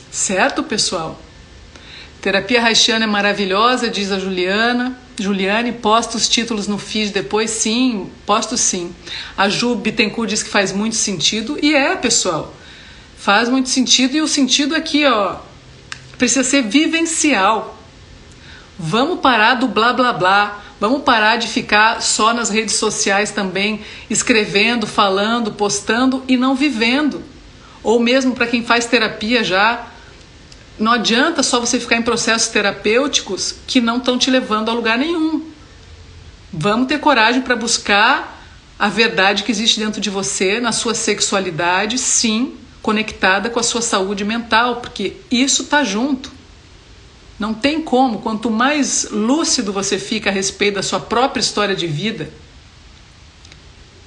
Certo, 0.09 0.63
pessoal? 0.63 1.19
Terapia 2.21 2.61
Haitiana 2.61 3.05
é 3.05 3.07
maravilhosa, 3.07 3.89
diz 3.89 4.11
a 4.11 4.19
Juliana. 4.19 4.95
Juliane, 5.19 5.71
posta 5.71 6.17
os 6.17 6.29
títulos 6.29 6.67
no 6.67 6.77
feed 6.77 7.11
depois? 7.11 7.49
Sim, 7.49 8.11
posto 8.27 8.55
sim. 8.57 8.93
A 9.35 9.49
Ju 9.49 9.73
Bittencourt 9.73 10.29
diz 10.29 10.43
que 10.43 10.49
faz 10.49 10.71
muito 10.71 10.95
sentido. 10.95 11.57
E 11.59 11.73
é, 11.73 11.95
pessoal. 11.95 12.53
Faz 13.17 13.49
muito 13.49 13.69
sentido. 13.69 14.15
E 14.15 14.21
o 14.21 14.27
sentido 14.27 14.75
aqui, 14.75 15.03
ó, 15.03 15.37
precisa 16.15 16.43
ser 16.43 16.61
vivencial. 16.61 17.75
Vamos 18.77 19.19
parar 19.19 19.55
do 19.55 19.67
blá 19.67 19.91
blá 19.91 20.13
blá. 20.13 20.63
Vamos 20.79 21.01
parar 21.01 21.37
de 21.37 21.47
ficar 21.47 22.03
só 22.03 22.35
nas 22.35 22.51
redes 22.51 22.75
sociais 22.75 23.31
também, 23.31 23.81
escrevendo, 24.11 24.85
falando, 24.85 25.53
postando 25.53 26.23
e 26.27 26.37
não 26.37 26.55
vivendo. 26.55 27.23
Ou 27.81 27.99
mesmo 27.99 28.35
para 28.35 28.45
quem 28.45 28.63
faz 28.63 28.85
terapia 28.85 29.43
já, 29.43 29.87
não 30.81 30.93
adianta 30.93 31.43
só 31.43 31.59
você 31.59 31.79
ficar 31.79 31.97
em 31.97 32.01
processos 32.01 32.47
terapêuticos 32.47 33.55
que 33.67 33.79
não 33.79 33.97
estão 33.97 34.17
te 34.17 34.31
levando 34.31 34.69
a 34.69 34.73
lugar 34.73 34.97
nenhum. 34.97 35.45
Vamos 36.51 36.87
ter 36.87 36.99
coragem 36.99 37.41
para 37.41 37.55
buscar 37.55 38.43
a 38.77 38.89
verdade 38.89 39.43
que 39.43 39.51
existe 39.51 39.79
dentro 39.79 40.01
de 40.01 40.09
você, 40.09 40.59
na 40.59 40.71
sua 40.71 40.95
sexualidade, 40.95 41.97
sim, 41.97 42.55
conectada 42.81 43.49
com 43.49 43.59
a 43.59 43.63
sua 43.63 43.81
saúde 43.81 44.25
mental, 44.25 44.77
porque 44.77 45.17
isso 45.29 45.63
está 45.63 45.83
junto. 45.83 46.31
Não 47.37 47.53
tem 47.53 47.81
como, 47.81 48.19
quanto 48.19 48.49
mais 48.49 49.07
lúcido 49.11 49.71
você 49.71 49.99
fica 49.99 50.29
a 50.29 50.33
respeito 50.33 50.75
da 50.75 50.83
sua 50.83 50.99
própria 50.99 51.41
história 51.41 51.75
de 51.75 51.85
vida, 51.85 52.29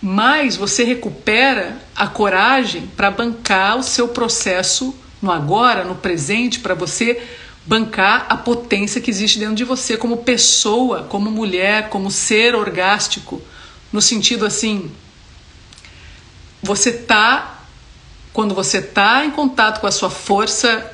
mais 0.02 0.56
você 0.56 0.84
recupera 0.84 1.80
a 1.94 2.06
coragem 2.06 2.90
para 2.96 3.10
bancar 3.10 3.78
o 3.78 3.82
seu 3.82 4.08
processo 4.08 4.94
no 5.24 5.32
agora, 5.32 5.84
no 5.84 5.94
presente, 5.94 6.60
para 6.60 6.74
você 6.74 7.20
bancar 7.66 8.26
a 8.28 8.36
potência 8.36 9.00
que 9.00 9.10
existe 9.10 9.38
dentro 9.38 9.54
de 9.54 9.64
você 9.64 9.96
como 9.96 10.18
pessoa, 10.18 11.04
como 11.04 11.30
mulher, 11.30 11.88
como 11.88 12.10
ser 12.10 12.54
orgástico, 12.54 13.40
no 13.90 14.02
sentido 14.02 14.44
assim, 14.44 14.92
você 16.62 16.92
tá 16.92 17.62
quando 18.34 18.54
você 18.54 18.82
tá 18.82 19.24
em 19.24 19.30
contato 19.30 19.80
com 19.80 19.86
a 19.86 19.92
sua 19.92 20.10
força 20.10 20.90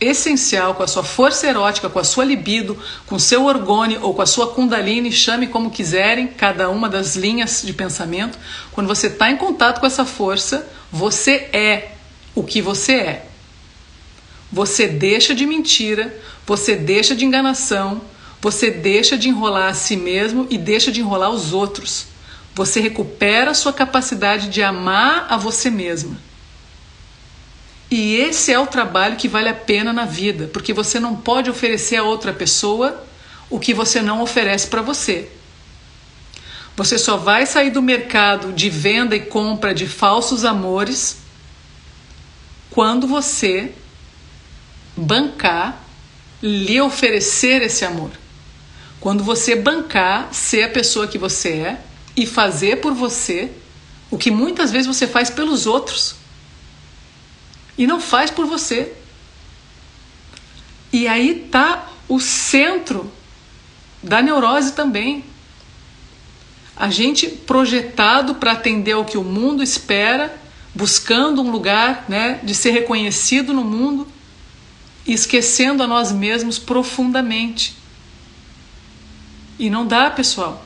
essencial, 0.00 0.74
com 0.74 0.82
a 0.82 0.86
sua 0.86 1.04
força 1.04 1.46
erótica, 1.46 1.88
com 1.88 1.98
a 2.00 2.04
sua 2.04 2.24
libido, 2.24 2.76
com 3.06 3.14
o 3.14 3.20
seu 3.20 3.46
orgone 3.46 3.96
ou 3.96 4.12
com 4.12 4.20
a 4.20 4.26
sua 4.26 4.48
kundalini, 4.48 5.10
chame 5.10 5.46
como 5.46 5.70
quiserem, 5.70 6.26
cada 6.26 6.68
uma 6.68 6.88
das 6.88 7.14
linhas 7.14 7.62
de 7.64 7.72
pensamento, 7.72 8.36
quando 8.72 8.88
você 8.88 9.06
está 9.06 9.30
em 9.30 9.36
contato 9.36 9.80
com 9.80 9.86
essa 9.86 10.04
força, 10.04 10.68
você 10.92 11.48
é 11.52 11.95
o 12.36 12.44
que 12.44 12.62
você 12.62 12.92
é. 12.92 13.26
Você 14.52 14.86
deixa 14.86 15.34
de 15.34 15.44
mentira, 15.44 16.16
você 16.46 16.76
deixa 16.76 17.16
de 17.16 17.24
enganação, 17.24 18.02
você 18.40 18.70
deixa 18.70 19.18
de 19.18 19.28
enrolar 19.28 19.70
a 19.70 19.74
si 19.74 19.96
mesmo 19.96 20.46
e 20.48 20.56
deixa 20.56 20.92
de 20.92 21.00
enrolar 21.00 21.30
os 21.30 21.52
outros. 21.52 22.06
Você 22.54 22.78
recupera 22.78 23.54
sua 23.54 23.72
capacidade 23.72 24.48
de 24.48 24.62
amar 24.62 25.26
a 25.28 25.36
você 25.36 25.68
mesma. 25.68 26.16
E 27.90 28.16
esse 28.16 28.52
é 28.52 28.58
o 28.58 28.66
trabalho 28.66 29.16
que 29.16 29.28
vale 29.28 29.48
a 29.48 29.54
pena 29.54 29.92
na 29.92 30.04
vida, 30.04 30.48
porque 30.52 30.72
você 30.72 31.00
não 31.00 31.16
pode 31.16 31.50
oferecer 31.50 31.96
a 31.96 32.04
outra 32.04 32.32
pessoa 32.32 33.04
o 33.48 33.58
que 33.58 33.72
você 33.72 34.02
não 34.02 34.22
oferece 34.22 34.66
para 34.66 34.82
você. 34.82 35.28
Você 36.76 36.98
só 36.98 37.16
vai 37.16 37.46
sair 37.46 37.70
do 37.70 37.80
mercado 37.80 38.52
de 38.52 38.68
venda 38.68 39.16
e 39.16 39.20
compra 39.20 39.74
de 39.74 39.86
falsos 39.86 40.44
amores 40.44 41.25
quando 42.70 43.06
você 43.06 43.72
bancar 44.96 45.82
lhe 46.42 46.80
oferecer 46.80 47.62
esse 47.62 47.84
amor. 47.84 48.10
Quando 49.00 49.22
você 49.22 49.54
bancar 49.54 50.32
ser 50.32 50.64
a 50.64 50.68
pessoa 50.68 51.06
que 51.06 51.18
você 51.18 51.50
é 51.50 51.80
e 52.16 52.26
fazer 52.26 52.80
por 52.80 52.94
você 52.94 53.52
o 54.10 54.16
que 54.16 54.30
muitas 54.30 54.70
vezes 54.70 54.86
você 54.86 55.06
faz 55.06 55.30
pelos 55.30 55.66
outros 55.66 56.16
e 57.76 57.86
não 57.86 58.00
faz 58.00 58.30
por 58.30 58.46
você. 58.46 58.92
E 60.92 61.06
aí 61.06 61.46
tá 61.50 61.90
o 62.08 62.20
centro 62.20 63.10
da 64.02 64.22
neurose 64.22 64.72
também. 64.72 65.24
A 66.76 66.90
gente 66.90 67.26
projetado 67.26 68.36
para 68.36 68.52
atender 68.52 68.92
ao 68.92 69.04
que 69.04 69.18
o 69.18 69.24
mundo 69.24 69.62
espera 69.62 70.40
buscando 70.76 71.40
um 71.40 71.50
lugar 71.50 72.04
né, 72.06 72.38
de 72.42 72.54
ser 72.54 72.70
reconhecido 72.70 73.54
no 73.54 73.64
mundo 73.64 74.06
e 75.06 75.14
esquecendo 75.14 75.82
a 75.82 75.86
nós 75.86 76.12
mesmos 76.12 76.58
profundamente. 76.58 77.74
E 79.58 79.70
não 79.70 79.86
dá, 79.86 80.10
pessoal. 80.10 80.62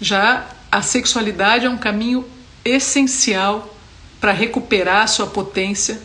Já 0.00 0.48
a 0.72 0.80
sexualidade 0.80 1.66
é 1.66 1.68
um 1.68 1.76
caminho 1.76 2.26
essencial 2.64 3.76
para 4.18 4.32
recuperar 4.32 5.02
a 5.02 5.06
sua 5.06 5.26
potência 5.26 6.00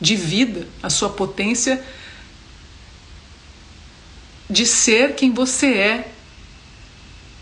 de 0.00 0.14
vida, 0.14 0.68
a 0.80 0.88
sua 0.88 1.10
potência 1.10 1.84
de 4.48 4.64
ser 4.64 5.16
quem 5.16 5.32
você 5.32 5.74
é, 5.74 6.12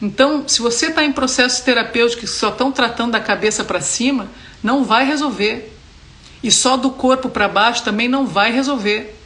então, 0.05 0.47
se 0.47 0.61
você 0.61 0.89
está 0.89 1.03
em 1.03 1.13
processos 1.13 1.61
terapêuticos 1.61 2.31
que 2.31 2.37
só 2.39 2.51
estão 2.51 2.71
tratando 2.71 3.13
da 3.13 3.21
cabeça 3.21 3.65
para 3.65 3.81
cima, 3.81 4.29
não 4.63 4.85
vai 4.85 5.07
resolver. 5.07 5.73
E 6.43 6.51
só 6.51 6.77
do 6.77 6.91
corpo 6.91 7.31
para 7.31 7.49
baixo 7.49 7.83
também 7.83 8.07
não 8.07 8.27
vai 8.27 8.53
resolver. 8.53 9.17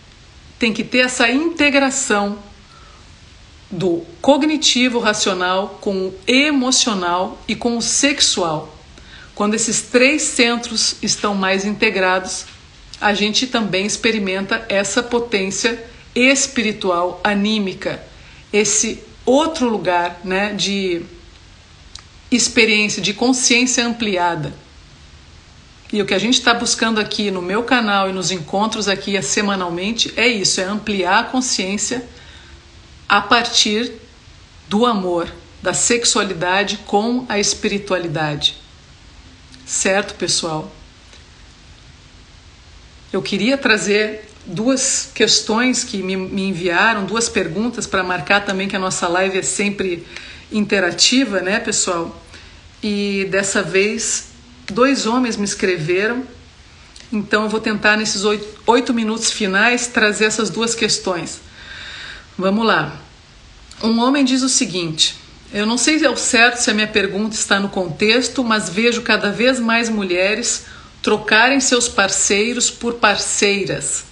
Tem 0.56 0.72
que 0.72 0.84
ter 0.84 0.98
essa 0.98 1.28
integração 1.28 2.38
do 3.68 4.06
cognitivo 4.22 5.00
racional 5.00 5.80
com 5.80 6.06
o 6.06 6.14
emocional 6.28 7.42
e 7.48 7.56
com 7.56 7.76
o 7.76 7.82
sexual. 7.82 8.72
Quando 9.34 9.54
esses 9.54 9.82
três 9.82 10.22
centros 10.22 10.94
estão 11.02 11.34
mais 11.34 11.64
integrados, 11.64 12.46
a 13.00 13.12
gente 13.14 13.48
também 13.48 13.84
experimenta 13.84 14.64
essa 14.68 15.02
potência 15.02 15.84
espiritual, 16.14 17.20
anímica, 17.24 18.00
esse 18.52 19.07
outro 19.28 19.68
lugar 19.68 20.20
né, 20.24 20.54
de 20.54 21.02
experiência, 22.30 23.00
de 23.00 23.12
consciência 23.12 23.86
ampliada. 23.86 24.52
E 25.92 26.02
o 26.02 26.06
que 26.06 26.14
a 26.14 26.18
gente 26.18 26.34
está 26.34 26.52
buscando 26.52 27.00
aqui 27.00 27.30
no 27.30 27.40
meu 27.40 27.62
canal 27.62 28.10
e 28.10 28.12
nos 28.12 28.30
encontros 28.30 28.88
aqui 28.88 29.20
semanalmente 29.22 30.12
é 30.16 30.28
isso: 30.28 30.60
é 30.60 30.64
ampliar 30.64 31.20
a 31.20 31.24
consciência 31.24 32.06
a 33.08 33.20
partir 33.20 33.92
do 34.68 34.84
amor, 34.84 35.32
da 35.62 35.72
sexualidade 35.72 36.78
com 36.86 37.24
a 37.28 37.38
espiritualidade. 37.38 38.56
Certo, 39.64 40.14
pessoal? 40.14 40.70
Eu 43.10 43.22
queria 43.22 43.56
trazer 43.56 44.27
duas 44.48 45.10
questões 45.14 45.84
que 45.84 46.02
me, 46.02 46.16
me 46.16 46.48
enviaram, 46.48 47.04
duas 47.04 47.28
perguntas 47.28 47.86
para 47.86 48.02
marcar 48.02 48.44
também 48.44 48.66
que 48.66 48.74
a 48.74 48.78
nossa 48.78 49.06
live 49.06 49.38
é 49.38 49.42
sempre 49.42 50.06
interativa, 50.50 51.40
né, 51.40 51.60
pessoal? 51.60 52.20
E 52.82 53.28
dessa 53.30 53.62
vez 53.62 54.28
dois 54.66 55.06
homens 55.06 55.36
me 55.36 55.44
escreveram, 55.44 56.24
então 57.12 57.44
eu 57.44 57.48
vou 57.48 57.60
tentar 57.60 57.96
nesses 57.96 58.24
oito, 58.24 58.46
oito 58.66 58.94
minutos 58.94 59.30
finais 59.30 59.86
trazer 59.86 60.24
essas 60.24 60.48
duas 60.48 60.74
questões. 60.74 61.40
Vamos 62.36 62.66
lá. 62.66 62.98
Um 63.82 64.00
homem 64.00 64.24
diz 64.24 64.42
o 64.42 64.48
seguinte: 64.48 65.16
eu 65.52 65.66
não 65.66 65.76
sei 65.76 66.04
ao 66.06 66.16
certo 66.16 66.58
se 66.58 66.70
a 66.70 66.74
minha 66.74 66.86
pergunta 66.86 67.34
está 67.34 67.60
no 67.60 67.68
contexto, 67.68 68.42
mas 68.42 68.70
vejo 68.70 69.02
cada 69.02 69.30
vez 69.30 69.60
mais 69.60 69.90
mulheres 69.90 70.64
trocarem 71.02 71.60
seus 71.60 71.88
parceiros 71.88 72.70
por 72.70 72.94
parceiras 72.94 74.07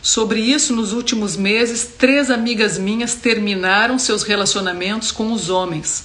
Sobre 0.00 0.40
isso, 0.40 0.74
nos 0.74 0.92
últimos 0.92 1.36
meses, 1.36 1.90
três 1.98 2.30
amigas 2.30 2.78
minhas 2.78 3.14
terminaram 3.14 3.98
seus 3.98 4.22
relacionamentos 4.22 5.10
com 5.10 5.32
os 5.32 5.50
homens. 5.50 6.04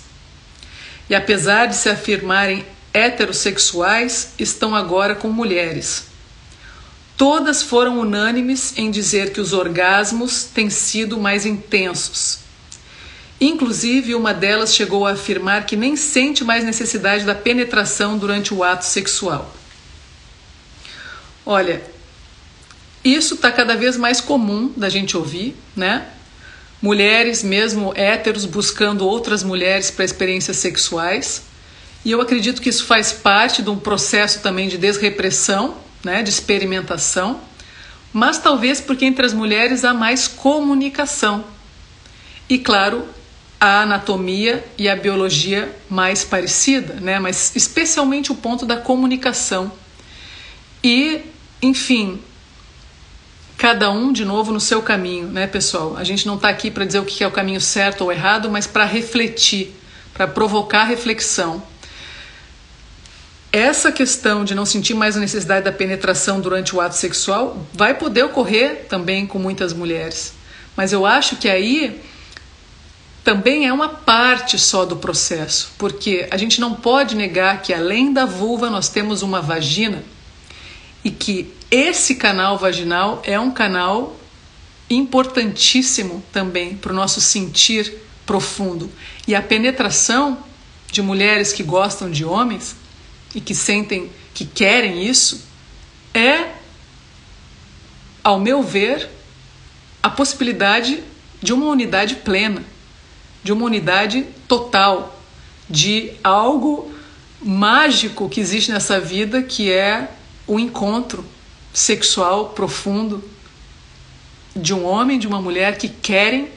E 1.10 1.16
apesar 1.16 1.68
de 1.68 1.76
se 1.76 1.90
afirmarem 1.90 2.66
heterossexuais, 2.94 4.34
estão 4.38 4.76
agora 4.76 5.16
com 5.16 5.30
mulheres. 5.30 6.06
Todas 7.16 7.62
foram 7.62 8.00
unânimes 8.00 8.74
em 8.76 8.90
dizer 8.90 9.32
que 9.32 9.40
os 9.40 9.54
orgasmos 9.54 10.46
têm 10.46 10.70
sido 10.70 11.20
mais 11.20 11.46
intensos. 11.46 12.40
Inclusive, 13.40 14.16
uma 14.16 14.34
delas 14.34 14.74
chegou 14.74 15.06
a 15.06 15.12
afirmar 15.12 15.66
que 15.66 15.76
nem 15.76 15.96
sente 15.96 16.44
mais 16.44 16.64
necessidade 16.64 17.26
da 17.26 17.36
penetração 17.36 18.18
durante 18.18 18.54
o 18.54 18.64
ato 18.64 18.86
sexual. 18.86 19.54
Olha, 21.46 21.84
isso 23.04 23.36
está 23.36 23.52
cada 23.52 23.76
vez 23.76 23.98
mais 23.98 24.22
comum 24.22 24.72
da 24.78 24.88
gente 24.88 25.18
ouvir, 25.18 25.56
né? 25.76 26.08
Mulheres, 26.82 27.44
mesmo 27.44 27.94
héteros, 27.96 28.46
buscando 28.46 29.06
outras 29.08 29.44
mulheres 29.44 29.92
para 29.92 30.06
experiências 30.06 30.58
sexuais. 30.58 31.44
E 32.06 32.12
eu 32.12 32.22
acredito 32.22 32.62
que 32.62 32.70
isso 32.70 32.86
faz 32.86 33.12
parte 33.12 33.62
de 33.62 33.70
um 33.70 33.78
processo 33.78 34.42
também 34.42 34.68
de 34.68 34.78
desrepressão, 34.78 35.78
né, 36.04 36.22
de 36.22 36.30
experimentação, 36.30 37.40
mas 38.12 38.38
talvez 38.38 38.82
porque 38.82 39.06
entre 39.06 39.26
as 39.26 39.34
mulheres 39.34 39.86
há 39.86 39.94
mais 39.94 40.28
comunicação. 40.28 41.46
E 42.50 42.58
claro, 42.58 43.08
a 43.60 43.84
anatomia 43.84 44.64
e 44.78 44.90
a 44.90 44.96
biologia 44.96 45.74
mais 45.90 46.26
parecida, 46.26 46.96
né, 46.96 47.20
mas 47.20 47.56
especialmente 47.56 48.32
o 48.32 48.36
ponto 48.36 48.66
da 48.66 48.76
comunicação. 48.76 49.72
E, 50.84 51.22
enfim, 51.62 52.20
cada 53.58 53.92
um, 53.92 54.12
de 54.12 54.26
novo, 54.26 54.52
no 54.52 54.60
seu 54.60 54.82
caminho, 54.82 55.28
né, 55.28 55.48
pessoal? 55.48 55.96
A 55.98 56.04
gente 56.04 56.26
não 56.26 56.36
está 56.36 56.50
aqui 56.50 56.70
para 56.70 56.86
dizer 56.86 57.00
o 57.00 57.06
que 57.06 57.24
é 57.24 57.28
o 57.28 57.32
caminho 57.32 57.62
certo 57.62 58.02
ou 58.02 58.12
errado, 58.12 58.50
mas 58.50 58.68
para 58.68 58.86
refletir, 58.86 59.74
para 60.14 60.28
provocar 60.28 60.84
reflexão. 60.84 61.62
Essa 63.52 63.92
questão 63.92 64.44
de 64.44 64.56
não 64.56 64.66
sentir 64.66 64.96
mais 64.96 65.16
a 65.16 65.20
necessidade 65.20 65.66
da 65.66 65.72
penetração 65.72 66.42
durante 66.42 66.76
o 66.76 66.82
ato 66.82 66.96
sexual 66.96 67.66
vai 67.72 67.94
poder 67.94 68.24
ocorrer 68.24 68.86
também 68.90 69.28
com 69.28 69.38
muitas 69.38 69.74
mulheres. 69.74 70.34
Mas 70.76 70.92
eu 70.92 71.06
acho 71.06 71.36
que 71.36 71.48
aí 71.48 72.02
também 73.24 73.68
é 73.68 73.72
uma 73.72 73.88
parte 73.88 74.58
só 74.60 74.86
do 74.86 74.98
processo, 74.98 75.72
porque 75.78 76.28
a 76.30 76.36
gente 76.36 76.60
não 76.60 76.74
pode 76.74 77.16
negar 77.16 77.62
que 77.62 77.74
além 77.74 78.12
da 78.12 78.26
vulva 78.26 78.70
nós 78.70 78.90
temos 78.90 79.22
uma 79.22 79.42
vagina 79.42 80.04
e 81.04 81.12
que 81.12 81.54
esse 81.74 82.14
canal 82.14 82.56
vaginal 82.56 83.20
é 83.26 83.40
um 83.40 83.50
canal 83.50 84.16
importantíssimo 84.88 86.24
também 86.32 86.78
para 86.78 86.92
o 86.92 86.96
nosso 86.96 87.20
sentir 87.20 87.92
profundo. 88.28 88.92
E 89.28 89.34
a 89.34 89.42
penetração 89.42 90.38
de 90.92 91.02
mulheres 91.02 91.52
que 91.52 91.64
gostam 91.64 92.12
de 92.12 92.24
homens 92.24 92.76
e 93.34 93.42
que 93.42 93.56
sentem 93.56 94.12
que 94.36 94.46
querem 94.46 95.04
isso 95.04 95.48
é, 96.14 96.52
ao 98.24 98.40
meu 98.40 98.62
ver, 98.62 99.10
a 100.04 100.12
possibilidade 100.12 101.04
de 101.42 101.54
uma 101.54 101.66
unidade 101.66 102.18
plena, 102.18 102.64
de 103.44 103.52
uma 103.52 103.66
unidade 103.66 104.28
total, 104.48 105.20
de 105.68 106.12
algo 106.24 106.94
mágico 107.42 108.30
que 108.30 108.40
existe 108.40 108.72
nessa 108.72 109.00
vida 109.00 109.42
que 109.42 109.72
é 109.72 110.12
o 110.46 110.60
encontro 110.60 111.26
sexual 111.74 112.50
profundo 112.50 113.24
de 114.56 114.74
um 114.74 114.86
homem 114.86 115.18
e 115.18 115.20
de 115.20 115.28
uma 115.28 115.42
mulher 115.42 115.78
que 115.78 115.90
querem 115.90 116.50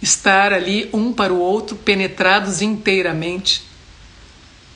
estar 0.00 0.52
ali 0.52 0.88
um 0.92 1.12
para 1.12 1.32
o 1.32 1.38
outro, 1.38 1.76
penetrados 1.76 2.62
inteiramente. 2.62 3.62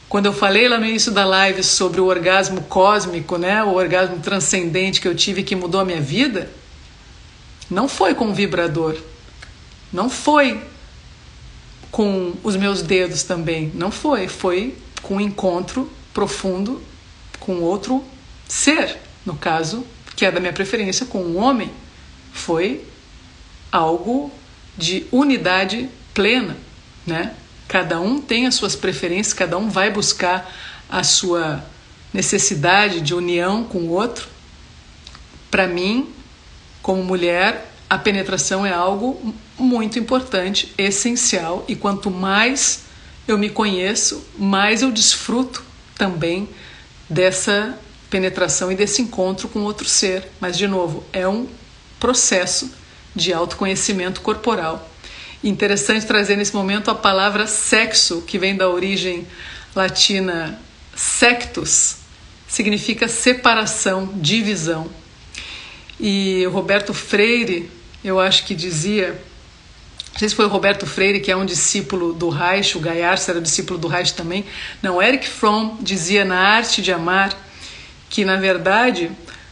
Quando 0.08 0.26
eu 0.26 0.32
falei 0.32 0.68
lá 0.68 0.78
no 0.78 0.84
início 0.84 1.10
da 1.10 1.24
live 1.24 1.62
sobre 1.62 2.00
o 2.00 2.06
orgasmo 2.06 2.60
cósmico, 2.62 3.38
né, 3.38 3.64
o 3.64 3.74
orgasmo 3.74 4.20
transcendente 4.20 5.00
que 5.00 5.08
eu 5.08 5.14
tive 5.14 5.42
que 5.42 5.56
mudou 5.56 5.80
a 5.80 5.84
minha 5.84 6.00
vida, 6.00 6.50
não 7.70 7.88
foi 7.88 8.14
com 8.14 8.26
um 8.26 8.34
vibrador, 8.34 8.96
não 9.92 10.10
foi 10.10 10.60
com 11.90 12.34
os 12.42 12.56
meus 12.56 12.82
dedos 12.82 13.22
também, 13.22 13.72
não 13.74 13.90
foi, 13.90 14.28
foi 14.28 14.76
com 15.02 15.16
um 15.16 15.20
encontro 15.20 15.90
profundo 16.12 16.82
com 17.40 17.60
outro 17.60 18.04
ser, 18.46 18.98
no 19.24 19.34
caso, 19.36 19.86
que 20.16 20.24
é 20.24 20.30
da 20.30 20.40
minha 20.40 20.52
preferência, 20.52 21.06
com 21.06 21.22
um 21.22 21.38
homem, 21.38 21.70
foi 22.32 22.84
algo 23.70 24.30
de 24.76 25.06
unidade 25.10 25.88
plena, 26.12 26.56
né? 27.06 27.34
Cada 27.66 28.00
um 28.00 28.20
tem 28.20 28.46
as 28.46 28.54
suas 28.54 28.76
preferências, 28.76 29.32
cada 29.32 29.56
um 29.56 29.68
vai 29.68 29.90
buscar 29.90 30.52
a 30.88 31.02
sua 31.02 31.64
necessidade 32.12 33.00
de 33.00 33.14
união 33.14 33.64
com 33.64 33.78
o 33.78 33.90
outro. 33.90 34.28
Para 35.50 35.66
mim, 35.66 36.08
como 36.82 37.02
mulher, 37.02 37.72
a 37.88 37.98
penetração 37.98 38.64
é 38.64 38.72
algo 38.72 39.34
muito 39.58 39.98
importante, 39.98 40.72
essencial, 40.76 41.64
e 41.66 41.74
quanto 41.74 42.10
mais 42.10 42.82
eu 43.26 43.38
me 43.38 43.48
conheço, 43.48 44.24
mais 44.38 44.82
eu 44.82 44.92
desfruto 44.92 45.64
também 45.96 46.48
dessa 47.08 47.78
penetração 48.14 48.70
e 48.70 48.76
desse 48.76 49.02
encontro 49.02 49.48
com 49.48 49.62
outro 49.62 49.88
ser. 49.88 50.28
Mas, 50.38 50.56
de 50.56 50.68
novo, 50.68 51.02
é 51.12 51.26
um 51.26 51.48
processo 51.98 52.72
de 53.12 53.32
autoconhecimento 53.32 54.20
corporal. 54.20 54.88
Interessante 55.42 56.06
trazer 56.06 56.36
nesse 56.36 56.54
momento 56.54 56.92
a 56.92 56.94
palavra 56.94 57.48
sexo, 57.48 58.22
que 58.22 58.38
vem 58.38 58.54
da 58.54 58.68
origem 58.68 59.26
latina 59.74 60.60
sectus, 60.94 61.96
significa 62.46 63.08
separação, 63.08 64.08
divisão. 64.14 64.88
E 65.98 66.46
Roberto 66.52 66.94
Freire, 66.94 67.68
eu 68.04 68.20
acho 68.20 68.44
que 68.44 68.54
dizia, 68.54 69.20
não 70.12 70.18
sei 70.20 70.28
se 70.28 70.36
foi 70.36 70.44
o 70.44 70.48
Roberto 70.48 70.86
Freire, 70.86 71.18
que 71.18 71.32
é 71.32 71.36
um 71.36 71.44
discípulo 71.44 72.12
do 72.12 72.28
Reich, 72.28 72.78
o 72.78 72.80
Gaiarsa 72.80 73.32
era 73.32 73.40
discípulo 73.40 73.76
do 73.76 73.88
Reich 73.88 74.14
também. 74.14 74.44
Não, 74.80 75.02
Eric 75.02 75.28
Fromm 75.28 75.78
dizia 75.80 76.24
na 76.24 76.38
arte 76.38 76.80
de 76.80 76.92
amar 76.92 77.43
que, 78.14 78.24
na 78.24 78.36
verdade, 78.36 79.10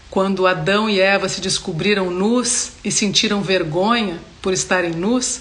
quando 0.08 0.46
Adão 0.46 0.88
e 0.88 1.00
Eva 1.00 1.28
se 1.28 1.40
descobriram 1.40 2.12
nus 2.12 2.74
e 2.84 2.92
sentiram 2.92 3.42
vergonha 3.42 4.20
por 4.40 4.52
estarem 4.52 4.92
nus, 4.92 5.40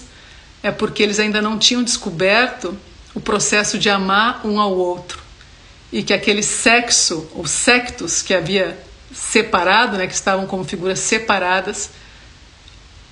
é 0.60 0.72
porque 0.72 1.04
eles 1.04 1.20
ainda 1.20 1.40
não 1.40 1.56
tinham 1.56 1.84
descoberto 1.84 2.76
o 3.14 3.20
processo 3.20 3.78
de 3.78 3.88
amar 3.88 4.44
um 4.44 4.58
ao 4.58 4.76
outro. 4.76 5.22
E 5.92 6.02
que 6.02 6.12
aquele 6.12 6.42
sexo, 6.42 7.30
ou 7.32 7.46
sectos 7.46 8.22
que 8.22 8.34
havia 8.34 8.76
separado, 9.14 9.96
né, 9.96 10.08
que 10.08 10.14
estavam 10.14 10.44
como 10.44 10.64
figuras 10.64 10.98
separadas, 10.98 11.90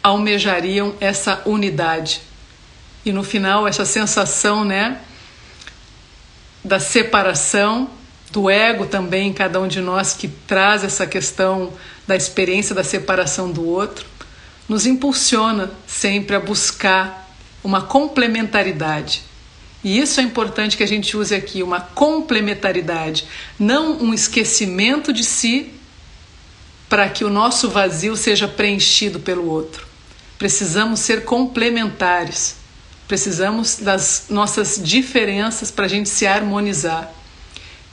almejariam 0.02 0.92
essa 0.98 1.40
unidade. 1.46 2.20
E 3.04 3.12
no 3.12 3.22
final, 3.22 3.64
essa 3.64 3.84
sensação 3.84 4.64
né, 4.64 5.00
da 6.64 6.80
separação 6.80 7.88
do 8.30 8.48
ego 8.48 8.86
também 8.86 9.32
cada 9.32 9.60
um 9.60 9.66
de 9.66 9.80
nós 9.80 10.14
que 10.14 10.28
traz 10.28 10.84
essa 10.84 11.06
questão 11.06 11.72
da 12.06 12.16
experiência 12.16 12.74
da 12.74 12.84
separação 12.84 13.50
do 13.50 13.66
outro, 13.66 14.06
nos 14.68 14.86
impulsiona 14.86 15.70
sempre 15.86 16.36
a 16.36 16.40
buscar 16.40 17.28
uma 17.62 17.82
complementaridade. 17.82 19.22
E 19.82 19.98
isso 19.98 20.20
é 20.20 20.22
importante 20.22 20.76
que 20.76 20.82
a 20.82 20.88
gente 20.88 21.16
use 21.16 21.34
aqui, 21.34 21.62
uma 21.62 21.80
complementaridade, 21.80 23.26
não 23.58 24.00
um 24.00 24.12
esquecimento 24.12 25.12
de 25.12 25.24
si 25.24 25.72
para 26.88 27.08
que 27.08 27.24
o 27.24 27.30
nosso 27.30 27.70
vazio 27.70 28.16
seja 28.16 28.46
preenchido 28.46 29.20
pelo 29.20 29.48
outro. 29.48 29.86
Precisamos 30.38 31.00
ser 31.00 31.24
complementares, 31.24 32.56
precisamos 33.08 33.76
das 33.76 34.26
nossas 34.28 34.80
diferenças 34.82 35.70
para 35.70 35.86
a 35.86 35.88
gente 35.88 36.08
se 36.08 36.26
harmonizar. 36.26 37.12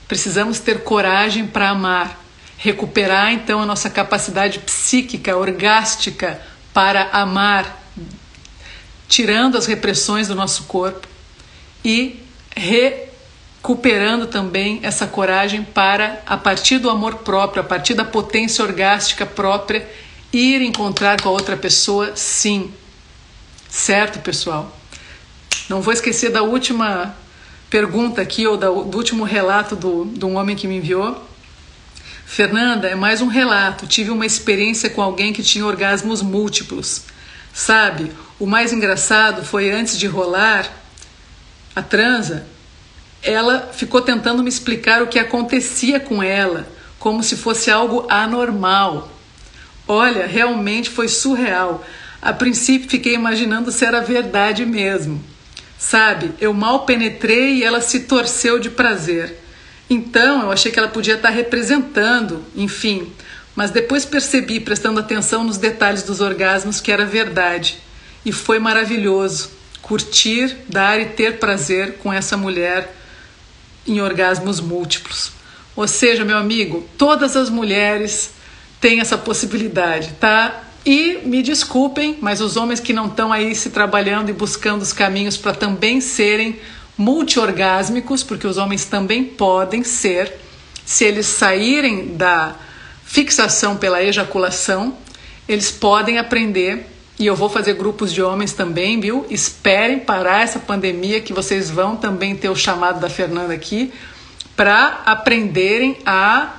Precisamos 0.07 0.59
ter 0.59 0.83
coragem 0.83 1.45
para 1.45 1.69
amar, 1.69 2.23
recuperar 2.57 3.33
então 3.33 3.61
a 3.61 3.65
nossa 3.65 3.89
capacidade 3.89 4.59
psíquica, 4.59 5.35
orgástica 5.35 6.41
para 6.73 7.09
amar, 7.11 7.83
tirando 9.07 9.57
as 9.57 9.65
repressões 9.65 10.27
do 10.27 10.35
nosso 10.35 10.63
corpo 10.63 11.07
e 11.83 12.23
recuperando 12.55 14.27
também 14.27 14.79
essa 14.81 15.05
coragem 15.05 15.63
para, 15.63 16.21
a 16.25 16.37
partir 16.37 16.77
do 16.77 16.89
amor 16.89 17.15
próprio, 17.15 17.61
a 17.61 17.65
partir 17.65 17.93
da 17.93 18.05
potência 18.05 18.63
orgástica 18.63 19.25
própria, 19.25 19.87
ir 20.31 20.61
encontrar 20.61 21.21
com 21.21 21.29
a 21.29 21.31
outra 21.33 21.57
pessoa, 21.57 22.15
sim. 22.15 22.73
Certo, 23.69 24.19
pessoal? 24.19 24.75
Não 25.67 25.81
vou 25.81 25.93
esquecer 25.93 26.31
da 26.31 26.41
última 26.41 27.13
pergunta 27.69 28.21
aqui, 28.21 28.47
ou 28.47 28.57
do, 28.57 28.83
do 28.83 28.97
último 28.97 29.23
relato 29.23 29.75
do, 29.75 30.05
de 30.05 30.25
um 30.25 30.35
homem 30.37 30.55
que 30.55 30.67
me 30.67 30.77
enviou. 30.77 31.23
Fernanda, 32.25 32.87
é 32.87 32.95
mais 32.95 33.21
um 33.21 33.27
relato. 33.27 33.87
Tive 33.87 34.11
uma 34.11 34.25
experiência 34.25 34.89
com 34.89 35.01
alguém 35.01 35.31
que 35.31 35.43
tinha 35.43 35.65
orgasmos 35.65 36.21
múltiplos. 36.21 37.03
Sabe, 37.53 38.11
o 38.39 38.45
mais 38.45 38.71
engraçado 38.71 39.43
foi 39.43 39.71
antes 39.71 39.97
de 39.97 40.07
rolar 40.07 40.71
a 41.75 41.81
transa, 41.81 42.47
ela 43.21 43.69
ficou 43.71 44.01
tentando 44.01 44.41
me 44.41 44.49
explicar 44.49 45.01
o 45.01 45.07
que 45.07 45.19
acontecia 45.19 45.99
com 45.99 46.23
ela, 46.23 46.67
como 46.97 47.21
se 47.21 47.35
fosse 47.35 47.69
algo 47.69 48.07
anormal. 48.09 49.11
Olha, 49.87 50.25
realmente 50.25 50.89
foi 50.89 51.07
surreal. 51.07 51.85
A 52.21 52.33
princípio 52.33 52.89
fiquei 52.89 53.13
imaginando 53.13 53.71
se 53.71 53.85
era 53.85 54.01
verdade 54.01 54.65
mesmo. 54.65 55.23
Sabe, 55.77 56.33
eu 56.39 56.53
mal 56.53 56.85
penetrei 56.85 57.55
e 57.55 57.63
ela 57.63 57.81
se 57.81 58.01
torceu 58.01 58.59
de 58.59 58.69
prazer. 58.69 59.37
Então 59.89 60.41
eu 60.41 60.51
achei 60.51 60.71
que 60.71 60.79
ela 60.79 60.87
podia 60.87 61.15
estar 61.15 61.29
representando, 61.29 62.43
enfim, 62.55 63.11
mas 63.55 63.71
depois 63.71 64.05
percebi, 64.05 64.59
prestando 64.59 64.99
atenção 64.99 65.43
nos 65.43 65.57
detalhes 65.57 66.03
dos 66.03 66.19
orgasmos, 66.19 66.81
que 66.81 66.91
era 66.91 67.05
verdade. 67.05 67.77
E 68.25 68.31
foi 68.31 68.59
maravilhoso 68.59 69.51
curtir, 69.81 70.57
dar 70.67 70.99
e 70.99 71.05
ter 71.05 71.39
prazer 71.39 71.93
com 71.99 72.11
essa 72.11 72.35
mulher 72.35 72.93
em 73.87 74.01
orgasmos 74.01 74.59
múltiplos. 74.59 75.31
Ou 75.75 75.87
seja, 75.87 76.25
meu 76.25 76.37
amigo, 76.37 76.87
todas 76.97 77.37
as 77.37 77.49
mulheres 77.49 78.31
têm 78.81 78.99
essa 78.99 79.17
possibilidade, 79.17 80.11
tá? 80.19 80.66
E 80.87 81.19
me 81.25 81.43
desculpem, 81.43 82.17
mas 82.21 82.39
os 82.39 82.55
homens 82.55 82.79
que 82.79 82.93
não 82.93 83.07
estão 83.07 83.33
aí 83.33 83.53
se 83.53 83.71
trabalhando 83.71 84.29
e 84.29 84.33
buscando 84.33 84.81
os 84.81 84.93
caminhos 84.93 85.35
para 85.35 85.53
também 85.53 85.99
serem 85.99 86.61
multiorgásmicos, 86.97 88.23
porque 88.23 88.47
os 88.47 88.57
homens 88.57 88.85
também 88.85 89.25
podem 89.25 89.83
ser, 89.83 90.39
se 90.85 91.03
eles 91.03 91.25
saírem 91.25 92.15
da 92.15 92.55
fixação 93.03 93.75
pela 93.75 94.01
ejaculação 94.01 94.95
eles 95.47 95.71
podem 95.71 96.17
aprender 96.17 96.85
e 97.19 97.25
eu 97.25 97.35
vou 97.35 97.49
fazer 97.49 97.73
grupos 97.73 98.13
de 98.13 98.21
homens 98.21 98.53
também, 98.53 98.99
viu? 98.99 99.25
Esperem 99.29 99.99
parar 99.99 100.43
essa 100.43 100.59
pandemia 100.59 101.19
que 101.19 101.33
vocês 101.33 101.69
vão 101.69 101.95
também 101.95 102.35
ter 102.35 102.49
o 102.49 102.55
chamado 102.55 102.99
da 102.99 103.09
Fernanda 103.09 103.53
aqui 103.53 103.91
para 104.55 105.01
aprenderem 105.05 105.97
a 106.05 106.53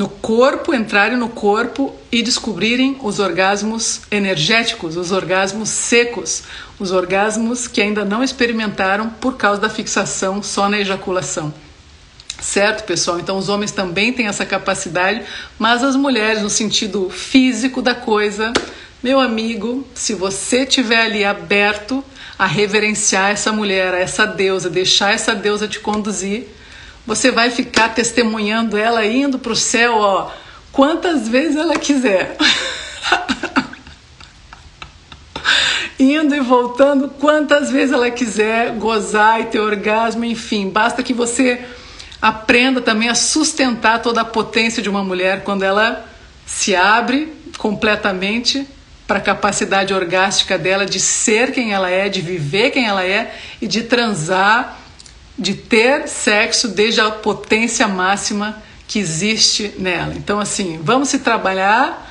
no 0.00 0.08
corpo, 0.08 0.74
entrarem 0.74 1.18
no 1.18 1.28
corpo 1.28 1.94
e 2.10 2.22
descobrirem 2.22 2.96
os 3.02 3.18
orgasmos 3.18 4.00
energéticos, 4.10 4.96
os 4.96 5.12
orgasmos 5.12 5.68
secos, 5.68 6.44
os 6.78 6.90
orgasmos 6.90 7.68
que 7.68 7.82
ainda 7.82 8.02
não 8.02 8.24
experimentaram 8.24 9.10
por 9.10 9.36
causa 9.36 9.60
da 9.60 9.68
fixação 9.68 10.42
só 10.42 10.70
na 10.70 10.78
ejaculação. 10.78 11.52
Certo, 12.40 12.84
pessoal? 12.84 13.20
Então 13.20 13.36
os 13.36 13.50
homens 13.50 13.72
também 13.72 14.10
têm 14.10 14.26
essa 14.26 14.46
capacidade, 14.46 15.22
mas 15.58 15.84
as 15.84 15.96
mulheres, 15.96 16.40
no 16.40 16.48
sentido 16.48 17.10
físico 17.10 17.82
da 17.82 17.94
coisa, 17.94 18.54
meu 19.02 19.20
amigo, 19.20 19.86
se 19.92 20.14
você 20.14 20.64
tiver 20.64 21.02
ali 21.02 21.26
aberto 21.26 22.02
a 22.38 22.46
reverenciar 22.46 23.32
essa 23.32 23.52
mulher, 23.52 23.92
essa 23.92 24.24
deusa, 24.24 24.70
deixar 24.70 25.12
essa 25.12 25.34
deusa 25.34 25.68
te 25.68 25.78
conduzir, 25.78 26.46
você 27.10 27.32
vai 27.32 27.50
ficar 27.50 27.88
testemunhando 27.88 28.78
ela 28.78 29.04
indo 29.04 29.36
para 29.36 29.50
o 29.50 29.56
céu, 29.56 29.96
ó, 29.96 30.30
quantas 30.70 31.26
vezes 31.26 31.56
ela 31.56 31.76
quiser. 31.76 32.36
indo 35.98 36.36
e 36.36 36.40
voltando 36.40 37.08
quantas 37.08 37.68
vezes 37.68 37.92
ela 37.92 38.08
quiser, 38.12 38.76
gozar 38.76 39.40
e 39.40 39.46
ter 39.46 39.58
orgasmo, 39.58 40.24
enfim, 40.24 40.70
basta 40.70 41.02
que 41.02 41.12
você 41.12 41.60
aprenda 42.22 42.80
também 42.80 43.08
a 43.08 43.16
sustentar 43.16 44.00
toda 44.00 44.20
a 44.20 44.24
potência 44.24 44.80
de 44.80 44.88
uma 44.88 45.02
mulher 45.02 45.42
quando 45.42 45.64
ela 45.64 46.08
se 46.46 46.76
abre 46.76 47.32
completamente 47.58 48.68
para 49.04 49.18
a 49.18 49.20
capacidade 49.20 49.92
orgástica 49.92 50.56
dela 50.56 50.86
de 50.86 51.00
ser 51.00 51.50
quem 51.50 51.72
ela 51.72 51.90
é, 51.90 52.08
de 52.08 52.20
viver 52.20 52.70
quem 52.70 52.86
ela 52.86 53.04
é 53.04 53.34
e 53.60 53.66
de 53.66 53.82
transar, 53.82 54.79
de 55.38 55.54
ter 55.54 56.08
sexo 56.08 56.68
desde 56.68 57.00
a 57.00 57.10
potência 57.10 57.86
máxima 57.88 58.62
que 58.86 58.98
existe 58.98 59.74
nela. 59.78 60.14
Então, 60.16 60.40
assim, 60.40 60.80
vamos 60.82 61.08
se 61.08 61.20
trabalhar, 61.20 62.10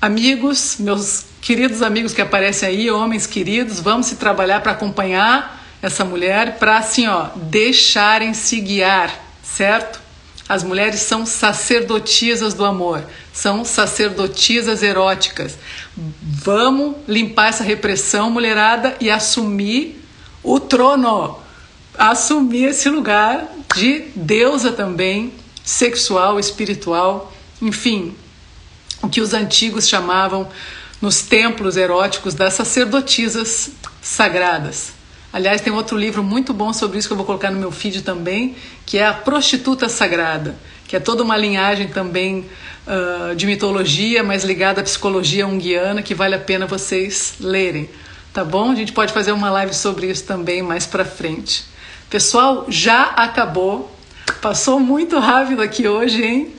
amigos, 0.00 0.76
meus 0.78 1.26
queridos 1.40 1.82
amigos 1.82 2.12
que 2.12 2.22
aparecem 2.22 2.68
aí, 2.68 2.90
homens 2.90 3.26
queridos, 3.26 3.80
vamos 3.80 4.06
se 4.06 4.16
trabalhar 4.16 4.60
para 4.60 4.72
acompanhar 4.72 5.60
essa 5.82 6.04
mulher 6.04 6.58
para 6.58 6.78
assim, 6.78 7.08
ó, 7.08 7.30
deixarem 7.34 8.32
se 8.32 8.60
guiar, 8.60 9.12
certo? 9.42 10.00
As 10.48 10.62
mulheres 10.62 11.00
são 11.00 11.26
sacerdotisas 11.26 12.54
do 12.54 12.64
amor, 12.64 13.04
são 13.32 13.64
sacerdotisas 13.64 14.82
eróticas. 14.82 15.58
Vamos 15.96 16.96
limpar 17.08 17.48
essa 17.48 17.64
repressão, 17.64 18.30
mulherada, 18.30 18.96
e 19.00 19.10
assumir 19.10 20.00
o 20.42 20.60
trono, 20.60 21.38
assumir 21.96 22.66
esse 22.66 22.88
lugar 22.88 23.46
de 23.74 24.00
deusa 24.14 24.72
também, 24.72 25.32
sexual, 25.64 26.38
espiritual, 26.38 27.32
enfim, 27.60 28.14
o 29.02 29.08
que 29.08 29.20
os 29.20 29.34
antigos 29.34 29.88
chamavam 29.88 30.48
nos 31.00 31.22
templos 31.22 31.76
eróticos 31.76 32.34
das 32.34 32.54
sacerdotisas 32.54 33.70
sagradas. 34.00 34.92
Aliás, 35.32 35.60
tem 35.60 35.72
outro 35.72 35.96
livro 35.96 36.22
muito 36.22 36.52
bom 36.52 36.72
sobre 36.72 36.98
isso 36.98 37.08
que 37.08 37.12
eu 37.12 37.16
vou 37.16 37.24
colocar 37.24 37.50
no 37.50 37.58
meu 37.58 37.72
feed 37.72 38.02
também, 38.02 38.54
que 38.84 38.98
é 38.98 39.06
A 39.06 39.14
Prostituta 39.14 39.88
Sagrada, 39.88 40.54
que 40.86 40.94
é 40.94 41.00
toda 41.00 41.22
uma 41.22 41.36
linhagem 41.36 41.88
também 41.88 42.46
uh, 42.86 43.34
de 43.34 43.46
mitologia, 43.46 44.22
mas 44.22 44.44
ligada 44.44 44.82
à 44.82 44.84
psicologia 44.84 45.46
unguiana, 45.46 46.02
que 46.02 46.14
vale 46.14 46.34
a 46.34 46.38
pena 46.38 46.66
vocês 46.66 47.34
lerem. 47.40 47.88
Tá 48.32 48.44
bom? 48.44 48.70
A 48.70 48.74
gente 48.74 48.92
pode 48.92 49.12
fazer 49.12 49.32
uma 49.32 49.50
live 49.50 49.74
sobre 49.74 50.10
isso 50.10 50.24
também 50.24 50.62
mais 50.62 50.86
pra 50.86 51.04
frente. 51.04 51.71
Pessoal, 52.12 52.66
já 52.68 53.04
acabou. 53.04 53.90
Passou 54.42 54.78
muito 54.78 55.18
rápido 55.18 55.62
aqui 55.62 55.88
hoje, 55.88 56.22
hein? 56.22 56.54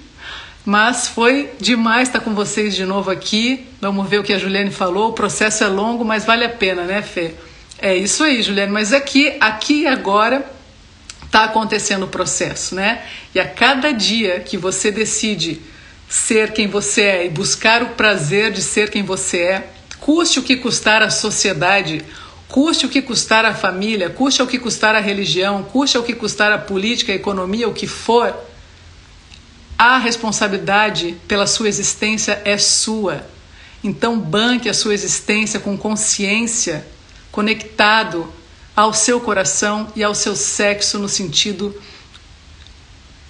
Mas 0.65 1.07
foi 1.07 1.51
demais 1.59 2.07
estar 2.07 2.21
com 2.21 2.33
vocês 2.33 2.75
de 2.75 2.83
novo 2.85 3.11
aqui. 3.11 3.67
Vamos 3.79 4.09
ver 4.09 4.17
o 4.17 4.23
que 4.23 4.33
a 4.33 4.39
Juliane 4.39 4.71
falou. 4.71 5.09
O 5.09 5.13
processo 5.13 5.63
é 5.63 5.67
longo, 5.67 6.03
mas 6.03 6.25
vale 6.25 6.43
a 6.43 6.49
pena, 6.49 6.85
né, 6.85 7.03
Fê? 7.03 7.35
É 7.77 7.95
isso 7.95 8.23
aí, 8.23 8.41
Juliane, 8.41 8.71
mas 8.71 8.91
aqui, 8.91 9.37
aqui 9.39 9.81
e 9.81 9.87
agora 9.87 10.43
está 11.23 11.43
acontecendo 11.43 12.05
o 12.05 12.07
processo, 12.07 12.73
né? 12.73 13.03
E 13.35 13.39
a 13.39 13.47
cada 13.47 13.91
dia 13.91 14.39
que 14.39 14.57
você 14.57 14.89
decide 14.89 15.61
ser 16.09 16.51
quem 16.53 16.65
você 16.65 17.03
é 17.03 17.25
e 17.27 17.29
buscar 17.29 17.83
o 17.83 17.89
prazer 17.89 18.51
de 18.51 18.63
ser 18.63 18.89
quem 18.89 19.03
você 19.03 19.37
é, 19.37 19.67
custe 19.99 20.39
o 20.39 20.41
que 20.41 20.55
custar 20.57 21.03
a 21.03 21.11
sociedade, 21.11 22.03
custe 22.53 22.85
o 22.85 22.89
que 22.89 23.01
custar 23.01 23.45
a 23.45 23.55
família, 23.55 24.11
custe 24.11 24.39
o 24.43 24.45
que 24.45 24.59
custar 24.59 24.93
a 24.93 24.99
religião, 24.99 25.63
custe 25.63 25.97
o 25.97 26.03
que 26.03 26.13
custar 26.13 26.51
a 26.51 26.57
política, 26.59 27.11
a 27.11 27.15
economia, 27.15 27.67
o 27.67 27.73
que 27.73 27.87
for, 27.87 28.31
a 29.75 29.97
responsabilidade 29.97 31.17
pela 31.27 31.47
sua 31.47 31.67
existência 31.67 32.39
é 32.45 32.55
sua. 32.59 33.25
Então 33.83 34.19
banque 34.19 34.69
a 34.69 34.73
sua 34.75 34.93
existência 34.93 35.59
com 35.59 35.75
consciência 35.75 36.85
conectado 37.31 38.31
ao 38.75 38.93
seu 38.93 39.19
coração 39.19 39.91
e 39.95 40.03
ao 40.03 40.13
seu 40.13 40.35
sexo 40.35 40.99
no 40.99 41.09
sentido 41.09 41.75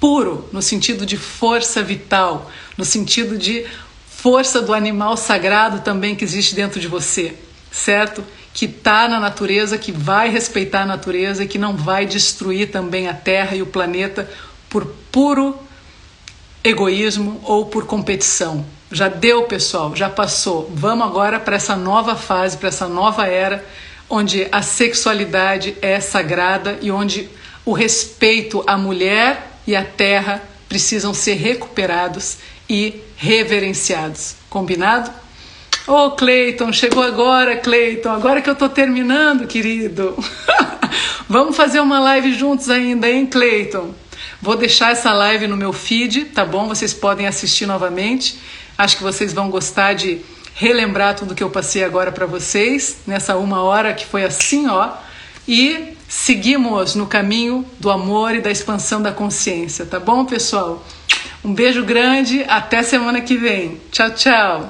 puro, 0.01 0.49
no 0.51 0.61
sentido 0.61 1.05
de 1.05 1.15
força 1.15 1.81
vital, 1.81 2.51
no 2.77 2.83
sentido 2.83 3.37
de 3.37 3.65
força 4.05 4.61
do 4.61 4.73
animal 4.73 5.15
sagrado 5.15 5.79
também 5.79 6.13
que 6.13 6.25
existe 6.25 6.53
dentro 6.53 6.77
de 6.77 6.89
você, 6.89 7.37
certo? 7.71 8.21
Que 8.53 8.65
está 8.65 9.07
na 9.07 9.19
natureza, 9.19 9.77
que 9.77 9.91
vai 9.91 10.29
respeitar 10.29 10.83
a 10.83 10.85
natureza 10.85 11.43
e 11.43 11.47
que 11.47 11.57
não 11.57 11.75
vai 11.75 12.05
destruir 12.05 12.71
também 12.71 13.07
a 13.07 13.13
Terra 13.13 13.55
e 13.55 13.61
o 13.61 13.65
planeta 13.65 14.29
por 14.69 14.85
puro 15.11 15.57
egoísmo 16.63 17.41
ou 17.43 17.65
por 17.65 17.85
competição. 17.85 18.65
Já 18.91 19.07
deu, 19.07 19.43
pessoal, 19.43 19.95
já 19.95 20.09
passou. 20.09 20.71
Vamos 20.73 21.05
agora 21.05 21.39
para 21.39 21.55
essa 21.55 21.75
nova 21.75 22.15
fase, 22.15 22.57
para 22.57 22.69
essa 22.69 22.87
nova 22.87 23.27
era 23.27 23.65
onde 24.09 24.47
a 24.51 24.61
sexualidade 24.61 25.75
é 25.81 25.99
sagrada 25.99 26.77
e 26.81 26.91
onde 26.91 27.29
o 27.65 27.73
respeito 27.73 28.63
à 28.67 28.77
mulher 28.77 29.51
e 29.65 29.75
à 29.75 29.83
terra 29.83 30.43
precisam 30.69 31.13
ser 31.13 31.35
recuperados 31.35 32.37
e 32.69 33.01
reverenciados. 33.17 34.35
Combinado? 34.49 35.11
Ô 35.85 36.05
oh, 36.05 36.11
Cleiton, 36.11 36.71
chegou 36.71 37.03
agora, 37.03 37.57
Cleiton, 37.57 38.09
agora 38.09 38.41
que 38.41 38.49
eu 38.49 38.55
tô 38.55 38.69
terminando, 38.69 39.45
querido. 39.45 40.17
Vamos 41.27 41.57
fazer 41.57 41.81
uma 41.81 41.99
live 41.99 42.33
juntos 42.33 42.69
ainda, 42.69 43.09
hein, 43.09 43.25
Cleiton? 43.25 43.93
Vou 44.41 44.55
deixar 44.55 44.91
essa 44.91 45.11
live 45.11 45.45
no 45.45 45.57
meu 45.57 45.73
feed, 45.73 46.25
tá 46.25 46.45
bom? 46.45 46.69
Vocês 46.69 46.93
podem 46.93 47.27
assistir 47.27 47.65
novamente. 47.65 48.39
Acho 48.77 48.95
que 48.95 49.03
vocês 49.03 49.33
vão 49.33 49.49
gostar 49.49 49.93
de 49.93 50.21
relembrar 50.55 51.15
tudo 51.15 51.35
que 51.35 51.43
eu 51.43 51.49
passei 51.49 51.83
agora 51.83 52.13
para 52.13 52.25
vocês, 52.25 52.99
nessa 53.05 53.35
uma 53.35 53.61
hora 53.61 53.93
que 53.93 54.05
foi 54.05 54.23
assim, 54.23 54.69
ó, 54.69 54.89
e 55.47 55.97
seguimos 56.07 56.95
no 56.95 57.07
caminho 57.07 57.65
do 57.79 57.89
amor 57.89 58.35
e 58.35 58.41
da 58.41 58.51
expansão 58.51 59.01
da 59.01 59.11
consciência, 59.11 59.85
tá 59.85 59.99
bom, 59.99 60.23
pessoal? 60.23 60.85
Um 61.43 61.53
beijo 61.53 61.83
grande, 61.83 62.45
até 62.47 62.83
semana 62.83 63.19
que 63.19 63.35
vem. 63.35 63.81
Tchau, 63.91 64.11
tchau. 64.11 64.69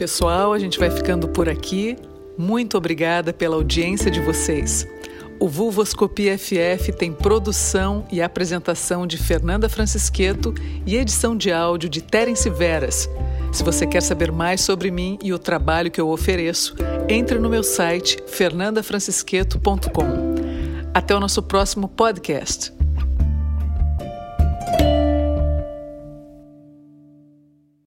Pessoal, 0.00 0.52
a 0.54 0.58
gente 0.58 0.78
vai 0.78 0.90
ficando 0.90 1.28
por 1.28 1.46
aqui. 1.46 1.94
Muito 2.38 2.78
obrigada 2.78 3.34
pela 3.34 3.56
audiência 3.56 4.10
de 4.10 4.18
vocês. 4.18 4.88
O 5.38 5.46
Vulvoscopia 5.46 6.38
FF 6.38 6.90
tem 6.96 7.12
produção 7.12 8.06
e 8.10 8.22
apresentação 8.22 9.06
de 9.06 9.18
Fernanda 9.18 9.68
Francisqueto 9.68 10.54
e 10.86 10.96
edição 10.96 11.36
de 11.36 11.52
áudio 11.52 11.90
de 11.90 12.00
Terence 12.00 12.48
Veras. 12.48 13.10
Se 13.52 13.62
você 13.62 13.86
quer 13.86 14.00
saber 14.00 14.32
mais 14.32 14.62
sobre 14.62 14.90
mim 14.90 15.18
e 15.22 15.34
o 15.34 15.38
trabalho 15.38 15.90
que 15.90 16.00
eu 16.00 16.08
ofereço, 16.08 16.74
entre 17.06 17.38
no 17.38 17.50
meu 17.50 17.62
site 17.62 18.16
fernandafrancisqueto.com. 18.26 20.34
Até 20.94 21.14
o 21.14 21.20
nosso 21.20 21.42
próximo 21.42 21.88
podcast. 21.88 22.79